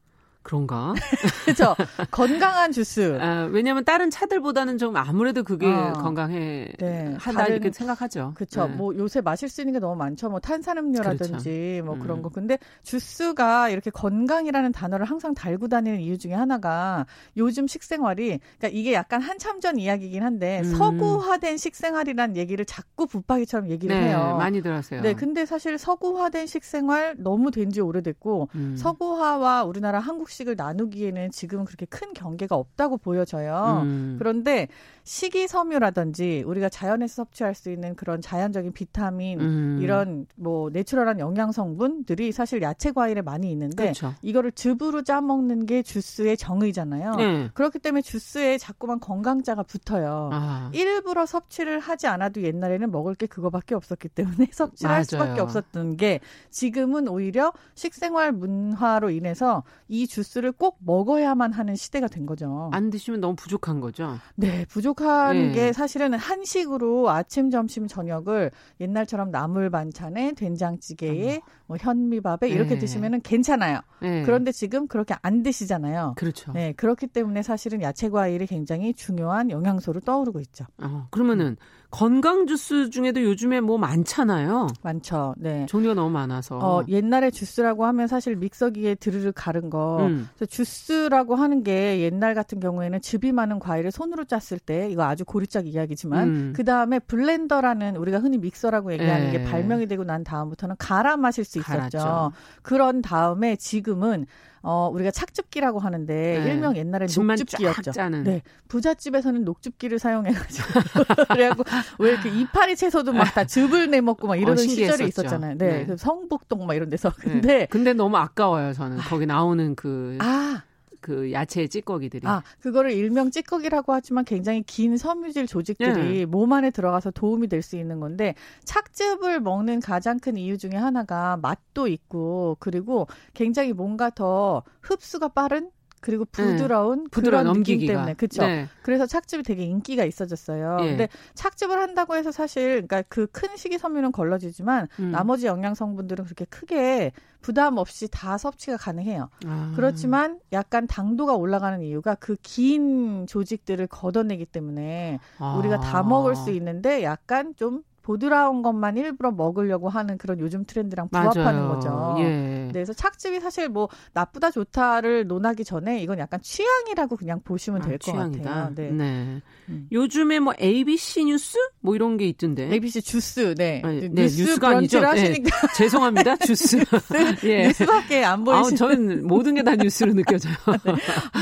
그런가? 0.42 0.94
그렇죠. 1.46 1.76
건강한 2.12 2.72
주스. 2.72 3.18
아, 3.22 3.48
왜냐하면 3.52 3.84
다른 3.86 4.10
차들보다는 4.10 4.78
좀 4.78 4.96
아무래도 4.96 5.44
그게 5.44 5.68
어. 5.68 5.94
건강해 5.94 6.70
네. 6.80 7.16
하다 7.20 7.38
다른, 7.40 7.56
이렇게 7.56 7.72
생각하죠. 7.72 8.34
그렇죠. 8.36 8.68
네. 8.68 8.76
뭐 8.76 8.96
요새 8.96 9.22
마실 9.22 9.50
수 9.50 9.62
있는 9.62 9.74
게 9.74 9.80
너무 9.80 9.96
많죠. 9.96 10.30
뭐 10.30 10.40
탄산음료라든지 10.40 11.82
그렇죠. 11.82 11.86
뭐 11.86 11.96
음. 11.96 12.00
그런 12.00 12.22
거. 12.22 12.30
근데 12.30 12.58
주스가 12.84 13.70
이렇게 13.70 13.90
건강이라는 13.92 14.72
단어를 14.72 15.06
항상 15.06 15.34
달고 15.34 15.68
다니는 15.68 16.00
이유 16.00 16.18
중에 16.18 16.34
하나가 16.34 17.06
요즘 17.38 17.68
식생활이 17.68 18.40
그러니까 18.58 18.70
이게 18.72 18.94
약간 18.94 19.22
한참 19.22 19.60
전 19.60 19.78
이야기긴 19.78 20.24
한데 20.24 20.62
음. 20.64 20.76
서구화된 20.76 21.58
식생활이란 21.58 22.36
얘기를 22.38 22.66
자꾸 22.66 23.08
붙박이처럼 23.08 23.70
얘기를 23.70 23.96
네, 23.96 24.08
해요. 24.10 24.36
많이 24.38 24.62
들었어요. 24.62 25.02
네, 25.02 25.14
근데 25.14 25.46
사실 25.46 25.78
서구화된 25.78 26.48
식생활 26.48 27.16
너무 27.18 27.52
된 27.52 27.70
지 27.70 27.82
오래됐고 27.82 28.50
음. 28.56 28.76
서구화와 28.78 29.64
우리나라 29.64 30.00
한국 30.00 30.29
한국식을 30.30 30.56
나누기에는 30.56 31.32
지금은 31.32 31.66
그렇게 31.66 31.86
큰 31.86 32.14
경계가 32.14 32.56
없다고 32.56 32.98
보여져요. 32.98 33.82
음. 33.84 34.16
그런데 34.20 34.68
식이섬유라든지 35.10 36.44
우리가 36.46 36.70
자연에서 36.70 37.24
섭취할 37.24 37.56
수 37.56 37.72
있는 37.72 37.96
그런 37.96 38.22
자연적인 38.22 38.74
비타민 38.74 39.40
음. 39.40 39.80
이런 39.82 40.28
뭐 40.36 40.70
내추럴한 40.70 41.20
영양 41.20 41.52
성분들이 41.52 42.32
사실 42.32 42.62
야채 42.62 42.92
과일에 42.92 43.24
많이 43.24 43.52
있는데 43.52 43.86
그렇죠. 43.86 44.14
이거를 44.22 44.52
즙으로 44.52 45.02
짜 45.02 45.20
먹는 45.20 45.66
게 45.66 45.82
주스의 45.82 46.38
정의잖아요. 46.38 47.16
네. 47.16 47.50
그렇기 47.56 47.80
때문에 47.80 48.04
주스에 48.04 48.60
자꾸만 48.60 49.00
건강자가 49.00 49.64
붙어요. 49.64 50.30
아. 50.32 50.70
일부러 50.76 51.26
섭취를 51.26 51.80
하지 51.80 52.06
않아도 52.06 52.44
옛날에는 52.44 52.92
먹을 52.92 53.16
게 53.16 53.26
그거밖에 53.26 53.74
없었기 53.74 54.10
때문에 54.10 54.50
섭취를 54.54 54.90
맞아요. 54.90 54.96
할 54.96 55.06
수밖에 55.06 55.42
없었던 55.42 55.98
게 55.98 56.20
지금은 56.52 57.08
오히려 57.08 57.52
식생활 57.74 58.32
문화로 58.32 59.10
인해서 59.10 59.64
이 59.88 60.06
주스를 60.06 60.52
꼭 60.52 60.78
먹어야만 60.86 61.52
하는 61.52 61.76
시대가 61.76 62.08
된 62.08 62.28
거죠. 62.28 62.70
안 62.74 62.92
드시면 62.92 63.22
너무 63.22 63.36
부족한 63.36 63.80
거죠. 63.80 64.20
네, 64.36 64.66
부족 64.70 64.99
한 65.06 65.38
네. 65.38 65.52
게 65.52 65.74
사실은 65.74 66.14
한식으로 66.14 67.10
아침, 67.10 67.50
점심, 67.50 67.88
저녁을 67.88 68.52
옛날처럼 68.80 69.32
나물 69.32 69.70
반찬에 69.70 70.34
된장찌개에 70.34 71.42
뭐 71.68 71.78
현미밥에 71.80 72.50
이렇게 72.50 72.76
네. 72.76 72.80
드시면은 72.80 73.22
괜찮아요. 73.22 73.80
네. 74.02 74.24
그런데 74.24 74.52
지금 74.52 74.88
그렇게 74.88 75.16
안 75.22 75.44
드시잖아요. 75.44 76.16
그렇죠. 76.18 76.52
네, 76.54 76.74
그렇기 76.74 77.08
때문에 77.08 77.44
사실은 77.44 77.82
야채 77.82 78.10
과일이 78.10 78.48
굉장히 78.48 78.94
중요한 78.94 79.52
영양소로 79.52 80.02
떠오르고 80.02 80.40
있죠. 80.42 80.66
어, 80.82 81.08
그러면은 81.12 81.58
건강 81.92 82.46
주스 82.46 82.92
중에도 82.92 83.24
요즘에 83.24 83.62
뭐 83.62 83.80
많잖아요. 83.80 84.68
많죠. 84.84 85.34
네. 85.38 85.66
종류가 85.66 85.96
너무 85.96 86.12
많아서. 86.12 86.60
어, 86.60 86.84
옛날에 86.88 87.32
주스라고 87.32 87.86
하면 87.86 88.08
사실 88.08 88.36
믹서기에 88.36 88.96
드르르 88.96 89.32
가른 89.34 89.72
거. 89.72 90.06
음. 90.06 90.30
그래서 90.36 90.46
주스라고 90.46 91.36
하는 91.36 91.64
게 91.64 92.02
옛날 92.02 92.36
같은 92.36 92.60
경우에는 92.60 93.02
즙이 93.02 93.32
많은 93.32 93.58
과일을 93.60 93.92
손으로 93.92 94.26
짰을 94.26 94.60
때 94.60 94.88
이거 94.92 95.04
아주 95.04 95.26
고리짝 95.26 95.66
이야기지만 95.66 96.28
음. 96.28 96.54
그 96.56 96.64
다음에 96.64 97.00
블렌더라는 97.00 97.96
우리가 97.96 98.20
흔히 98.20 98.38
믹서라고 98.38 98.94
얘기하는 98.94 99.28
에. 99.28 99.32
게 99.32 99.40
예. 99.40 99.44
발명이 99.44 99.88
되고 99.88 100.04
난 100.04 100.24
다음부터는 100.24 100.76
갈아 100.78 101.18
마실 101.18 101.44
수 101.44 101.58
있었죠. 101.58 101.98
갈았죠. 101.98 102.32
그런 102.62 103.02
다음에 103.02 103.56
지금은 103.56 104.28
어, 104.62 104.90
우리가 104.94 105.12
착즙기라고 105.12 105.80
하는데 105.80 106.14
네. 106.44 106.52
일명 106.52 106.76
옛날에 106.76 107.08
녹즙기였죠. 107.14 107.92
네. 108.24 108.42
부잣집에서는 108.68 109.44
녹즙기를 109.46 110.00
사용해 110.00 110.32
가지고 110.34 110.68
그래갖고 111.34 111.64
왜 112.00 112.12
이렇게 112.12 112.30
이파리 112.30 112.76
채소도 112.76 113.14
막 113.14 113.30
다 113.34 113.46
즙을 113.46 113.90
내 113.92 114.02
먹고 114.02 114.28
막 114.28 114.36
이러는 114.36 114.54
어, 114.64 114.68
시절이 114.68 115.08
있었잖아요. 115.08 115.56
네. 115.58 115.86
네. 115.86 115.98
성북동 115.98 116.66
막 116.66 116.74
이런 116.74 116.90
데서. 116.90 117.12
네. 117.24 117.32
근데 117.32 117.68
근데 117.70 117.94
너무 117.94 118.18
아까워요. 118.18 118.74
저는 118.74 118.98
거기 118.98 119.26
나오는 119.26 119.76
그 119.76 120.18
아. 120.20 120.64
그 121.02 121.32
야채 121.32 121.68
찌꺼기들이. 121.68 122.28
아, 122.28 122.44
그거를 122.60 122.92
일명 122.92 123.32
찌꺼기라고 123.32 123.94
하지만 123.94 124.26
굉장히 124.26 124.64
긴 124.64 124.98
섬유질 124.98 125.48
조직들이 125.48 125.94
네. 125.94 126.26
몸 126.26 126.52
안에 126.54 126.72
들어가서 126.72 127.12
도움이 127.12 127.48
될 127.48 127.60
수 127.62 127.76
있는 127.76 128.00
건데 128.00 128.36
착즙을 128.64 129.42
먹는 129.42 129.82
가장 129.82 130.18
큰 130.20 130.38
이유 130.38 130.58
중에 130.58 130.72
하나가 130.72 131.38
맛도 131.38 131.88
있고 131.88 132.56
그리고 132.60 133.08
굉장히 133.34 133.74
뭔가 133.74 134.10
더 134.10 134.64
흡수가 134.82 135.30
빠른 135.30 135.70
그리고 136.02 136.26
부드러운 136.32 137.04
네. 137.04 137.10
부드러운 137.12 137.54
느낌 137.54 137.80
때문에 137.86 138.14
그렇죠. 138.14 138.44
네. 138.44 138.68
그래서 138.82 139.06
착즙이 139.06 139.44
되게 139.44 139.64
인기가 139.64 140.04
있어졌어요. 140.04 140.78
예. 140.82 140.86
근데 140.90 141.10
착즙을 141.34 141.78
한다고 141.80 142.16
해서 142.16 142.32
사실 142.32 142.86
그러니까 142.88 143.02
그 143.04 143.28
큰 143.32 143.56
식이섬유는 143.56 144.12
걸러지지만 144.12 144.88
음. 145.00 145.12
나머지 145.12 145.46
영양 145.48 145.76
성분들은 145.76 146.26
그렇게 146.26 146.46
크게 146.46 147.12
부담 147.42 147.78
없이 147.78 148.08
다 148.12 148.38
섭취가 148.38 148.78
가능해요. 148.78 149.30
아. 149.46 149.72
그렇지만 149.76 150.40
약간 150.52 150.88
당도가 150.88 151.36
올라가는 151.36 151.82
이유가 151.82 152.16
그 152.16 152.36
긴 152.42 153.28
조직들을 153.28 153.88
걷어내기 153.88 154.46
때문에 154.46 155.20
아. 155.38 155.56
우리가 155.60 155.80
다 155.80 156.04
먹을 156.04 156.36
수 156.36 156.52
있는데 156.52 157.04
약간 157.04 157.54
좀 157.56 157.84
보드라운 158.02 158.64
것만 158.64 158.98
일부러 158.98 159.30
먹으려고 159.32 159.88
하는 159.88 160.18
그런 160.18 160.40
요즘 160.40 160.66
트렌드랑 160.66 161.10
부합하는 161.10 161.62
맞아요. 161.62 161.70
거죠. 161.76 162.16
예. 162.24 162.59
네, 162.70 162.74
그래서 162.74 162.94
착즙이 162.94 163.40
사실 163.40 163.70
뭐 163.70 163.90
나쁘다 164.14 164.52
좋다를 164.52 165.28
논하기 165.28 165.64
전에 165.64 166.02
이건 166.02 166.20
약간 166.20 166.42
취향이라고 166.42 167.18
그냥 167.18 167.42
보시면 167.42 167.82
될것 167.82 168.16
아, 168.16 168.30
같아요. 168.30 168.74
네. 168.76 168.92
네. 168.92 169.42
음. 169.70 169.88
요즘에 169.92 170.40
뭐 170.40 170.54
ABC 170.60 171.26
뉴스 171.26 171.58
뭐 171.82 171.96
이런 171.96 172.18
게 172.18 172.26
있던데. 172.28 172.70
ABC 172.72 173.02
주스, 173.02 173.54
네. 173.56 173.82
아니, 173.86 174.10
네 174.10 174.24
뉴스 174.24 174.42
뉴스 174.42 174.60
가 174.60 174.70
아니죠. 174.70 175.00
네. 175.00 175.42
죄송합니다. 175.78 176.36
주스. 176.38 176.78
뉴스, 177.14 177.46
예. 177.46 177.68
뉴스밖에 177.68 178.24
안 178.24 178.44
보이시는. 178.44 178.74
아, 178.74 178.76
저는 178.76 179.28
모든 179.28 179.56
게 179.56 179.64
다 179.64 179.76
뉴스로 179.76 180.14
느껴져요. 180.14 180.54
네. 180.86 180.94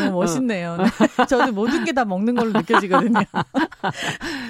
너무 0.06 0.12
멋있네요. 0.20 0.78
네. 0.78 1.26
저는 1.26 1.54
모든 1.56 1.84
게 1.86 1.92
다 1.94 2.04
먹는 2.06 2.36
걸로 2.36 2.52
느껴지거든요. 2.52 3.22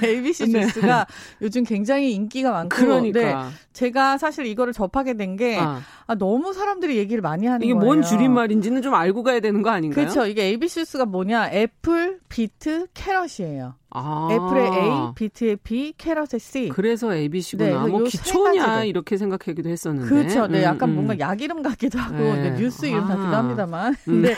ABC 0.03 0.47
네. 0.51 0.61
뉴스가 0.61 1.05
요즘 1.41 1.63
굉장히 1.63 2.13
인기가 2.13 2.51
많고 2.51 2.69
그러니까. 2.75 3.19
네, 3.19 3.35
제가 3.73 4.17
사실 4.17 4.45
이거를 4.47 4.73
접하게 4.73 5.13
된게 5.15 5.57
아. 5.59 5.81
아, 6.07 6.15
너무 6.15 6.53
사람들이 6.53 6.97
얘기를 6.97 7.21
많이 7.21 7.45
하는 7.45 7.63
이게 7.63 7.73
거예요. 7.73 7.85
뭔 7.85 8.01
줄임말인지는 8.01 8.81
좀 8.81 8.93
알고 8.95 9.23
가야 9.23 9.39
되는 9.39 9.61
거 9.61 9.69
아닌가요? 9.69 10.05
그렇죠. 10.05 10.25
이게 10.25 10.43
ABC가 10.45 11.05
뭐냐? 11.05 11.49
apple, 11.51 12.19
beet, 12.29 12.87
carrot이에요. 12.93 13.66
아. 13.89 14.27
애플의 14.31 14.67
A, 14.67 14.91
비트의 15.15 15.57
B, 15.57 15.93
캐럿의 15.97 16.39
C. 16.39 16.69
그래서 16.69 17.15
ABC구나. 17.15 17.83
네, 17.83 17.89
뭐 17.89 18.03
기초냐 18.03 18.83
이렇게 18.83 19.17
생각하기도 19.17 19.69
했었는데. 19.69 20.09
그렇죠. 20.09 20.47
네, 20.47 20.59
음, 20.59 20.63
약간 20.63 20.89
음. 20.89 20.95
뭔가 20.95 21.17
약 21.19 21.41
이름 21.41 21.61
같기도 21.61 21.97
하고 21.99 22.17
네. 22.17 22.55
뉴스 22.57 22.85
이름 22.85 23.03
아. 23.03 23.07
같기도 23.07 23.35
합니다만. 23.35 23.93
음. 23.93 23.95
근데 24.21 24.35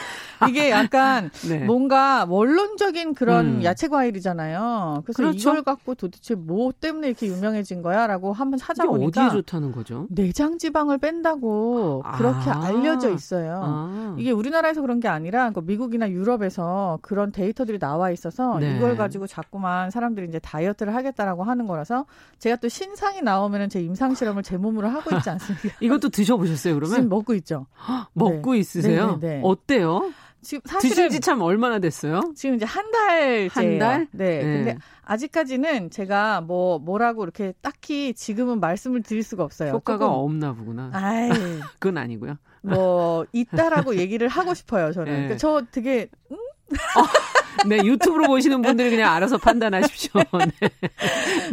이게 0.47 0.69
약간 0.69 1.29
네. 1.49 1.59
뭔가 1.65 2.25
원론적인 2.27 3.13
그런 3.13 3.45
음. 3.45 3.63
야채 3.63 3.87
과일이잖아요. 3.87 5.01
그래서 5.05 5.17
그렇죠? 5.17 5.49
이걸 5.49 5.63
갖고 5.63 5.95
도대체 5.95 6.35
뭐 6.35 6.71
때문에 6.79 7.07
이렇게 7.07 7.27
유명해진 7.27 7.81
거야라고 7.81 8.33
한번 8.33 8.57
찾아보니까 8.59 9.25
어디에 9.25 9.29
좋다는 9.41 9.71
거죠? 9.71 10.07
내장 10.09 10.57
지방을 10.57 10.97
뺀다고 10.99 12.03
아. 12.05 12.17
그렇게 12.17 12.49
알려져 12.49 13.11
있어요. 13.11 13.61
아. 13.63 14.15
이게 14.17 14.31
우리나라에서 14.31 14.81
그런 14.81 14.99
게 14.99 15.07
아니라 15.07 15.51
그 15.51 15.61
미국이나 15.63 16.09
유럽에서 16.09 16.99
그런 17.01 17.31
데이터들이 17.31 17.79
나와 17.79 18.11
있어서 18.11 18.57
네. 18.59 18.75
이걸 18.77 18.95
가지고 18.97 19.27
자꾸만 19.27 19.91
사람들이 19.91 20.27
이제 20.27 20.39
다이어트를 20.39 20.95
하겠다라고 20.95 21.43
하는 21.43 21.67
거라서 21.67 22.05
제가 22.39 22.57
또 22.57 22.69
신상이 22.69 23.21
나오면은 23.21 23.69
제 23.69 23.81
임상 23.81 24.15
실험을 24.15 24.43
제 24.43 24.57
몸으로 24.57 24.87
하고 24.89 25.15
있지 25.15 25.29
않습니까? 25.29 25.69
이것도 25.79 26.09
드셔보셨어요 26.09 26.75
그러면? 26.75 26.95
지금 26.95 27.09
먹고 27.09 27.33
있죠. 27.35 27.65
먹고 28.13 28.53
네. 28.53 28.59
있으세요? 28.59 29.17
네, 29.19 29.27
네, 29.27 29.35
네. 29.35 29.41
어때요? 29.43 30.11
지금 30.41 30.61
사실은 30.65 30.95
드신 30.95 31.09
지 31.09 31.19
참 31.19 31.41
얼마나 31.41 31.79
됐어요? 31.79 32.21
지금 32.35 32.55
이제 32.55 32.65
한 32.65 32.89
달째. 32.91 33.49
한 33.53 33.79
달? 33.79 34.07
네. 34.11 34.37
네. 34.37 34.41
근데 34.43 34.77
아직까지는 35.03 35.89
제가 35.89 36.41
뭐 36.41 36.79
뭐라고 36.79 37.23
이렇게 37.23 37.53
딱히 37.61 38.13
지금은 38.13 38.59
말씀을 38.59 39.03
드릴 39.03 39.23
수가 39.23 39.43
없어요. 39.43 39.71
효과가 39.73 40.05
조금. 40.05 40.19
없나 40.19 40.53
보구나. 40.53 40.89
아이. 40.93 41.29
그건 41.79 41.97
아니고요. 41.97 42.37
뭐 42.61 43.25
있다라고 43.31 43.95
얘기를 43.97 44.27
하고 44.27 44.53
싶어요. 44.53 44.91
저는. 44.91 45.05
네. 45.11 45.17
그러니까 45.19 45.37
저 45.37 45.61
되게 45.71 46.07
음? 46.31 46.35
어, 46.35 47.01
네, 47.67 47.77
유튜브로 47.83 48.27
보시는 48.27 48.61
분들이 48.61 48.89
그냥 48.89 49.13
알아서 49.13 49.37
판단하십시오. 49.37 50.11
네. 50.59 50.69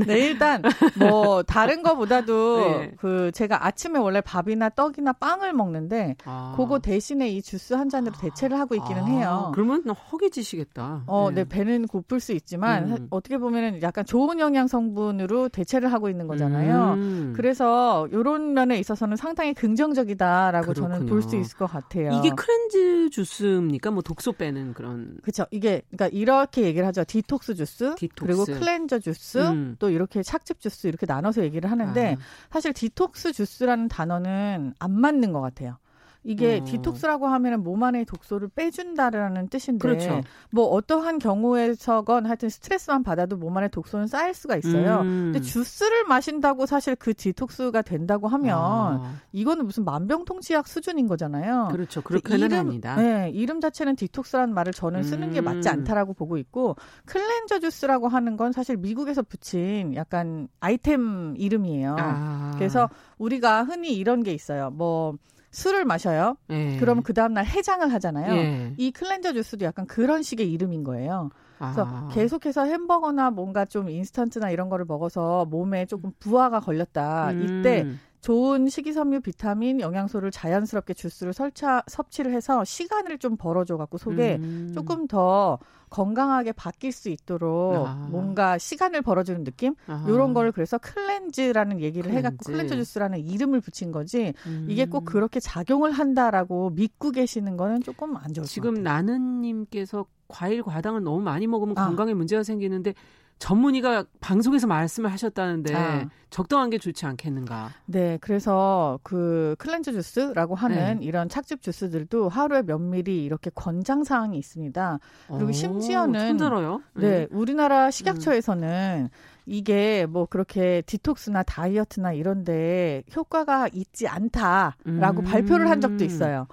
네, 0.07 0.19
일단 0.27 0.63
뭐 0.99 1.43
다른 1.43 1.83
거보다도 1.83 2.79
네. 2.79 2.93
그 2.97 3.31
제가 3.33 3.67
아침에 3.67 3.99
원래 3.99 4.21
밥이나 4.21 4.71
떡이나 4.71 5.13
빵을 5.15 5.53
먹는데 5.53 6.17
아. 6.25 6.55
그거 6.57 6.79
대신에 6.79 7.29
이 7.29 7.43
주스 7.43 7.75
한 7.75 7.89
잔으로 7.89 8.15
대체를 8.19 8.59
하고 8.59 8.75
있기는 8.75 9.03
아. 9.03 9.07
해요. 9.07 9.53
그러면 9.55 9.85
허기지시겠다. 9.91 11.03
어, 11.07 11.29
네, 11.31 11.43
네 11.43 11.49
배는 11.49 11.87
고플 11.87 12.21
수 12.21 12.33
있지만 12.33 12.93
음. 12.93 13.07
어떻게 13.11 13.39
보면은 13.39 13.83
약간 13.83 14.05
좋은 14.05 14.41
영양 14.41 14.67
성분으로 14.69 15.49
대체를 15.51 15.93
하고 15.93 16.09
있는 16.09 16.27
거잖아요. 16.27 16.95
음. 16.95 17.33
그래서 17.37 18.09
요런 18.13 18.55
면에 18.55 18.79
있어서는 18.79 19.17
상당히 19.17 19.53
긍정적이다라고 19.55 20.73
그렇군요. 20.73 20.95
저는 20.95 21.07
볼 21.07 21.27
수 21.27 21.37
있을 21.37 21.57
것 21.59 21.67
같아요. 21.67 22.13
이게 22.13 22.31
cleanse 22.31 23.11
주스입니까? 23.11 23.91
뭐 23.91 24.03
독소 24.03 24.33
빼는 24.33 24.75
그런 24.75 25.19
그렇죠. 25.23 25.45
이게 25.51 25.83
그러니까 25.97 26.17
이렇게 26.17 26.63
얘기를 26.63 26.87
하죠. 26.87 27.05
디톡스 27.05 27.55
주스, 27.55 27.95
디톡스. 27.97 28.25
그리고 28.25 28.45
cleanse 28.45 28.99
주스, 28.99 29.39
음. 29.39 29.77
또 29.79 29.91
이렇게 29.91 30.23
착즙 30.23 30.61
주스 30.61 30.87
이렇게 30.87 31.07
나눠서 31.07 31.43
얘기를 31.43 31.71
하는데 31.71 32.15
아. 32.15 32.23
사실 32.51 32.73
디톡스 32.73 33.33
주스라는 33.33 33.89
단어는 33.89 34.75
안 34.79 34.93
맞는 34.93 35.33
것 35.33 35.41
같아요. 35.41 35.79
이게 36.27 36.59
어. 36.61 36.65
detox라고 36.65 37.29
하면은 37.29 37.63
몸 37.63 37.85
안의 37.85 38.05
독소를 38.05 38.49
빼준다라는 38.49 39.49
뜻인데 39.49 39.79
그렇죠. 39.79 40.21
뭐 40.51 40.67
어떠한 40.67 41.21
경우에서건 41.21 42.27
하여튼 42.27 42.49
스트레스만 42.49 43.05
받아도 43.05 43.37
몸 43.37 43.57
안에 43.57 43.69
독소는 43.69 44.09
쌓일 44.09 44.35
수가 44.35 44.57
있어요. 44.57 45.03
음. 45.03 45.31
근데 45.33 45.41
주스를 45.41 46.05
마신다고 46.05 46.67
사실 46.67 46.97
그 46.97 47.15
detox가 47.15 47.83
된다고 47.83 48.27
하면 48.27 48.59
아. 48.59 49.15
이거는 49.31 49.67
무슨 49.67 49.85
만병통치약 49.85 50.67
수준인 50.67 51.07
거잖아요. 51.07 51.69
그렇죠. 51.71 52.03
그렇게는 52.03 52.47
이름, 52.47 52.59
합니다. 52.59 52.97
네, 52.97 53.31
이름 53.31 53.61
자체는 53.61 53.95
detox라는 53.95 54.53
말을 54.53 54.73
저는 54.73 55.05
쓰는 55.05 55.29
음. 55.29 55.33
게 55.33 55.41
맞지 55.41 55.69
음. 55.69 55.73
않다라고 55.73 56.13
보고 56.15 56.39
있고 56.39 56.75
cleanse 57.05 57.61
주스라고 57.61 58.09
하는 58.09 58.37
건 58.37 58.51
사실 58.51 58.77
미국에서 58.77 59.23
붙인 59.23 59.95
약간 59.95 60.49
아이템 60.59 61.37
이름이에요. 61.39 61.95
아. 61.99 62.53
그래서 62.57 62.89
우리가 63.19 63.63
흔히 63.63 63.95
이런 63.95 64.25
게 64.25 64.33
있어요. 64.33 64.71
뭐 64.71 65.17
술을 65.51 65.85
마셔요. 65.85 66.37
예. 66.51 66.77
그러면 66.79 67.03
그 67.03 67.15
다음날 67.15 67.47
해장을 67.47 67.93
하잖아요. 67.93 68.35
예. 68.35 68.75
이 68.77 68.91
cleanse 68.91 69.33
주스도 69.33 69.65
약간 69.65 69.87
그런 69.87 70.23
식의 70.23 70.51
이름인 70.51 70.85
거예요. 70.85 71.31
그래서 71.59 71.87
아. 71.87 72.09
계속해서 72.13 72.65
햄버거나 72.65 73.31
뭔가 73.31 73.65
좀 73.65 73.89
인스턴트나 73.89 74.51
이런 74.51 74.69
거를 74.69 74.85
먹어서 74.85 75.47
몸에 75.47 75.87
조금 75.87 76.13
부하가 76.19 76.61
걸렸다. 76.61 77.31
음. 77.31 77.61
이때 77.61 77.87
좋은 78.27 78.69
식이섬유, 78.69 79.21
비타민, 79.21 79.81
영양소를 79.81 80.33
자연스럽게 80.33 80.95
주스를 80.95 81.33
설차, 81.33 81.85
섭취를 81.87 82.35
해서 82.35 82.65
시간을 82.65 83.19
좀 83.19 83.37
벌어줘 83.37 83.77
갖고 83.77 83.99
속에 83.99 84.39
음. 84.41 84.73
조금 84.75 85.07
더 85.07 85.61
건강하게 85.91 86.51
바뀔 86.51 86.91
수 86.91 87.09
있도록 87.09 87.87
아. 87.87 88.09
뭔가 88.11 88.59
시간을 88.59 89.03
벌어주는 89.03 89.45
느낌 89.45 89.77
이런 90.09 90.35
걸 90.35 90.51
그래서 90.51 90.77
cleanse라는 90.79 91.79
얘기를 91.81 92.11
cleanse. 92.11 92.19
해갖고 92.19 92.51
cleanse 92.51 92.75
주스라는 92.75 93.21
이름을 93.21 93.61
붙인 93.61 93.93
거지 93.93 94.35
음. 94.47 94.67
이게 94.69 94.87
꼭 94.87 95.05
그렇게 95.05 95.39
작용을 95.39 95.93
한다라고 95.93 96.71
믿고 96.71 97.13
계시는 97.13 97.57
거는 97.57 97.83
조금 97.83 98.17
안 98.17 98.35
좋을 98.35 98.45
지금 98.45 98.75
것 98.75 98.83
같아요. 98.83 99.03
나는님께서 99.03 100.05
과일 100.27 100.65
과당을 100.65 101.05
너무 101.05 101.21
많이 101.21 101.47
먹으면 101.47 101.79
아. 101.79 101.87
건강에 101.87 102.13
문제가 102.13 102.43
생기는데 102.43 102.93
전문의가 103.39 104.05
방송에서 104.21 104.67
말씀을 104.67 105.13
하셨다는데 105.13 105.75
아. 105.75 106.09
적당한 106.31 106.71
게 106.71 106.79
좋지 106.79 107.07
않겠는가? 107.07 107.71
네, 107.87 108.19
그래서 108.21 108.99
그 109.03 109.55
cleanse 109.59 109.93
주스라고 109.93 110.55
하는 110.55 110.99
네. 111.01 111.05
이런 111.07 111.29
착즙 111.29 111.63
주스들도 111.63 112.29
하루에 112.29 112.63
몇 112.63 112.79
미리 112.79 113.25
이렇게 113.25 113.51
권장 113.55 114.05
사항이 114.05 114.39
있습니다. 114.39 114.99
그리고 115.29 115.47
오, 115.47 115.53
심지어는 115.53 116.29
손들어요. 116.29 116.83
네, 116.95 117.09
네, 117.09 117.27
우리나라 117.31 117.91
식약처에서는 117.91 119.09
음. 119.13 119.17
이게 119.47 120.07
뭐 120.07 120.27
그렇게 120.27 120.83
디톡스나 120.87 121.45
다이어트나 121.45 122.13
이런데 122.13 123.05
효과가 123.15 123.69
있지 123.73 124.09
않다라고 124.09 125.21
음. 125.21 125.25
발표를 125.25 125.71
한 125.71 125.81
적도 125.81 126.05
있어요. 126.05 126.49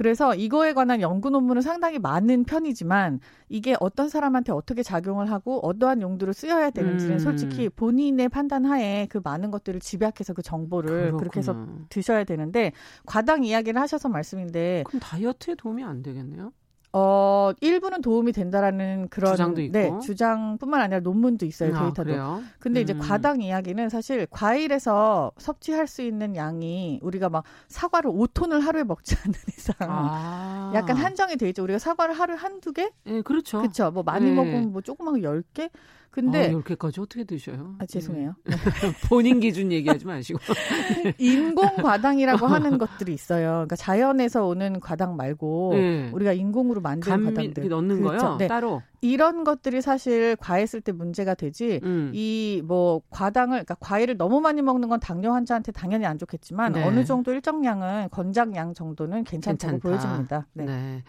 그래서 0.00 0.34
이거에 0.34 0.72
관한 0.72 1.02
연구 1.02 1.28
논문은 1.28 1.60
상당히 1.60 1.98
많은 1.98 2.44
편이지만 2.44 3.20
이게 3.50 3.76
어떤 3.80 4.08
사람한테 4.08 4.50
어떻게 4.50 4.82
작용을 4.82 5.30
하고 5.30 5.60
어떠한 5.62 6.00
용도로 6.00 6.32
쓰여야 6.32 6.70
되는지는 6.70 7.16
음. 7.16 7.18
솔직히 7.18 7.68
본인의 7.68 8.30
판단 8.30 8.64
하에 8.64 9.08
그 9.10 9.20
많은 9.22 9.50
것들을 9.50 9.78
집약해서 9.80 10.32
그 10.32 10.40
정보를 10.40 10.88
그렇구나. 10.88 11.18
그렇게 11.18 11.40
해서 11.40 11.54
드셔야 11.90 12.24
되는데 12.24 12.72
과당 13.04 13.44
이야기를 13.44 13.78
하셔서 13.78 14.08
말씀인데 14.08 14.84
그럼 14.86 15.00
다이어트에 15.00 15.56
도움이 15.56 15.84
안 15.84 16.02
되겠네요? 16.02 16.54
어, 16.92 17.52
일부는 17.60 18.00
도움이 18.02 18.32
된다라는 18.32 19.08
그런 19.10 19.32
주장도 19.32 19.60
있고. 19.62 19.72
네, 19.78 19.92
주장뿐만 20.02 20.80
아니라 20.80 21.00
논문도 21.00 21.46
있어요, 21.46 21.74
아, 21.76 21.80
데이터도. 21.82 22.04
그래요? 22.04 22.42
근데 22.58 22.80
음. 22.80 22.82
이제 22.82 22.94
과당 22.94 23.40
이야기는 23.40 23.88
사실 23.88 24.26
과일에서 24.30 25.30
섭취할 25.38 25.86
수 25.86 26.02
있는 26.02 26.34
양이 26.34 26.98
우리가 27.02 27.28
막 27.28 27.44
사과를 27.68 28.10
5톤을 28.10 28.60
하루에 28.60 28.82
먹지 28.84 29.14
않는 29.24 29.34
이상 29.56 29.74
아. 29.80 30.72
약간 30.74 30.96
한정이 30.96 31.36
돼 31.36 31.48
있죠. 31.50 31.62
우리가 31.62 31.78
사과를 31.78 32.14
하루에 32.14 32.36
한두 32.36 32.72
개? 32.72 32.90
네, 33.04 33.22
그렇죠. 33.22 33.60
그렇죠. 33.60 33.90
뭐 33.92 34.02
많이 34.02 34.26
네. 34.26 34.32
먹으면 34.34 34.72
뭐 34.72 34.82
조그만 34.82 35.14
거 35.14 35.20
10개? 35.28 35.70
근데 36.10 36.48
아, 36.48 36.50
10개까지 36.50 37.00
어떻게 37.00 37.22
드셔요? 37.22 37.76
아, 37.78 37.86
죄송해요. 37.86 38.34
네. 38.44 38.54
본인 39.08 39.38
기준 39.38 39.70
얘기하지 39.70 40.06
마시고. 40.06 40.40
인공 41.18 41.76
과당이라고 41.76 42.46
하는 42.48 42.78
것들이 42.78 43.14
있어요. 43.14 43.50
그러니까 43.50 43.76
자연에서 43.76 44.44
오는 44.44 44.80
과당 44.80 45.14
말고 45.16 45.70
네. 45.74 46.10
우리가 46.12 46.32
인공으로 46.32 46.80
만든 46.80 47.10
과당들 47.10 47.68
넣는 47.68 48.02
그렇죠? 48.02 48.24
거요? 48.26 48.36
네. 48.38 48.48
따로. 48.48 48.82
이런 49.02 49.44
것들이 49.44 49.80
사실 49.80 50.36
과했을 50.36 50.80
때 50.80 50.90
문제가 50.92 51.34
되지 51.34 51.80
음. 51.84 52.10
이뭐 52.12 53.02
과당을 53.10 53.64
그러니까 53.64 53.76
과일을 53.76 54.16
너무 54.16 54.40
많이 54.40 54.62
먹는 54.62 54.88
건 54.88 54.98
당뇨 55.00 55.32
환자한테 55.32 55.72
당연히 55.72 56.06
안 56.06 56.18
좋겠지만 56.18 56.72
네. 56.72 56.84
어느 56.84 57.04
정도 57.04 57.32
일정량은 57.32 58.08
권장량 58.10 58.74
정도는 58.74 59.24
괜찮다고 59.24 59.78
괜찮다. 59.78 59.88
보여집니다. 59.88 60.46
네. 60.54 61.02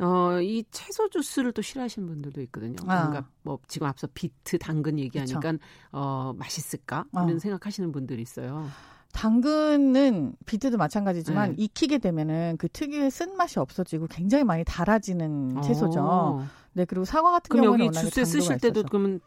네. 0.00 0.06
어, 0.06 0.40
이 0.40 0.64
채소 0.70 1.08
주스를 1.10 1.52
또 1.52 1.60
싫어하시는 1.62 2.08
분들도 2.08 2.40
있거든요. 2.42 2.76
아. 2.86 3.08
그러니까 3.08 3.30
뭐 3.42 3.58
지금 3.68 3.86
앞서 3.86 4.08
비트, 4.14 4.58
당근 4.58 4.98
얘기하니까 4.98 5.40
그쵸. 5.40 5.58
어, 5.92 6.32
맛있을까? 6.38 7.04
이런 7.12 7.36
어. 7.36 7.38
생각하시는 7.38 7.92
분들이 7.92 8.22
있어요. 8.22 8.66
당근은 9.12 10.34
비트도 10.46 10.78
마찬가지지만 10.78 11.50
네. 11.56 11.64
익히게 11.64 11.98
되면은 11.98 12.56
그 12.58 12.68
특유의 12.68 13.10
쓴맛이 13.10 13.58
없어지고 13.58 14.06
굉장히 14.06 14.44
많이 14.44 14.64
달아지는 14.64 15.62
채소죠. 15.62 16.00
어. 16.00 16.46
네, 16.72 16.84
그리고 16.84 17.04
사과 17.04 17.32
같은 17.32 17.60
경우는 17.60 17.86
여기 17.86 17.98
주스에 17.98 18.24
쓰실 18.24 18.58
때도 18.58 18.84
그러면 18.84 19.20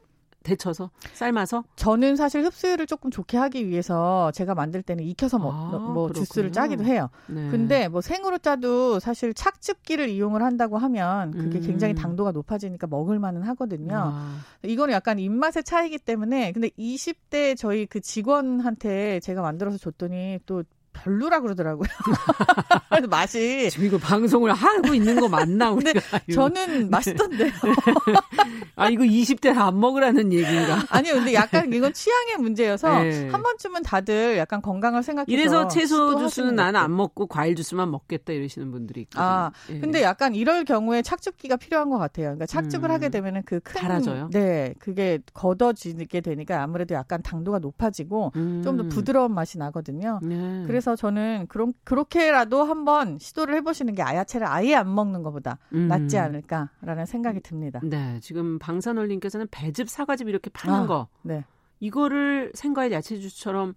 데쳐서 0.44 0.91
삶아서? 1.14 1.64
저는 1.76 2.16
사실 2.16 2.44
흡수율을 2.44 2.86
조금 2.86 3.10
좋게 3.10 3.38
하기 3.38 3.68
위해서 3.68 4.32
제가 4.32 4.54
만들 4.54 4.82
때는 4.84 5.04
익혀서 5.06 5.39
뭐, 5.39 5.54
아, 5.54 5.78
뭐 5.80 6.12
주스를 6.12 6.52
짜기도 6.52 6.84
해요. 6.84 7.10
네. 7.28 7.50
근데 7.50 7.88
뭐 7.88 8.02
생으로 8.02 8.38
짜도 8.38 9.00
사실 9.00 9.34
착즙기를 9.34 10.10
이용을 10.10 10.44
한다고 10.44 10.78
하면 10.78 11.32
그게 11.32 11.60
음. 11.60 11.64
굉장히 11.66 11.96
당도가 11.96 12.32
높아지니까 12.32 12.88
먹을 12.88 13.20
만은 13.20 13.41
하거든요. 13.44 13.96
아. 13.96 14.38
이거는 14.64 14.94
약간 14.94 15.18
입맛의 15.20 15.64
차이기 15.64 15.98
때문에 15.98 16.52
근데 16.52 16.70
20대 16.78 17.58
저희 17.58 17.86
그 17.86 18.02
직원한테 18.02 19.20
제가 19.22 19.41
만들어서 19.41 19.78
줬더니 19.78 20.39
또 20.46 20.64
별로라 20.94 21.41
그러더라고요. 21.41 21.88
맛이 23.10 23.70
지금 23.70 23.86
이거 23.86 23.98
방송을 23.98 24.54
하고 24.54 24.94
있는 24.94 25.20
거 25.20 25.28
맞나 25.28 25.72
우리가? 25.72 26.00
저는 26.34 26.89
맛있던데요. 26.89 27.52
아 28.76 28.89
이거 28.89 29.04
20대 29.04 29.56
안 29.56 29.80
먹으라는 29.80 30.34
얘기인가? 30.34 30.80
아니요, 30.89 31.14
근데 31.16 31.34
약간 31.34 31.72
이건 31.72 31.94
취향의 31.94 32.38
문제여서 32.38 33.04
네. 33.04 33.30
한 33.30 33.44
번쯤은 33.44 33.84
다들 33.84 34.38
약간 34.38 34.62
건강을 34.62 35.04
생각해서 35.04 35.32
이래서 35.32 35.68
채소 35.68 36.18
주스는 36.18 36.56
나는 36.56 36.80
안 36.80 36.96
먹고 36.96 37.28
과일 37.28 37.56
주스만 37.56 37.91
먹겠다 37.91 38.34
이러시는 38.34 38.72
분들이 38.72 39.02
있거든요. 39.02 39.24
아, 39.24 39.52
예. 39.70 39.80
근데 39.80 40.02
약간 40.02 40.34
이럴 40.34 40.66
경우에 40.66 41.02
착즙기가 41.02 41.58
필요한 41.58 41.89
것 41.89 41.98
같아요. 41.98 42.28
그러니까 42.28 42.46
착즙을 42.46 42.86
음. 42.86 42.91
하게 42.91 43.10
되면은 43.10 43.44
그큰 43.44 43.82
달아져요. 43.82 44.30
네, 44.32 44.74
그게 44.80 45.20
걷어지게 45.34 46.22
되니까 46.22 46.64
아무래도 46.64 46.96
약간 46.96 47.22
당도가 47.22 47.60
높아지고 47.60 48.32
음. 48.36 48.62
좀더 48.64 48.84
부드러운 48.88 49.34
맛이 49.34 49.58
나거든요. 49.58 50.20
네. 50.24 50.64
그래서 50.66 50.83
저는 50.96 51.48
그런 51.48 51.74
그렇게라도 51.84 52.64
한번 52.64 53.18
시도를 53.18 53.56
해보시는 53.56 53.96
게 53.96 54.02
아야채를 54.02 54.48
아예 54.48 54.76
안 54.76 54.94
먹는 54.94 55.24
것보다 55.24 55.58
음. 55.74 55.88
낫지 55.88 56.18
않을까라는 56.18 57.06
생각이 57.06 57.40
듭니다. 57.42 57.80
네, 57.84 58.20
지금 58.22 58.60
방산올님께서는 58.60 59.48
배즙, 59.50 59.90
사과즙 59.90 60.28
이렇게 60.28 60.50
파는 60.50 60.80
아, 60.82 60.86
거, 60.86 61.08
네. 61.22 61.46
이거를 61.80 62.52
생과일 62.54 62.92
야채 62.92 63.18
주스처럼 63.18 63.74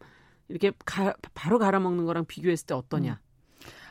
이렇게 0.48 0.72
가, 0.84 1.14
바로 1.34 1.58
갈아 1.58 1.80
먹는 1.80 2.04
거랑 2.04 2.24
비교했을 2.26 2.66
때 2.66 2.74
어떠냐? 2.74 3.20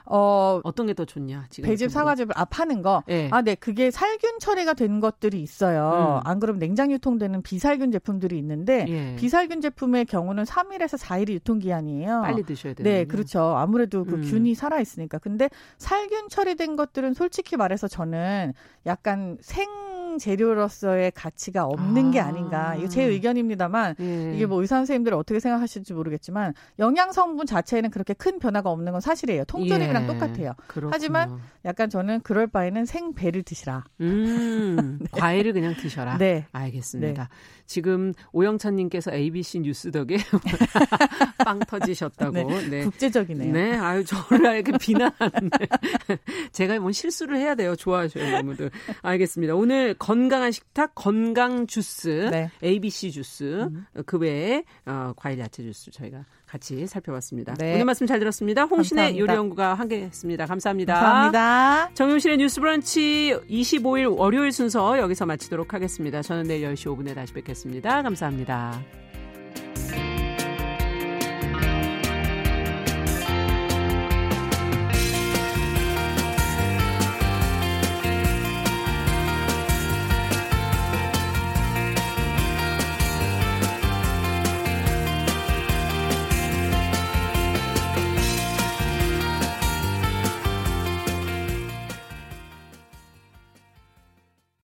음. 0.07 0.11
어, 0.11 0.61
어떤 0.63 0.87
게 0.87 0.93
더 0.95 1.03
좋냐? 1.05 1.45
지금 1.49 1.67
배즙, 1.69 1.91
사과즙을 1.91 2.29
아 2.35 2.45
파는 2.45 2.81
거. 2.81 3.03
네. 3.05 3.27
아, 3.31 3.41
네. 3.41 3.55
그게 3.55 3.91
살균 3.91 4.39
처리가 4.39 4.73
된 4.73 4.99
것들이 5.01 5.41
있어요. 5.41 6.21
음. 6.23 6.27
안 6.29 6.39
그러면 6.39 6.59
냉장 6.59 6.91
유통되는 6.91 7.41
비살균 7.41 7.91
제품들이 7.91 8.37
있는데 8.37 8.85
예. 8.87 9.15
비살균 9.17 9.59
제품의 9.61 10.05
경우는 10.05 10.43
3일에서 10.45 10.97
4일이 10.97 11.31
유통 11.31 11.59
기한이에요. 11.59 12.21
빨리 12.21 12.43
드셔야 12.43 12.73
돼요. 12.73 12.83
네, 12.85 13.05
그렇죠. 13.05 13.55
아무래도 13.57 14.05
그 14.05 14.15
음. 14.15 14.21
균이 14.21 14.55
살아 14.55 14.79
있으니까. 14.79 15.17
근데 15.19 15.49
살균 15.77 16.29
처리된 16.29 16.75
것들은 16.77 17.13
솔직히 17.13 17.57
말해서 17.57 17.87
저는 17.87 18.53
약간 18.85 19.37
생 19.41 19.67
재료로서의 20.17 21.11
가치가 21.11 21.65
없는 21.65 22.07
아. 22.07 22.11
게 22.11 22.19
아닌가. 22.19 22.75
이거 22.75 22.87
제 22.87 23.03
의견입니다만 23.03 23.95
예. 23.99 24.33
이게 24.35 24.45
뭐 24.45 24.61
의사 24.61 24.75
선생님들 24.77 25.13
어떻게 25.13 25.39
생각하실지 25.39 25.93
모르겠지만 25.93 26.53
영양 26.79 27.11
성분 27.11 27.45
자체에는 27.45 27.89
그렇게 27.89 28.13
큰 28.13 28.39
변화가 28.39 28.69
없는 28.69 28.91
건 28.91 29.01
사실이에요. 29.01 29.45
통조림이랑 29.45 30.03
예. 30.03 30.07
똑같아요. 30.07 30.53
그렇구나. 30.67 30.91
하지만 30.93 31.39
약간 31.65 31.89
저는 31.89 32.21
그럴 32.21 32.47
바에는 32.47 32.85
생배를 32.85 33.43
드시라. 33.43 33.83
음, 34.01 34.99
네. 35.01 35.07
과일을 35.11 35.53
그냥 35.53 35.75
드셔라. 35.75 36.17
네. 36.17 36.45
알겠습니다. 36.51 37.23
네. 37.23 37.29
지금 37.65 38.13
오영찬님께서 38.31 39.11
ABC 39.13 39.59
뉴스 39.61 39.91
덕에 39.91 40.17
빵 41.43 41.59
터지셨다고. 41.59 42.31
네. 42.31 42.69
네. 42.69 42.83
국제적이네요. 42.83 43.51
네. 43.51 43.77
아유, 43.77 44.03
저를 44.05 44.55
이렇게 44.55 44.77
비난하는데. 44.77 45.57
제가 46.51 46.79
뭐 46.79 46.91
실수를 46.91 47.37
해야 47.37 47.55
돼요. 47.55 47.75
좋아하셔요, 47.75 48.23
여러분들. 48.25 48.69
알겠습니다. 49.01 49.55
오늘 49.55 49.95
건강한 50.05 50.51
식탁, 50.51 50.93
건강 50.93 51.65
주스, 51.65 52.29
네. 52.31 52.51
ABC 52.63 53.09
주스, 53.09 53.63
음. 53.63 53.87
그 54.05 54.19
외에 54.19 54.63
어, 54.85 55.13
과일 55.15 55.39
야채 55.39 55.63
주스 55.63 55.89
저희가 55.89 56.25
같이 56.45 56.85
살펴봤습니다. 56.85 57.55
네. 57.55 57.73
오늘 57.73 57.85
말씀 57.85 58.05
잘 58.05 58.19
들었습니다. 58.19 58.65
홍신의 58.65 59.17
요리연구가 59.17 59.73
함께했습니다. 59.73 60.45
감사합니다. 60.45 60.93
감사합니다. 60.93 61.89
정용실의 61.95 62.37
뉴스 62.37 62.61
브런치 62.61 63.35
25일 63.49 64.15
월요일 64.15 64.51
순서 64.51 64.99
여기서 64.99 65.25
마치도록 65.25 65.73
하겠습니다. 65.73 66.21
저는 66.21 66.43
내일 66.43 66.71
10시 66.71 66.95
5분에 66.95 67.15
다시 67.15 67.33
뵙겠습니다. 67.33 68.03
감사합니다. 68.03 68.79